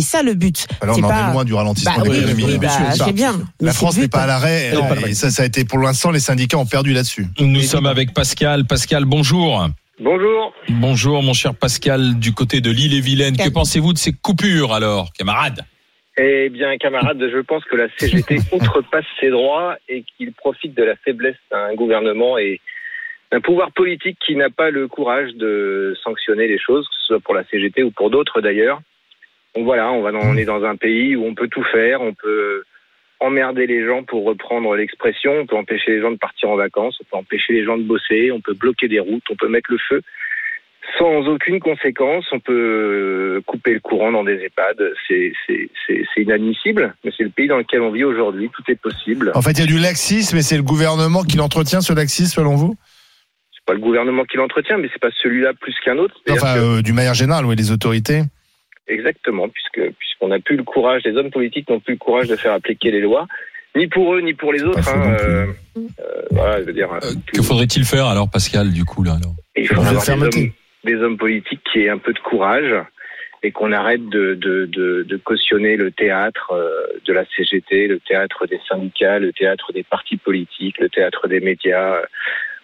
ça 0.00 0.22
le 0.22 0.34
but. 0.34 0.66
Alors, 0.80 0.94
C'est 0.96 1.02
on 1.02 1.06
en 1.06 1.08
pas- 1.08 1.28
est 1.28 1.32
loin 1.32 1.44
du 1.44 1.54
ralentissement 1.54 1.92
Bah 1.96 2.02
de 2.02 2.10
l'économie. 2.12 2.44
oui, 2.44 2.58
bah, 2.58 2.68
c'est 2.94 3.12
bien. 3.12 3.40
La 3.60 3.72
France 3.72 3.96
n'est 3.96 4.08
pas 4.08 4.22
à 4.22 4.26
l'arrêt. 4.26 4.72
Et 5.08 5.14
ça, 5.14 5.30
ça 5.30 5.42
a 5.42 5.46
été 5.46 5.64
pour 5.64 5.78
l'instant, 5.78 6.10
les 6.10 6.20
syndicats 6.20 6.58
ont 6.58 6.66
perdu 6.66 6.92
là-dessus. 6.92 7.26
Nous 7.40 7.62
sommes 7.62 7.86
avec 7.86 8.12
Pascal. 8.14 8.66
Pascal, 8.66 9.04
bonjour. 9.04 9.68
Bonjour. 10.02 10.52
Bonjour, 10.68 11.22
mon 11.22 11.32
cher 11.32 11.54
Pascal, 11.54 12.18
du 12.18 12.32
côté 12.32 12.60
de 12.60 12.70
l'île 12.70 12.94
et 12.94 13.00
Vilaine. 13.00 13.36
Que 13.36 13.48
pensez-vous 13.48 13.92
de 13.92 13.98
ces 13.98 14.12
coupures, 14.12 14.72
alors, 14.74 15.12
camarades? 15.12 15.64
Eh 16.24 16.50
bien, 16.50 16.76
camarades, 16.78 17.28
je 17.28 17.38
pense 17.38 17.64
que 17.64 17.74
la 17.74 17.88
CGT 17.96 18.36
outrepasse 18.52 19.04
ses 19.18 19.30
droits 19.30 19.76
et 19.88 20.04
qu'il 20.04 20.32
profite 20.32 20.72
de 20.72 20.84
la 20.84 20.94
faiblesse 20.94 21.34
d'un 21.50 21.74
gouvernement 21.74 22.38
et 22.38 22.60
d'un 23.32 23.40
pouvoir 23.40 23.72
politique 23.72 24.18
qui 24.24 24.36
n'a 24.36 24.48
pas 24.48 24.70
le 24.70 24.86
courage 24.86 25.34
de 25.34 25.96
sanctionner 26.04 26.46
les 26.46 26.60
choses, 26.60 26.86
que 26.86 26.94
ce 27.00 27.06
soit 27.06 27.20
pour 27.20 27.34
la 27.34 27.42
CGT 27.46 27.82
ou 27.82 27.90
pour 27.90 28.08
d'autres 28.10 28.40
d'ailleurs. 28.40 28.80
Donc 29.56 29.64
voilà, 29.64 29.90
on, 29.90 30.00
va 30.02 30.12
dans- 30.12 30.20
on 30.22 30.36
est 30.36 30.44
dans 30.44 30.62
un 30.62 30.76
pays 30.76 31.16
où 31.16 31.24
on 31.26 31.34
peut 31.34 31.48
tout 31.48 31.64
faire, 31.64 32.00
on 32.02 32.14
peut 32.14 32.62
emmerder 33.18 33.66
les 33.66 33.84
gens 33.84 34.04
pour 34.04 34.24
reprendre 34.24 34.76
l'expression, 34.76 35.32
on 35.40 35.46
peut 35.46 35.56
empêcher 35.56 35.90
les 35.90 36.00
gens 36.02 36.12
de 36.12 36.18
partir 36.18 36.50
en 36.50 36.56
vacances, 36.56 36.98
on 37.00 37.04
peut 37.04 37.16
empêcher 37.16 37.52
les 37.52 37.64
gens 37.64 37.78
de 37.78 37.82
bosser, 37.82 38.30
on 38.30 38.40
peut 38.40 38.54
bloquer 38.54 38.86
des 38.86 39.00
routes, 39.00 39.24
on 39.28 39.36
peut 39.36 39.48
mettre 39.48 39.72
le 39.72 39.78
feu. 39.78 40.02
Sans 40.98 41.26
aucune 41.28 41.60
conséquence. 41.60 42.24
On 42.32 42.40
peut 42.40 42.52
euh, 43.38 43.40
couper 43.46 43.74
le 43.74 43.80
courant 43.80 44.12
dans 44.12 44.24
des 44.24 44.34
EHPAD. 44.44 44.76
C'est 45.08 45.32
inadmissible, 46.22 46.94
mais 47.04 47.10
c'est 47.16 47.24
le 47.24 47.30
pays 47.30 47.48
dans 47.48 47.58
lequel 47.58 47.80
on 47.82 47.90
vit 47.90 48.04
aujourd'hui. 48.04 48.50
Tout 48.54 48.62
est 48.70 48.80
possible. 48.80 49.32
En 49.34 49.42
fait, 49.42 49.52
il 49.52 49.60
y 49.60 49.62
a 49.62 49.66
du 49.66 49.78
laxisme 49.78 50.36
et 50.36 50.42
c'est 50.42 50.56
le 50.56 50.62
gouvernement 50.62 51.22
qui 51.22 51.36
l'entretient, 51.36 51.80
ce 51.80 51.92
laxisme, 51.92 52.34
selon 52.40 52.56
vous? 52.56 52.74
C'est 53.54 53.64
pas 53.66 53.74
le 53.74 53.80
gouvernement 53.80 54.24
qui 54.24 54.36
l'entretient, 54.36 54.76
mais 54.78 54.88
c'est 54.92 55.00
pas 55.00 55.10
celui-là 55.22 55.52
plus 55.60 55.74
qu'un 55.84 55.98
autre. 55.98 56.14
Enfin, 56.28 56.54
que- 56.54 56.78
euh, 56.78 56.82
d'une 56.82 56.94
manière 56.96 57.14
générale, 57.14 57.46
oui, 57.46 57.54
les 57.56 57.70
autorités. 57.70 58.22
Exactement, 58.88 59.48
puisque 59.48 59.94
puisqu'on 59.96 60.28
n'a 60.28 60.40
plus 60.40 60.56
le 60.56 60.64
courage, 60.64 61.02
les 61.04 61.16
hommes 61.16 61.30
politiques 61.30 61.68
n'ont 61.70 61.78
plus 61.78 61.94
le 61.94 61.98
courage 61.98 62.26
de 62.26 62.34
faire 62.34 62.52
appliquer 62.52 62.90
les 62.90 63.00
lois, 63.00 63.28
ni 63.76 63.86
pour 63.86 64.14
eux 64.14 64.20
ni 64.20 64.34
pour 64.34 64.52
les 64.52 64.64
autres. 64.64 64.86
hein, 64.88 65.16
euh, 65.20 65.46
euh, 65.76 65.82
voilà, 66.32 66.60
je 66.60 66.64
veux 66.66 66.72
dire. 66.72 66.88
Que 67.32 67.40
faudrait-il 67.40 67.84
faire 67.84 68.06
alors, 68.06 68.28
Pascal, 68.28 68.72
du 68.72 68.84
coup 68.84 69.04
là 69.04 69.12
alors? 69.12 69.34
Et 69.54 69.62
il 69.62 69.68
faut 69.68 69.80
avoir 69.80 70.02
des 70.04 70.10
hommes, 70.10 70.50
des 70.84 70.96
hommes 70.96 71.18
politiques 71.18 71.62
qui 71.70 71.80
aient 71.80 71.88
un 71.88 71.98
peu 71.98 72.12
de 72.12 72.18
courage 72.18 72.74
et 73.42 73.50
qu'on 73.50 73.72
arrête 73.72 74.08
de, 74.08 74.34
de, 74.34 75.16
cautionner 75.24 75.76
le 75.76 75.90
théâtre 75.90 76.52
euh, 76.52 76.86
de 77.04 77.12
la 77.12 77.24
CGT, 77.36 77.88
le 77.88 77.98
théâtre 77.98 78.46
des 78.46 78.60
syndicats, 78.68 79.18
le 79.18 79.32
théâtre 79.32 79.72
des 79.72 79.82
partis 79.82 80.16
politiques, 80.16 80.78
le 80.78 80.88
théâtre 80.88 81.26
des 81.28 81.40
médias. 81.40 82.02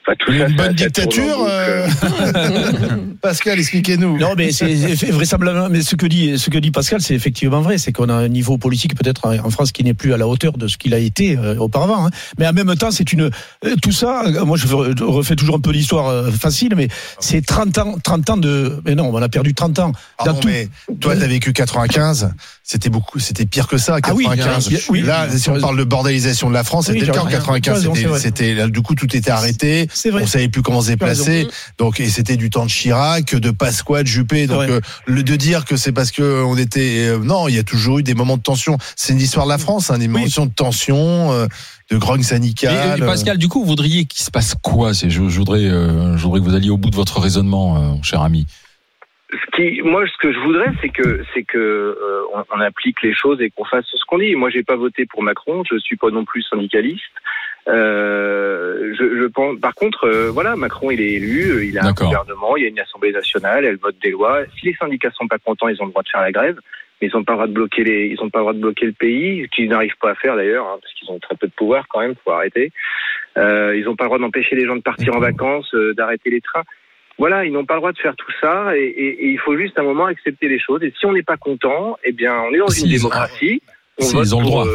Enfin, 0.07 0.17
tout 0.19 0.33
ça, 0.33 0.39
Une 0.39 0.57
ça- 0.57 0.63
bonne 0.65 0.79
ça 0.79 0.85
dictature, 0.85 1.47
euh, 1.49 1.87
Pascal, 3.21 3.59
expliquez-nous. 3.59 4.19
Non, 4.19 4.35
mais 4.37 4.53
c'est 4.53 4.97
c'est 4.97 5.11
vraisemblablement. 5.11 5.69
Mais 5.71 5.83
ce 5.83 5.97
que 5.97 6.07
dit, 6.07 6.39
ce 6.39 6.51
que 6.51 6.59
dit 6.59 6.71
Pascal, 6.71 7.01
c'est 7.01 7.15
effectivement 7.15 7.61
vrai. 7.61 7.79
C'est 7.79 7.93
qu'on 7.93 8.09
a 8.09 8.15
un 8.15 8.29
niveau 8.29 8.59
politique 8.59 8.95
peut-être 8.97 9.27
en 9.27 9.51
France 9.51 9.73
qui 9.73 9.85
n'est 9.85 9.95
plus 9.95 10.13
à 10.15 10.17
la 10.17 10.27
hauteur 10.27 10.53
de 10.57 10.67
ce 10.69 10.77
qu'il 10.79 10.95
a 10.95 10.99
été 10.99 11.37
euh, 11.37 11.57
auparavant. 11.57 12.07
hein. 12.07 12.11
Mais 12.39 12.47
en 12.47 12.53
même 12.53 12.75
temps, 12.77 12.91
c'est 12.91 13.13
une 13.13 13.23
euh, 13.65 13.77
tout 13.83 13.93
ça. 13.93 14.23
euh, 14.27 14.45
Moi, 14.45 14.57
je 14.57 14.67
re- 14.67 14.97
je 14.97 15.05
refais 15.05 15.37
toujours 15.37 15.57
un 15.57 15.61
peu 15.61 15.71
l'histoire 15.73 16.09
euh, 16.09 16.31
facile, 16.31 16.75
mais 16.77 16.89
c'est 17.21 17.45
30 17.45 17.77
ans, 17.79 17.97
30 18.03 18.31
ans 18.31 18.37
de. 18.37 18.81
Mais 18.87 18.95
non, 18.95 19.11
on 19.13 19.21
a 19.23 19.29
perdu 19.29 19.55
30 19.55 19.79
ans. 19.81 19.93
Tout- 20.25 20.35
mais 20.47 20.69
toi, 21.01 21.17
t'as 21.17 21.27
vécu 21.27 21.53
95. 21.53 22.31
C'était 22.63 22.91
beaucoup, 22.91 23.19
c'était 23.19 23.47
pire 23.47 23.67
que 23.67 23.79
ça, 23.79 23.97
Ah 24.03 24.13
oui, 24.15 24.25
95. 24.25 24.69
bien- 24.69 24.79
oui. 24.91 25.01
là, 25.03 25.27
si 25.35 25.49
on 25.49 25.59
parle 25.59 25.79
de 25.79 25.85
bordélisation 25.85 26.49
de 26.51 26.55
la 26.55 26.65
France, 26.65 26.87
Oui, 26.89 26.95
c'était 27.01 27.07
le 27.07 27.13
cas 27.13 27.21
as 27.21 27.23
en 27.23 27.27
raison. 27.27 27.39
95. 27.39 27.83
Tu 27.83 27.89
as 27.89 27.93
raison, 28.11 28.15
C'était, 28.19 28.69
du 28.69 28.83
coup, 28.83 28.95
tout 28.95 29.15
était 29.17 29.31
arrêté. 29.31 29.88
C'est 29.93 30.11
vrai. 30.11 30.23
On 30.23 30.27
savait 30.27 30.49
plus 30.49 30.63
comment 30.63 30.81
se 30.81 30.89
déplacer. 30.91 31.31
raison. 31.31 31.51
Donc, 31.79 32.01
et 32.01 32.07
c'était 32.07 32.37
du 32.37 32.51
temps 32.51 32.65
de 32.65 32.71
Chirac, 32.71 33.35
de 33.35 33.51
Pasqua, 33.51 34.03
de 34.03 34.09
Juppé. 34.09 34.47
Donc, 34.47 34.69
euh, 34.69 34.81
le 35.07 35.23
de 35.23 35.37
dire 35.37 35.65
que 35.65 35.77
c'est 35.77 35.93
parce 35.93 36.11
que 36.11 36.43
on 36.45 36.57
était, 36.57 37.09
euh, 37.09 37.19
non, 37.19 37.49
il 37.49 37.55
y 37.55 37.59
a 37.59 37.63
toujours 37.65 37.99
eu 37.99 38.03
des 38.03 38.15
moments 38.15 38.37
de 38.37 38.43
tension. 38.43 38.77
C'est 38.97 39.13
une 39.13 39.21
histoire 39.21 39.47
de 39.47 39.51
la 39.51 39.59
France, 39.59 39.91
hein, 39.91 39.99
des 39.99 40.09
moments 40.09 40.27
de 40.27 40.55
tension, 40.55 41.33
euh, 41.33 41.47
de 41.91 41.97
grogne 41.97 42.21
Et, 42.21 42.25
syndicale. 42.25 42.99
et 42.99 43.07
Pascal, 43.07 43.39
du 43.39 43.49
coup, 43.49 43.61
vous 43.61 43.67
voudriez 43.67 44.05
qu'il 44.05 44.23
se 44.23 44.31
passe 44.31 44.55
quoi? 44.63 44.93
Je, 44.93 45.09
je 45.09 45.19
voudrais, 45.39 45.65
euh, 45.65 46.17
je 46.17 46.23
voudrais 46.25 46.41
que 46.41 46.45
vous 46.45 46.55
alliez 46.55 46.71
au 46.71 46.77
bout 46.77 46.91
de 46.91 46.97
votre 46.97 47.19
raisonnement, 47.21 47.77
euh, 47.77 47.81
mon 47.81 48.03
cher 48.03 48.21
ami. 48.23 48.47
ce 49.31 49.57
qui, 49.57 49.83
moi, 49.83 50.05
ce 50.07 50.17
que 50.21 50.33
je 50.33 50.39
voudrais, 50.41 50.73
c'est 50.81 50.89
que, 50.91 51.23
c'est 51.35 51.43
que 51.45 51.59
euh, 51.59 52.23
on, 52.35 52.45
on 52.57 52.61
applique 52.61 53.03
les 53.03 53.15
choses 53.15 53.41
et 53.41 53.51
qu'on 53.51 53.65
fasse 53.65 53.85
ce 53.91 54.05
qu'on 54.07 54.19
dit. 54.19 54.35
Moi, 54.35 54.51
j'ai 54.51 54.63
pas 54.63 54.77
voté 54.77 55.07
pour 55.07 55.23
Macron. 55.23 55.63
Je 55.71 55.79
suis 55.79 55.97
pas 55.97 56.11
non 56.11 56.25
plus 56.25 56.43
syndicaliste. 56.43 57.03
Euh, 57.67 58.95
je, 58.99 59.05
je 59.21 59.25
pense. 59.27 59.59
Par 59.61 59.75
contre, 59.75 60.05
euh, 60.05 60.31
voilà, 60.31 60.57
Macron, 60.57 60.91
il 60.91 61.01
est 61.01 61.13
élu, 61.15 61.51
euh, 61.51 61.65
il 61.65 61.79
a 61.79 61.83
un 61.85 61.93
gouvernement, 62.07 62.57
il 62.57 62.63
y 62.63 62.67
a 62.67 62.69
une 62.69 62.79
assemblée 62.81 63.13
nationale, 63.13 63.65
elle 63.65 63.77
vote 63.77 63.97
des 64.03 64.11
lois. 64.11 64.41
Si 64.59 64.67
les 64.67 64.75
syndicats 64.75 65.11
sont 65.13 65.29
pas 65.29 65.39
contents, 65.39 65.69
ils 65.69 65.81
ont 65.83 65.87
le 65.87 65.91
droit 65.91 66.03
de 66.03 66.09
faire 66.09 66.23
la 66.23 66.33
grève. 66.33 66.59
Mais 67.01 67.09
ils 67.09 67.15
n'ont 67.15 67.23
pas 67.25 67.33
le 67.35 67.37
droit 67.39 67.47
de 67.47 67.53
bloquer 67.53 67.85
les, 67.85 68.07
ils 68.09 68.21
ont 68.21 68.29
pas 68.31 68.39
le 68.41 68.43
droit 68.45 68.53
de 68.55 68.59
bloquer 68.59 68.87
le 68.87 68.93
pays, 68.93 69.45
ce 69.45 69.49
qu'ils 69.55 69.69
n'arrivent 69.69 69.97
pas 70.01 70.11
à 70.11 70.15
faire 70.17 70.35
d'ailleurs, 70.35 70.67
hein, 70.67 70.79
parce 70.83 70.93
qu'ils 70.95 71.09
ont 71.11 71.19
très 71.21 71.37
peu 71.37 71.47
de 71.47 71.53
pouvoir 71.53 71.87
quand 71.89 72.01
même. 72.01 72.15
Faut 72.25 72.33
arrêter. 72.33 72.73
Euh, 73.37 73.77
ils 73.77 73.85
n'ont 73.85 73.95
pas 73.95 74.05
le 74.05 74.09
droit 74.09 74.19
d'empêcher 74.19 74.57
les 74.57 74.67
gens 74.67 74.75
de 74.77 74.83
partir 74.83 75.15
en 75.15 75.21
vacances, 75.21 75.73
euh, 75.75 75.95
d'arrêter 75.95 76.31
les 76.31 76.41
trains. 76.41 76.65
Voilà, 77.19 77.45
ils 77.45 77.53
n'ont 77.53 77.65
pas 77.65 77.75
le 77.75 77.81
droit 77.81 77.93
de 77.93 77.99
faire 77.99 78.17
tout 78.17 78.33
ça 78.41 78.77
et, 78.77 78.81
et- 78.83 79.25
et 79.25 79.29
il 79.29 79.39
faut 79.39 79.57
juste 79.57 79.79
un 79.79 79.83
moment 79.83 80.07
accepter 80.07 80.49
les 80.49 80.59
choses. 80.59 80.83
Et 80.83 80.93
si 80.99 81.05
on 81.07 81.13
n'est 81.13 81.23
pas 81.23 81.37
content, 81.37 81.97
eh 82.05 82.13
bien, 82.13 82.35
on 82.49 82.53
est 82.55 82.59
dans 82.59 82.69
Si, 82.69 82.85
une 82.85 82.93
démocratie. 82.97 83.63
On 84.01 84.05
si, 84.05 84.15
vote 84.15 84.25
ils 84.27 84.35
ont 84.35 84.39
le 84.39 84.45
pour, 84.45 84.51
droit. 84.53 84.67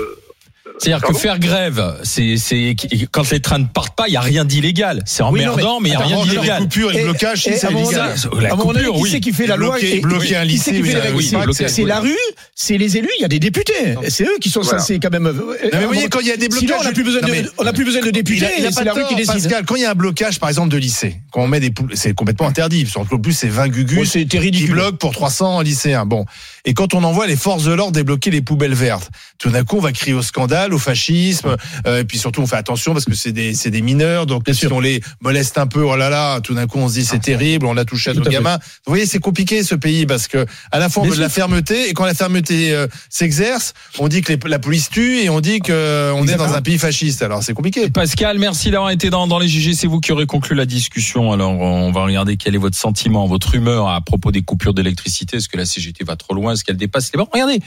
Euh, 0.73 0.77
C'est-à-dire 0.79 1.07
que 1.07 1.13
faire 1.13 1.39
grève, 1.39 1.95
c'est, 2.03 2.38
c'est 2.38 2.75
quand 3.12 3.29
les 3.31 3.39
trains 3.39 3.59
ne 3.59 3.65
partent 3.65 3.95
pas, 3.95 4.07
il 4.07 4.13
y 4.13 4.17
a 4.17 4.21
rien 4.21 4.43
d'illégal. 4.45 5.03
C'est 5.05 5.23
Oui, 5.23 5.43
non, 5.45 5.53
emmerdant, 5.53 5.79
mais 5.79 5.89
il 5.89 5.93
y 5.93 5.95
a 5.95 5.99
rien 5.99 6.23
d'illégal. 6.23 6.57
les 6.59 6.63
coupures 6.65 6.91
et 6.93 6.97
le 6.99 7.03
blocage, 7.05 7.43
c'est 7.43 7.71
illégal. 7.71 8.15
La 8.41 8.49
coupure, 8.49 8.95
qui 8.95 9.01
oui. 9.01 9.09
c'est 9.12 9.19
qui 9.19 9.31
fait 9.33 9.47
la 9.47 9.55
loi 9.55 9.75
Bloquer- 9.77 9.97
et- 9.97 9.99
bloquer 10.01 10.36
un 10.38 10.45
qui 10.47 10.57
c'est 10.57 10.71
qui 10.71 10.81
lycée, 10.81 11.67
C'est- 11.67 11.86
la 11.86 11.99
rue, 11.99 12.15
c'est 12.55 12.77
les 12.77 12.97
élus, 12.97 13.09
il 13.19 13.21
y 13.21 13.25
a 13.25 13.27
des 13.27 13.39
députés. 13.39 13.95
C'est 14.09 14.23
eux 14.23 14.38
qui 14.41 14.49
sont 14.49 14.63
censés 14.63 14.99
quand 14.99 15.09
même. 15.12 15.23
Non, 15.23 15.31
mais 15.73 15.79
vous 15.81 15.88
voyez, 15.88 16.07
quand 16.09 16.19
il 16.19 16.27
y 16.27 16.31
a 16.31 16.38
des 16.38 16.49
blocages. 16.49 16.77
On 16.79 16.83
n'a 16.83 16.91
plus 16.91 17.03
besoin 17.03 17.21
de, 17.21 17.51
on 17.57 17.63
n'a 17.63 17.73
plus 17.73 17.86
besoin 17.86 18.01
de 18.01 18.09
députés. 18.12 18.47
C'est 18.71 18.83
la 18.83 18.93
rue 18.93 19.03
qui 19.09 19.15
décide. 19.15 19.33
Pascal, 19.33 19.65
quand 19.65 19.75
il 19.75 19.81
y 19.81 19.86
a 19.86 19.91
un 19.91 19.95
blocage, 19.95 20.39
par 20.39 20.49
exemple, 20.49 20.69
de 20.69 20.77
lycée, 20.77 21.17
quand 21.31 21.41
on 21.41 21.47
met 21.47 21.59
des 21.59 21.71
c'est 21.93 22.13
complètement 22.13 22.47
interdit. 22.47 22.86
Qu'en 22.93 23.05
plus, 23.05 23.33
c'est 23.33 23.47
20 23.47 23.67
gugus 23.69 24.12
c'était 24.12 24.25
qui 24.25 24.39
ridicule. 24.39 24.71
bloquent 24.73 24.97
pour 24.97 25.12
300 25.12 25.62
lycéens. 25.62 26.05
Bon. 26.05 26.25
Et 26.65 26.73
quand 26.73 26.93
on 26.93 27.03
envoie 27.03 27.27
les 27.27 27.36
forces 27.36 27.63
de 27.65 27.73
l'ordre 27.73 27.91
débloquer 27.91 28.31
les 28.31 28.41
poubelles 28.41 28.73
vertes, 28.73 29.09
tout 29.38 29.49
d'un 29.49 29.63
coup, 29.63 29.77
on 29.77 29.81
va 29.81 29.91
crier 29.91 30.13
au 30.13 30.21
scandale, 30.21 30.62
au 30.71 30.78
fascisme, 30.78 31.58
euh, 31.88 32.02
et 32.02 32.04
puis 32.06 32.19
surtout, 32.19 32.41
on 32.41 32.45
fait 32.47 32.56
attention 32.56 32.93
parce 32.93 33.06
que 33.06 33.15
c'est 33.15 33.32
des, 33.32 33.56
c'est 33.56 33.71
des 33.71 33.82
mineurs, 33.82 34.28
donc 34.28 34.43
si 34.54 34.67
on 34.67 34.80
les 34.80 35.02
moleste 35.19 35.58
un 35.58 35.65
peu, 35.65 35.82
oh 35.84 35.95
là 35.95 36.10
là, 36.12 36.39
tout 36.41 36.54
d'un 36.54 36.67
coup, 36.67 36.78
on 36.78 36.88
se 36.88 36.93
dit 36.93 37.06
c'est 37.06 37.17
terrible, 37.19 37.65
on 37.65 37.76
a 37.78 37.86
touché 37.86 38.12
à 38.12 38.13
Tout 38.13 38.19
nos 38.21 38.30
gamins. 38.30 38.58
Vous 38.86 38.91
voyez, 38.91 39.08
c'est 39.08 39.17
compliqué 39.19 39.63
ce 39.63 39.73
pays 39.73 40.06
parce 40.06 40.28
que 40.28 40.45
à 40.71 40.78
la 40.80 40.89
fois 40.89 41.02
on 41.02 41.06
Bien 41.06 41.12
veut 41.12 41.17
de 41.17 41.21
la 41.23 41.30
sûr. 41.30 41.36
fermeté, 41.36 41.89
et 41.89 41.93
quand 41.93 42.06
la 42.06 42.13
fermeté 42.13 42.71
euh, 42.73 42.88
s'exerce, 43.10 43.73
on 43.97 44.08
dit 44.08 44.21
que 44.21 44.34
les- 44.34 44.39
la 44.49 44.60
police 44.60 44.89
tue 44.89 45.19
et 45.21 45.30
on 45.30 45.39
dit 45.41 45.60
qu'on 45.60 46.28
est 46.28 46.36
dans 46.38 46.54
un 46.54 46.62
pays 46.62 46.78
fasciste. 46.78 47.23
Alors 47.23 47.41
c'est 47.41 47.54
compliqué. 47.54 47.89
Pascal, 47.89 48.38
merci 48.38 48.69
d'avoir 48.69 48.91
été 48.91 49.10
dans, 49.10 49.26
dans 49.28 49.39
les 49.39 49.47
GG. 49.47 49.73
C'est 49.73 49.88
vous 49.88 49.99
qui 49.99 50.12
aurez 50.12 50.26
conclu 50.28 50.56
la 50.56 50.65
discussion. 50.67 51.32
Alors, 51.32 51.52
on 51.60 51.91
va 51.91 52.04
regarder 52.04 52.38
quel 52.38 52.54
est 52.56 52.60
votre 52.60 52.78
sentiment, 52.78 53.26
votre 53.28 53.56
humeur 53.56 53.88
à 53.89 54.02
propos 54.02 54.32
des 54.32 54.41
coupures 54.43 54.73
d'électricité. 54.73 55.38
Est-ce 55.38 55.49
que 55.49 55.58
la 55.58 55.65
CGT 55.65 56.04
va 56.04 56.15
trop 56.15 56.34
loin? 56.36 56.54
Est-ce 56.54 56.63
qu'elle 56.63 56.78
dépasse 56.78 57.12
les 57.13 57.17
bornes? 57.17 57.30
Regardez. 57.34 57.60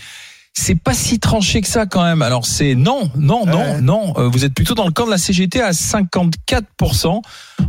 C'est 0.58 0.74
pas 0.74 0.94
si 0.94 1.18
tranché 1.18 1.60
que 1.60 1.68
ça 1.68 1.84
quand 1.84 2.02
même. 2.02 2.22
Alors 2.22 2.46
c'est 2.46 2.74
non, 2.74 3.10
non, 3.14 3.44
non, 3.44 3.58
Ouais. 3.58 3.80
non. 3.82 4.14
Euh, 4.16 4.26
vous 4.28 4.46
êtes 4.46 4.54
plutôt 4.54 4.74
dans 4.74 4.86
le 4.86 4.90
camp 4.90 5.04
de 5.04 5.10
la 5.10 5.18
CGT 5.18 5.60
à 5.60 5.72
54% 5.72 7.20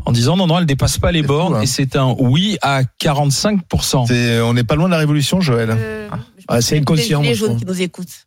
en 0.05 0.11
disant 0.13 0.37
non, 0.37 0.47
non, 0.47 0.57
elle 0.59 0.65
dépasse 0.65 0.97
pas 0.97 1.11
les 1.11 1.21
bornes. 1.21 1.53
fou, 1.53 1.59
hein. 1.59 1.63
Et 1.63 1.67
c'est 1.67 1.97
un 1.97 2.15
oui 2.17 2.57
à 2.61 2.83
45%. 2.99 4.05
C'est- 4.07 4.39
on 4.39 4.53
n'est 4.53 4.63
pas 4.63 4.75
loin 4.75 4.85
de 4.87 4.91
la 4.93 4.99
révolution, 4.99 5.41
Joël. 5.41 5.69
Euh, 5.71 6.07
Ah, 6.47 6.61
c'est 6.61 6.77
inconscient. 6.77 7.21
Les 7.21 7.33
qui 7.33 7.65
nous 7.65 7.81
écoutent. 7.81 8.26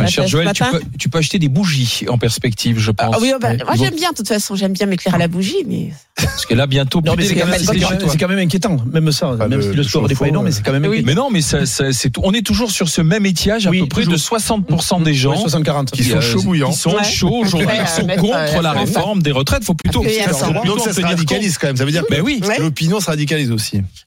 Ma 0.00 0.06
chère 0.06 0.24
ce 0.24 0.30
Joël, 0.30 0.50
tu 0.54 0.62
peux, 0.64 0.80
tu 0.98 1.08
peux 1.08 1.18
acheter 1.18 1.38
des 1.38 1.48
bougies 1.48 2.04
en 2.08 2.18
perspective, 2.18 2.78
je 2.78 2.90
pense. 2.90 3.14
Ah 3.14 3.18
oui, 3.20 3.32
bah, 3.40 3.50
moi 3.64 3.74
j'aime 3.76 3.94
bien, 3.94 4.10
de 4.10 4.16
toute 4.16 4.28
façon, 4.28 4.54
j'ime 4.56 4.72
bien 4.72 4.86
m'éclairer 4.86 5.16
à 5.16 5.18
la 5.18 5.28
bougie, 5.28 5.64
mais 5.66 5.90
Parce 6.16 6.46
que 6.46 6.54
là, 6.54 6.66
bientôt, 6.66 7.00
Non, 7.04 7.14
plus 7.14 7.22
mais 7.22 7.28
c'est 7.28 7.34
quand, 7.34 7.46
même- 7.46 7.60
quand 8.08 8.18
quand 8.28 8.30
inquiétant, 8.34 8.76
même 8.92 9.12
ça. 9.12 9.32
Même 9.32 9.50
le- 9.54 9.62
si 9.62 9.68
le 9.68 9.74
le 9.74 9.82
score 9.82 10.02
n'est 10.02 10.08
pas 10.08 10.14
chauffe-eau, 10.14 10.24
énorme, 10.26 10.44
mais 10.46 10.52
c'est 10.52 10.62
quand 10.62 10.72
même 10.72 10.84
inquiétant. 10.84 11.06
Mais 11.06 11.14
non, 11.14 11.28
mais 11.30 11.40
ça, 11.42 11.66
ça, 11.66 11.92
c'est 11.92 12.10
tout. 12.10 12.20
On 12.24 12.32
est 12.32 12.42
toujours 12.44 12.70
sur 12.70 12.88
ce 12.88 13.00
même 13.00 13.26
étiage, 13.26 13.66
à 13.66 13.70
Oui, 13.70 13.80
peu 13.80 13.86
près 13.88 14.02
toujours. 14.04 14.14
de 14.14 14.18
60% 14.18 15.00
des 15.02 15.14
gens 15.14 15.32
Ouais, 15.32 15.38
60-40. 15.38 15.90
Qui 15.90 16.04
sont 16.04 16.20
chauds 16.20 16.42
bouillants. 16.42 16.70
Qui 16.70 16.78
sont 16.78 16.94
Ouais. 16.94 17.04
chauds 17.04 17.34
aujourd'hui, 17.42 17.66
Ouais, 17.68 17.86
sont 17.86 18.06
contre 18.20 18.58
euh, 18.58 18.62
la 18.62 18.72
réforme 18.72 19.22
des 19.22 19.32
retraites. 19.32 19.64
Faut 19.64 19.74
plutôt. 19.74 20.02
Donc 20.02 20.80
ça 20.80 20.92
se 20.92 21.00
radicalise 21.02 21.58
quand 21.58 21.66
même. 21.68 21.76
Ça 21.76 21.84
veut 21.84 21.92
dire 21.92 22.04
que 22.06 22.60
l'opinion 22.60 23.00
se 23.00 23.06
radicalise 23.06 23.50
aussi. 23.50 23.82